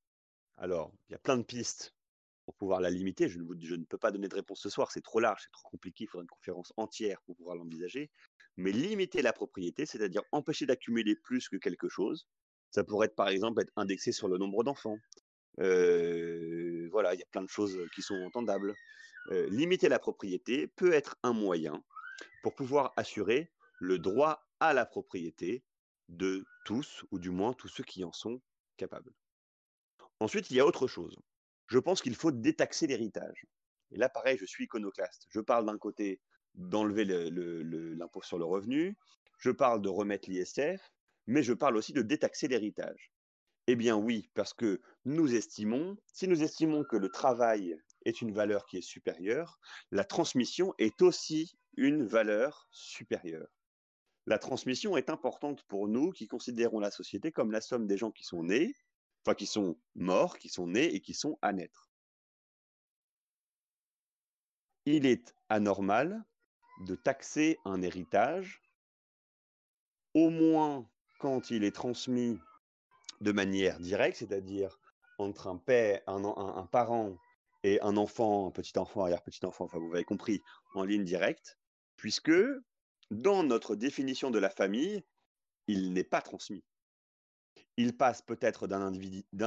Alors, 0.57 0.93
il 1.09 1.13
y 1.13 1.15
a 1.15 1.19
plein 1.19 1.37
de 1.37 1.43
pistes 1.43 1.96
pour 2.47 2.55
pouvoir 2.55 2.81
la 2.81 2.91
limiter. 2.91 3.29
Je 3.29 3.39
ne, 3.39 3.85
peux 3.85 3.99
pas 3.99 4.11
donner 4.11 4.29
de 4.29 4.35
réponse 4.35 4.61
ce 4.61 4.71
soir, 4.71 4.91
c'est 4.91 5.03
trop 5.03 5.21
large, 5.21 5.43
c'est 5.43 5.53
trop 5.53 5.69
compliqué, 5.69 6.05
il 6.05 6.07
faudrait 6.07 6.23
une 6.23 6.29
conférence 6.29 6.73
entière 6.77 7.21
pour 7.27 7.37
pouvoir 7.37 7.57
l'envisager. 7.57 8.11
Mais 8.57 8.73
limiter 8.73 9.21
la 9.21 9.33
propriété, 9.33 9.85
c'est-à-dire 9.85 10.23
empêcher 10.33 10.65
d'accumuler 10.65 11.17
plus 11.17 11.49
que 11.49 11.57
quelque 11.57 11.89
chose, 11.89 12.27
ça 12.71 12.85
pourrait 12.85 13.07
être 13.07 13.17
par 13.17 13.29
exemple 13.29 13.61
être 13.61 13.73
indexé 13.77 14.13
sur 14.13 14.29
le 14.29 14.39
nombre 14.39 14.65
d'enfants. 14.65 14.99
Euh, 15.61 16.89
voilà, 16.93 17.15
il 17.15 17.19
y 17.19 17.23
a 17.23 17.27
plein 17.31 17.43
de 17.43 17.51
choses 17.51 17.79
qui 17.95 18.01
sont 18.01 18.23
entendables. 18.23 18.75
Euh, 19.33 19.49
limiter 19.51 19.89
la 19.89 19.99
propriété 19.99 20.69
peut 20.69 20.93
être 20.93 21.17
un 21.23 21.33
moyen 21.33 21.83
pour 22.43 22.55
pouvoir 22.55 22.93
assurer 22.97 23.51
le 23.81 23.99
droit 23.99 24.47
à 24.61 24.73
la 24.73 24.87
propriété 24.87 25.65
de 26.09 26.45
tous, 26.65 27.05
ou 27.11 27.19
du 27.19 27.31
moins 27.31 27.53
tous 27.53 27.69
ceux 27.69 27.85
qui 27.85 28.05
en 28.05 28.13
sont 28.13 28.41
capables. 28.77 29.13
Ensuite, 30.21 30.51
il 30.51 30.57
y 30.57 30.61
a 30.61 30.67
autre 30.67 30.87
chose. 30.87 31.19
Je 31.67 31.79
pense 31.79 32.03
qu'il 32.03 32.15
faut 32.15 32.31
détaxer 32.31 32.87
l'héritage. 32.87 33.47
Et 33.91 33.97
là, 33.97 34.09
pareil, 34.09 34.37
je 34.39 34.45
suis 34.45 34.65
iconoclaste. 34.65 35.27
Je 35.31 35.41
parle 35.41 35.67
d'un 35.67 35.79
côté 35.79 36.21
d'enlever 36.55 37.05
l'impôt 37.05 38.23
sur 38.23 38.39
le 38.39 38.45
revenu, 38.45 38.97
je 39.39 39.51
parle 39.51 39.83
de 39.83 39.89
remettre 39.89 40.31
l'ISF, 40.31 40.81
mais 41.27 41.43
je 41.43 41.53
parle 41.53 41.77
aussi 41.77 41.93
de 41.93 42.03
détaxer 42.03 42.49
l'héritage. 42.49 43.13
Eh 43.67 43.77
bien 43.77 43.97
oui, 43.97 44.31
parce 44.35 44.55
que 44.55 44.81
nous 45.05 45.35
estimons, 45.35 45.97
si 46.13 46.29
nous 46.29 46.43
estimons 46.43 46.85
que 46.85 46.97
le 46.97 47.11
travail 47.11 47.77
est 48.05 48.23
une 48.23 48.33
valeur 48.33 48.65
qui 48.67 48.79
est 48.79 48.83
supérieure, 48.83 49.59
la 49.91 50.05
transmission 50.05 50.73
est 50.79 51.03
aussi 51.03 51.59
une 51.77 52.07
valeur 52.07 52.69
supérieure. 52.71 53.49
La 54.27 54.39
transmission 54.39 54.97
est 54.97 55.11
importante 55.11 55.65
pour 55.65 55.89
nous 55.89 56.11
qui 56.13 56.27
considérons 56.27 56.81
la 56.81 56.91
société 56.91 57.33
comme 57.33 57.51
la 57.51 57.61
somme 57.61 57.87
des 57.87 57.97
gens 57.97 58.13
qui 58.13 58.25
sont 58.25 58.45
nés, 58.45 58.75
enfin 59.27 59.35
qui 59.35 59.47
sont 59.47 59.77
morts, 59.97 60.39
qui 60.39 60.49
sont 60.49 60.69
nés 60.69 60.95
et 60.95 61.01
qui 61.01 61.13
sont 61.13 61.37
à 61.43 61.53
naître. 61.53 61.91
Il 64.85 65.05
est 65.05 65.35
anormal 65.49 66.25
de 66.83 66.95
taxer 66.95 67.59
un 67.65 67.83
héritage, 67.83 68.63
au 70.15 70.31
moins 70.31 70.89
quand 71.19 71.51
il 71.51 71.65
est 71.65 71.75
transmis 71.75 72.39
de 73.21 73.33
manière 73.33 73.81
directe, 73.81 74.19
c'est-à-dire 74.19 74.79
entre 75.19 75.49
un 75.49 75.57
père, 75.57 76.03
un, 76.07 76.69
parent 76.71 77.17
et 77.65 77.81
un 77.81 77.97
enfant, 77.97 78.47
un 78.47 78.51
petit 78.53 78.79
enfant, 78.79 79.03
arrière-petit 79.03 79.45
enfant, 79.45 79.65
enfin 79.65 79.79
vous 79.79 79.93
avez 79.93 80.05
compris, 80.05 80.41
en 80.75 80.85
ligne 80.85 81.05
directe, 81.05 81.59
puisque 81.97 82.31
dans 83.11 83.43
notre 83.43 83.75
définition 83.75 84.31
de 84.31 84.39
la 84.39 84.51
famille, 84.51 85.03
il 85.67 85.93
n'est 85.93 86.05
pas 86.05 86.21
transmis. 86.21 86.63
Il 87.77 87.97
passe 87.97 88.23
peut-être 88.23 88.67
d'un 88.67 88.81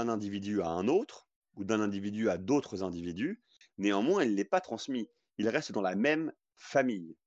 individu, 0.10 0.62
à 0.62 0.70
un 0.70 0.88
autre, 0.88 1.28
ou 1.56 1.64
d'un 1.64 1.82
individu 1.82 2.30
à 2.30 2.38
d'autres 2.38 2.84
individus, 2.84 3.42
néanmoins, 3.78 4.24
il 4.24 4.36
n'est 4.36 4.46
pas 4.46 4.62
transmis. 4.62 5.10
Il 5.38 5.50
reste 5.50 5.72
dans 5.72 5.82
la 5.82 5.96
même 5.96 6.32
famille. 6.56 7.18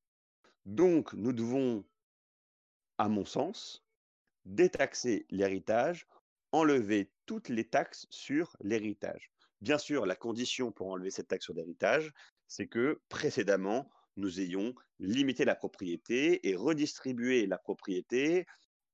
Donc, 0.65 1.13
nous 1.15 1.33
devons, 1.33 1.85
à 2.99 3.09
mon 3.09 3.25
sens, 3.25 3.85
détaxer 4.45 5.27
l'héritage, 5.31 6.07
enlever 6.53 7.13
toutes 7.27 7.49
les 7.49 7.69
taxes 7.69 8.07
sur 8.11 8.57
l'héritage. 8.61 9.33
Bien 9.61 9.79
sûr, 9.79 10.07
la 10.07 10.17
condition 10.17 10.73
pour 10.73 10.89
enlever 10.89 11.11
cette 11.11 11.29
taxe 11.29 11.45
sur 11.45 11.55
l'héritage, 11.55 12.13
c'est 12.47 12.69
que 12.69 13.01
précédemment, 13.09 13.91
nous 14.17 14.41
ayons 14.41 14.75
limité 14.99 15.45
la 15.45 15.55
propriété 15.55 16.49
et 16.49 16.55
redistribué 16.55 17.47
la 17.47 17.59
propriété 17.59 18.47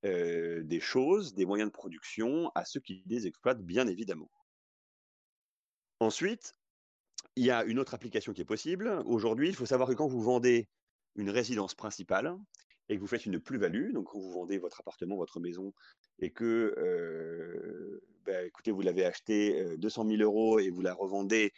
des 0.02 0.80
choses, 0.80 1.34
des 1.34 1.46
moyens 1.46 1.70
de 1.70 1.72
production 1.72 2.50
à 2.54 2.64
ceux 2.64 2.80
qui 2.80 3.02
les 3.06 3.26
exploitent, 3.26 3.62
bien 3.62 3.86
évidemment. 3.86 4.30
Ensuite, 6.00 6.54
il 7.34 7.44
y 7.44 7.50
a 7.50 7.64
une 7.64 7.78
autre 7.78 7.94
application 7.94 8.32
qui 8.32 8.40
est 8.40 8.44
possible. 8.44 9.02
Aujourd'hui, 9.06 9.48
il 9.48 9.54
faut 9.54 9.66
savoir 9.66 9.88
que 9.88 9.94
quand 9.94 10.06
vous 10.06 10.22
vendez 10.22 10.68
une 11.16 11.30
résidence 11.30 11.74
principale 11.74 12.36
et 12.88 12.94
que 12.94 13.00
vous 13.00 13.06
faites 13.06 13.26
une 13.26 13.40
plus-value, 13.40 13.92
donc 13.92 14.06
quand 14.06 14.20
vous 14.20 14.30
vendez 14.30 14.58
votre 14.58 14.80
appartement, 14.80 15.16
votre 15.16 15.40
maison, 15.40 15.74
et 16.20 16.30
que, 16.30 18.00
bah, 18.24 18.44
écoutez, 18.44 18.70
vous 18.70 18.82
l'avez 18.82 19.04
acheté 19.04 19.76
200 19.78 20.06
000 20.08 20.22
euros 20.22 20.58
et 20.58 20.70
vous 20.70 20.82
la 20.82 20.94
revendez 20.94 21.52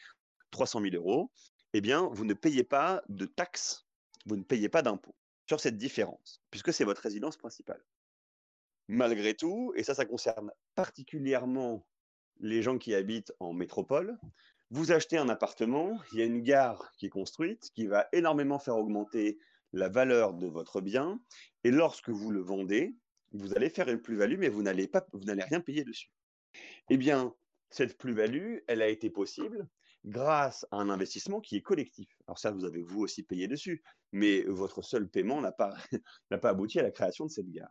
300 0.51 0.80
000 0.80 0.97
euros, 0.97 1.30
eh 1.72 1.80
bien, 1.80 2.09
vous 2.12 2.24
ne 2.24 2.34
payez 2.34 2.64
pas 2.64 3.03
de 3.09 3.26
taxes, 3.26 3.86
vous 4.26 4.36
ne 4.36 4.43
payez 4.43 4.68
pas 4.68 4.82
d'impôts. 4.82 5.14
sur 5.51 5.59
cette 5.59 5.76
différence, 5.76 6.41
puisque 6.53 6.72
c'est 6.72 6.84
votre 6.84 7.03
résidence 7.03 7.36
principale. 7.36 7.82
Malgré 8.93 9.34
tout, 9.34 9.72
et 9.76 9.84
ça, 9.84 9.95
ça 9.95 10.05
concerne 10.05 10.51
particulièrement 10.74 11.86
les 12.41 12.61
gens 12.61 12.76
qui 12.76 12.93
habitent 12.93 13.32
en 13.38 13.53
métropole, 13.53 14.18
vous 14.70 14.91
achetez 14.91 15.16
un 15.16 15.28
appartement, 15.28 15.97
il 16.11 16.18
y 16.18 16.22
a 16.22 16.24
une 16.24 16.43
gare 16.43 16.91
qui 16.99 17.07
est 17.07 17.11
construite, 17.11 17.70
qui 17.72 17.86
va 17.86 18.09
énormément 18.12 18.59
faire 18.59 18.76
augmenter 18.76 19.38
la 19.72 19.88
valeur 19.88 20.34
de 20.34 20.49
votre 20.49 20.80
bien, 20.80 21.20
et 21.62 21.70
lorsque 21.70 22.09
vous 22.09 22.32
le 22.32 22.41
vendez, 22.41 22.97
vous 23.30 23.55
allez 23.55 23.70
faire 23.70 23.88
une 23.88 24.03
plus-value, 24.03 24.38
mais 24.38 24.49
vous 24.49 24.64
n'allez 24.64 24.88
pas, 24.88 25.07
vous 25.12 25.22
n'allez 25.22 25.45
rien 25.45 25.61
payer 25.61 25.84
dessus. 25.84 26.11
Eh 26.88 26.97
bien, 26.97 27.32
cette 27.68 27.97
plus-value, 27.97 28.59
elle 28.66 28.82
a 28.82 28.88
été 28.88 29.09
possible 29.09 29.68
grâce 30.05 30.66
à 30.72 30.78
un 30.78 30.91
investissement 30.91 31.41
qui 31.41 31.55
est 31.55 31.62
collectif. 31.62 32.09
Alors 32.26 32.41
ça, 32.41 32.51
vous 32.51 32.64
avez 32.64 32.82
vous 32.82 33.03
aussi 33.03 33.22
payé 33.22 33.47
dessus, 33.47 33.84
mais 34.11 34.43
votre 34.49 34.82
seul 34.82 35.09
paiement 35.09 35.41
n'a 35.41 35.53
pas, 35.53 35.76
n'a 36.32 36.38
pas 36.38 36.49
abouti 36.49 36.80
à 36.80 36.82
la 36.82 36.91
création 36.91 37.26
de 37.26 37.30
cette 37.30 37.53
gare. 37.53 37.70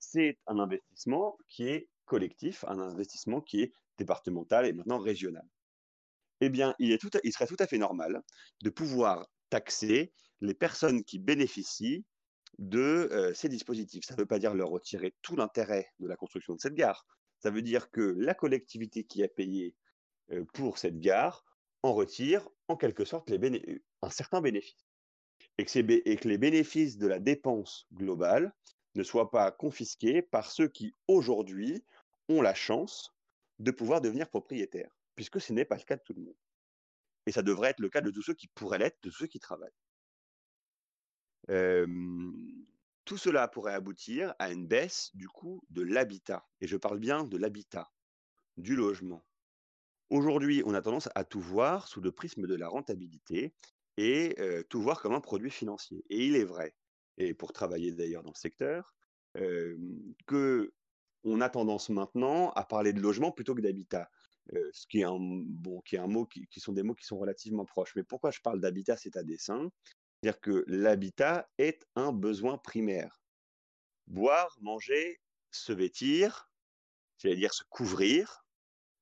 C'est 0.00 0.38
un 0.46 0.58
investissement 0.58 1.38
qui 1.48 1.68
est 1.68 1.88
collectif, 2.06 2.64
un 2.64 2.78
investissement 2.80 3.40
qui 3.40 3.62
est 3.62 3.72
départemental 3.98 4.66
et 4.66 4.72
maintenant 4.72 4.98
régional. 4.98 5.46
Eh 6.40 6.48
bien, 6.48 6.74
il, 6.78 6.90
est 6.90 6.98
tout 6.98 7.10
il 7.22 7.32
serait 7.32 7.46
tout 7.46 7.56
à 7.58 7.66
fait 7.66 7.78
normal 7.78 8.22
de 8.62 8.70
pouvoir 8.70 9.26
taxer 9.50 10.12
les 10.40 10.54
personnes 10.54 11.04
qui 11.04 11.18
bénéficient 11.18 12.04
de 12.58 13.08
euh, 13.12 13.34
ces 13.34 13.48
dispositifs. 13.48 14.04
Ça 14.04 14.14
ne 14.14 14.20
veut 14.20 14.26
pas 14.26 14.38
dire 14.38 14.54
leur 14.54 14.70
retirer 14.70 15.14
tout 15.22 15.36
l'intérêt 15.36 15.86
de 15.98 16.08
la 16.08 16.16
construction 16.16 16.54
de 16.54 16.60
cette 16.60 16.74
gare. 16.74 17.06
Ça 17.38 17.50
veut 17.50 17.62
dire 17.62 17.90
que 17.90 18.14
la 18.18 18.34
collectivité 18.34 19.04
qui 19.04 19.22
a 19.22 19.28
payé 19.28 19.74
euh, 20.32 20.44
pour 20.54 20.78
cette 20.78 20.98
gare 20.98 21.44
en 21.82 21.92
retire 21.92 22.48
en 22.68 22.76
quelque 22.76 23.04
sorte 23.04 23.30
les 23.30 23.82
un 24.02 24.10
certain 24.10 24.40
bénéfice. 24.40 24.86
Et 25.58 25.64
que, 25.64 26.08
et 26.08 26.16
que 26.16 26.28
les 26.28 26.38
bénéfices 26.38 26.98
de 26.98 27.06
la 27.06 27.18
dépense 27.18 27.86
globale 27.92 28.54
ne 28.94 29.02
soient 29.02 29.30
pas 29.30 29.50
confisqués 29.50 30.22
par 30.22 30.50
ceux 30.50 30.68
qui 30.68 30.94
aujourd'hui 31.08 31.84
ont 32.28 32.42
la 32.42 32.54
chance 32.54 33.14
de 33.58 33.70
pouvoir 33.70 34.00
devenir 34.00 34.28
propriétaires, 34.28 34.90
puisque 35.14 35.40
ce 35.40 35.52
n'est 35.52 35.64
pas 35.64 35.76
le 35.76 35.84
cas 35.84 35.96
de 35.96 36.02
tout 36.02 36.14
le 36.14 36.22
monde. 36.22 36.38
Et 37.26 37.32
ça 37.32 37.42
devrait 37.42 37.70
être 37.70 37.80
le 37.80 37.90
cas 37.90 38.00
de 38.00 38.10
tous 38.10 38.22
ceux 38.22 38.34
qui 38.34 38.48
pourraient 38.48 38.78
l'être, 38.78 38.98
de 39.02 39.10
ceux 39.10 39.26
qui 39.26 39.38
travaillent. 39.38 39.70
Tout 43.04 43.16
cela 43.16 43.48
pourrait 43.48 43.74
aboutir 43.74 44.34
à 44.38 44.52
une 44.52 44.66
baisse 44.66 45.10
du 45.14 45.28
coût 45.28 45.62
de 45.70 45.82
l'habitat. 45.82 46.46
Et 46.60 46.66
je 46.66 46.76
parle 46.76 46.98
bien 46.98 47.24
de 47.24 47.36
l'habitat, 47.36 47.90
du 48.56 48.76
logement. 48.76 49.24
Aujourd'hui, 50.10 50.62
on 50.64 50.74
a 50.74 50.82
tendance 50.82 51.08
à 51.14 51.24
tout 51.24 51.40
voir 51.40 51.88
sous 51.88 52.00
le 52.00 52.12
prisme 52.12 52.46
de 52.46 52.54
la 52.54 52.68
rentabilité 52.68 53.54
et 53.96 54.36
tout 54.68 54.80
voir 54.80 55.02
comme 55.02 55.14
un 55.14 55.20
produit 55.20 55.50
financier. 55.50 56.04
Et 56.08 56.26
il 56.26 56.36
est 56.36 56.44
vrai, 56.44 56.74
et 57.18 57.34
pour 57.34 57.52
travailler 57.52 57.92
d'ailleurs 57.92 58.22
dans 58.22 58.30
le 58.30 58.38
secteur, 58.38 58.94
euh, 59.36 59.76
que 60.26 60.72
on 61.24 61.40
a 61.40 61.50
tendance 61.50 61.90
maintenant 61.90 62.50
à 62.52 62.64
parler 62.64 62.92
de 62.92 63.00
logement 63.00 63.30
plutôt 63.30 63.54
que 63.54 63.60
d'habitat. 63.60 64.10
Ce 64.72 64.86
qui 64.88 65.00
est 65.00 65.04
un, 65.04 65.18
bon, 65.20 65.80
qui 65.82 65.96
est 65.96 65.98
un 65.98 66.08
mot 66.08 66.26
qui, 66.26 66.48
sont 66.58 66.72
des 66.72 66.82
mots 66.82 66.94
qui 66.94 67.04
sont 67.04 67.18
relativement 67.18 67.64
proches. 67.64 67.94
Mais 67.94 68.02
pourquoi 68.02 68.30
je 68.30 68.40
parle 68.40 68.58
d'habitat, 68.58 68.96
c'est 68.96 69.16
à 69.16 69.22
dessein? 69.22 69.70
C'est-à-dire 70.22 70.40
que 70.40 70.64
l'habitat 70.66 71.48
est 71.58 71.86
un 71.94 72.12
besoin 72.12 72.58
primaire. 72.58 73.20
Boire, 74.06 74.56
manger, 74.60 75.20
se 75.50 75.72
vêtir, 75.72 76.50
c'est-à-dire 77.18 77.52
se 77.52 77.62
couvrir. 77.68 78.44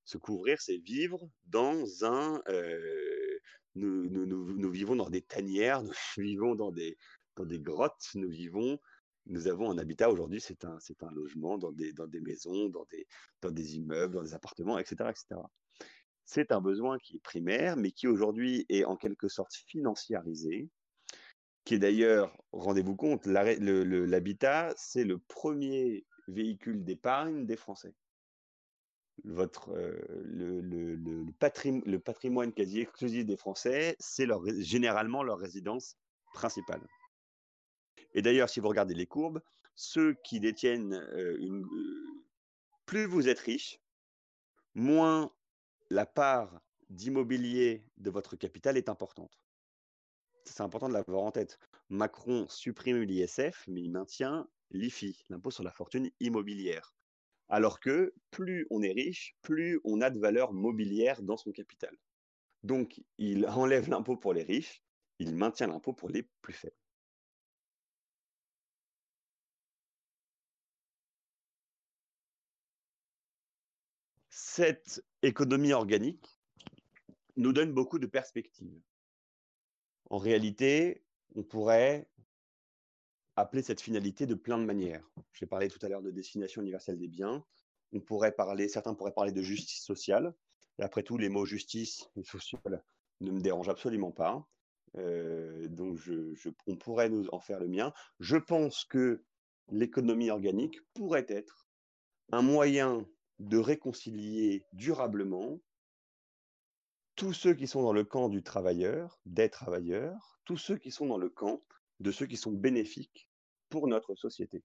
Se 0.05 0.19
couvrir, 0.19 0.61
c'est 0.61 0.79
vivre 0.79 1.31
dans 1.47 2.05
un... 2.05 2.43
Nous, 3.75 4.71
vivons 4.71 4.97
dans 4.97 5.09
des 5.09 5.23
tanières, 5.23 5.83
nous 6.19 6.25
vivons 6.25 6.55
dans 6.57 6.73
des, 6.73 6.99
dans 7.39 7.47
des 7.47 7.61
grottes, 7.61 8.11
nous 8.15 8.29
vivons 8.29 8.79
nous 9.29 9.47
avons 9.47 9.71
un 9.71 9.79
habitat 9.79 10.11
aujourd'hui, 10.11 10.41
c'est 10.41 10.65
un, 10.65 10.79
un 11.03 11.11
logement 11.13 11.59
dans 11.59 11.73
des, 11.73 11.93
dans 11.93 12.07
des 12.07 12.21
maisons, 12.21 12.69
dans 12.69 12.87
des, 12.91 13.07
dans 13.43 13.51
des 13.51 13.77
immeubles, 13.77 14.15
dans 14.15 14.23
des 14.23 14.35
appartements, 14.35 14.79
etc. 14.79 15.11
etc. 15.11 15.41
C'est 16.25 16.53
un 16.53 16.61
besoin 16.61 16.99
qui 16.99 17.17
est 17.17 17.23
primaire, 17.23 17.77
mais 17.77 17.91
qui 17.91 18.07
aujourd'hui 18.07 18.67
est 18.69 18.85
en 18.85 18.97
quelque 18.97 19.29
sorte 19.29 19.55
financiarisé, 19.55 20.69
qui 21.65 21.75
est 21.75 21.79
d'ailleurs, 21.79 22.37
rendez-vous 22.53 22.97
compte, 22.97 23.27
l'habitat, 23.27 24.75
c'est 24.77 25.05
le 25.05 25.19
premier 25.19 26.07
véhicule 26.27 26.85
d'épargne 26.85 27.47
des 27.47 27.57
Français. 27.57 27.95
Votre, 29.25 29.71
euh, 29.71 29.99
le, 30.25 30.61
le, 30.61 31.99
patrimoine, 31.99 32.53
quasi 32.53 32.81
exclusif 32.81 33.27
des 33.27 33.37
Français, 33.37 33.97
c'est 33.99 34.29
généralement 34.61 35.23
leur 35.23 35.39
résidence 35.39 35.97
principale. 36.35 36.81
Et 38.15 38.23
d'ailleurs, 38.23 38.49
si 38.49 38.61
vous 38.61 38.69
regardez 38.69 38.95
les 38.95 39.07
courbes, 39.07 39.43
ceux 39.75 40.15
qui 40.25 40.41
détiennent 40.41 41.07
une... 41.39 41.67
Plus 42.87 43.05
vous 43.07 43.29
êtes 43.29 43.41
riche, 43.41 43.81
moins 44.75 45.33
la 45.91 46.07
part 46.07 46.61
d'immobilier 46.89 47.85
de 47.99 48.11
votre 48.11 48.37
capital 48.37 48.77
est 48.77 48.89
importante. 48.89 49.39
C'est 50.45 50.63
important 50.63 50.89
de 50.89 50.95
l'avoir 50.95 51.23
en 51.23 51.31
tête. 51.31 51.59
Macron 51.91 52.47
supprime 52.49 53.03
l'ISF, 53.03 53.65
mais 53.69 53.83
il 53.83 53.91
maintient 53.91 54.49
l'IFI, 54.71 55.23
l'impôt 55.29 55.51
sur 55.51 55.63
la 55.63 55.71
fortune 55.71 56.11
immobilière. 56.21 56.95
Alors 57.51 57.81
que 57.81 58.15
plus 58.31 58.67
on 58.71 58.83
est 58.83 58.93
riche, 58.93 59.37
plus 59.43 59.81
on 59.85 60.01
a 60.01 60.11
de 60.11 60.19
valeur 60.19 60.53
mobilière 60.53 61.23
dans 61.23 61.37
son 61.37 61.53
capital. 61.53 61.95
Donc, 62.63 63.01
il 63.19 63.47
enlève 63.47 63.89
l'impôt 63.89 64.17
pour 64.17 64.33
les 64.33 64.43
riches, 64.43 64.83
il 65.19 65.35
maintient 65.35 65.67
l'impôt 65.67 65.93
pour 65.93 66.09
les 66.09 66.25
plus 66.41 66.53
faibles. 66.53 66.77
Cette 74.59 75.05
économie 75.23 75.73
organique 75.73 76.27
nous 77.37 77.53
donne 77.53 77.73
beaucoup 77.73 78.01
de 78.01 78.09
perspectives. 78.09 78.83
En 80.11 80.19
réalité, 80.19 81.05
on 81.37 81.45
pourrait 81.45 82.09
appeler 83.37 83.63
cette 83.63 83.81
finalité 83.81 84.27
de 84.27 84.35
plein 84.35 84.59
de 84.59 84.65
manières. 84.65 85.09
J'ai 85.33 85.47
parlé 85.47 85.69
tout 85.69 85.79
à 85.83 85.89
l'heure 85.89 86.03
de 86.03 86.11
destination 86.11 86.61
universelle 86.61 86.99
des 86.99 87.07
biens. 87.07 87.45
On 87.93 88.01
pourrait 88.01 88.33
parler, 88.33 88.69
certains 88.69 88.95
pourraient 88.95 89.13
parler 89.13 89.31
de 89.31 89.43
justice 89.43 89.85
sociale. 89.85 90.35
Après 90.81 91.05
tout, 91.05 91.19
les 91.19 91.29
mots 91.29 91.45
justice 91.45 92.11
et 92.17 92.25
social 92.25 92.83
ne 93.21 93.31
me 93.31 93.41
dérangent 93.41 93.69
absolument 93.69 94.11
pas. 94.11 94.45
Euh, 94.97 95.69
donc, 95.69 96.01
on 96.67 96.75
pourrait 96.75 97.11
nous 97.11 97.29
en 97.29 97.39
faire 97.39 97.61
le 97.61 97.69
mien. 97.69 97.93
Je 98.19 98.39
pense 98.39 98.85
que 98.85 99.23
l'économie 99.71 100.31
organique 100.31 100.81
pourrait 100.95 101.27
être 101.29 101.69
un 102.33 102.43
moyen 102.43 103.07
de 103.39 103.59
réconcilier 103.59 104.65
durablement 104.73 105.61
tous 107.15 107.33
ceux 107.33 107.55
qui 107.55 107.67
sont 107.67 107.83
dans 107.83 107.93
le 107.93 108.05
camp 108.05 108.29
du 108.29 108.43
travailleur, 108.43 109.21
des 109.27 109.51
travailleurs, 109.51 110.41
tous 110.45 110.57
ceux 110.57 110.79
qui 110.79 110.91
sont 110.91 111.07
dans 111.07 111.19
le 111.19 111.29
camp 111.29 111.63
de 112.01 112.13
ceux 112.13 112.27
qui 112.27 112.37
sont 112.37 112.53
bénéfiques 112.53 113.29
pour 113.69 113.89
notre 113.89 114.15
société. 114.15 114.63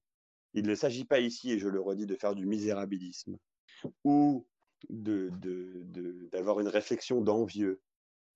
Il 0.53 0.67
ne 0.67 0.76
s'agit 0.76 1.05
pas 1.05 1.19
ici, 1.19 1.51
et 1.51 1.59
je 1.59 1.67
le 1.67 1.82
redis, 1.82 2.05
de 2.05 2.15
faire 2.15 2.36
du 2.36 2.45
misérabilisme 2.45 3.38
ou 4.03 4.47
d'avoir 4.89 6.57
de, 6.57 6.61
une 6.61 6.67
réflexion 6.67 7.21
d'envieux 7.21 7.82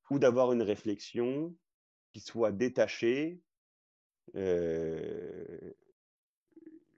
ou 0.10 0.18
d'avoir 0.18 0.52
une 0.52 0.64
réflexion 0.64 1.56
qui 2.12 2.20
soit 2.20 2.52
détachée 2.52 3.40
euh, 4.36 5.74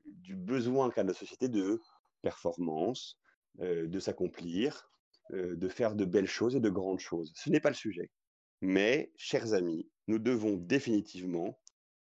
du 0.05 0.35
besoin 0.35 0.89
qu'a 0.89 1.03
notre 1.03 1.19
société 1.19 1.49
de 1.49 1.81
performance, 2.21 3.18
de 3.57 3.99
s'accomplir, 3.99 4.89
euh, 5.31 5.55
de 5.55 5.69
faire 5.69 5.95
de 5.95 6.05
belles 6.05 6.27
choses 6.27 6.55
et 6.55 6.59
de 6.59 6.69
grandes 6.71 6.99
choses. 6.99 7.31
Ce 7.35 7.51
n'est 7.51 7.59
pas 7.59 7.69
le 7.69 7.75
sujet. 7.75 8.09
Mais, 8.61 9.11
chers 9.15 9.53
amis, 9.53 9.87
nous 10.07 10.17
devons 10.17 10.57
définitivement 10.57 11.59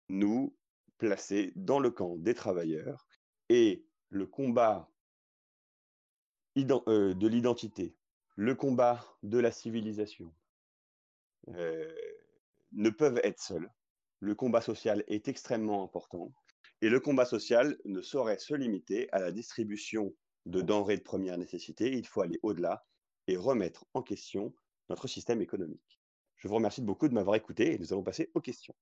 nous 0.10 0.58
placer 0.98 1.54
dans 1.56 1.80
le 1.80 1.90
camp 1.90 2.18
des 2.18 2.34
travailleurs 2.34 3.08
et 3.48 3.86
le 4.10 4.28
combat 4.28 4.90
euh, 6.58 7.14
de 7.14 7.28
l'identité, 7.28 7.96
le 8.36 8.56
combat 8.56 9.02
de 9.24 9.38
la 9.38 9.52
civilisation 9.52 10.34
ne 12.74 12.90
peuvent 12.90 13.20
être 13.24 13.42
seuls. 13.42 13.70
Le 14.20 14.36
combat 14.36 14.62
social 14.62 15.04
est 15.08 15.28
extrêmement 15.28 15.84
important 15.84 16.34
et 16.82 16.90
le 16.90 17.00
combat 17.00 17.26
social 17.26 17.78
ne 17.86 18.02
saurait 18.02 18.40
se 18.40 18.54
limiter 18.54 19.10
à 19.14 19.20
la 19.20 19.32
distribution 19.32 20.14
de 20.46 20.62
denrées 20.62 20.98
de 20.98 21.04
première 21.04 21.38
nécessité, 21.38 21.92
il 21.92 22.06
faut 22.06 22.22
aller 22.22 22.40
au-delà 22.44 22.86
et 23.28 23.38
remettre 23.38 23.86
en 23.94 24.02
question 24.02 24.54
notre 24.90 25.08
système 25.08 25.42
économique. 25.42 26.02
Je 26.36 26.48
vous 26.48 26.56
remercie 26.56 26.82
beaucoup 26.82 27.08
de 27.08 27.14
m'avoir 27.14 27.36
écouté 27.36 27.74
et 27.74 27.80
nous 27.80 27.94
allons 27.94 28.04
passer 28.04 28.30
aux 28.34 28.42
questions. 28.42 28.76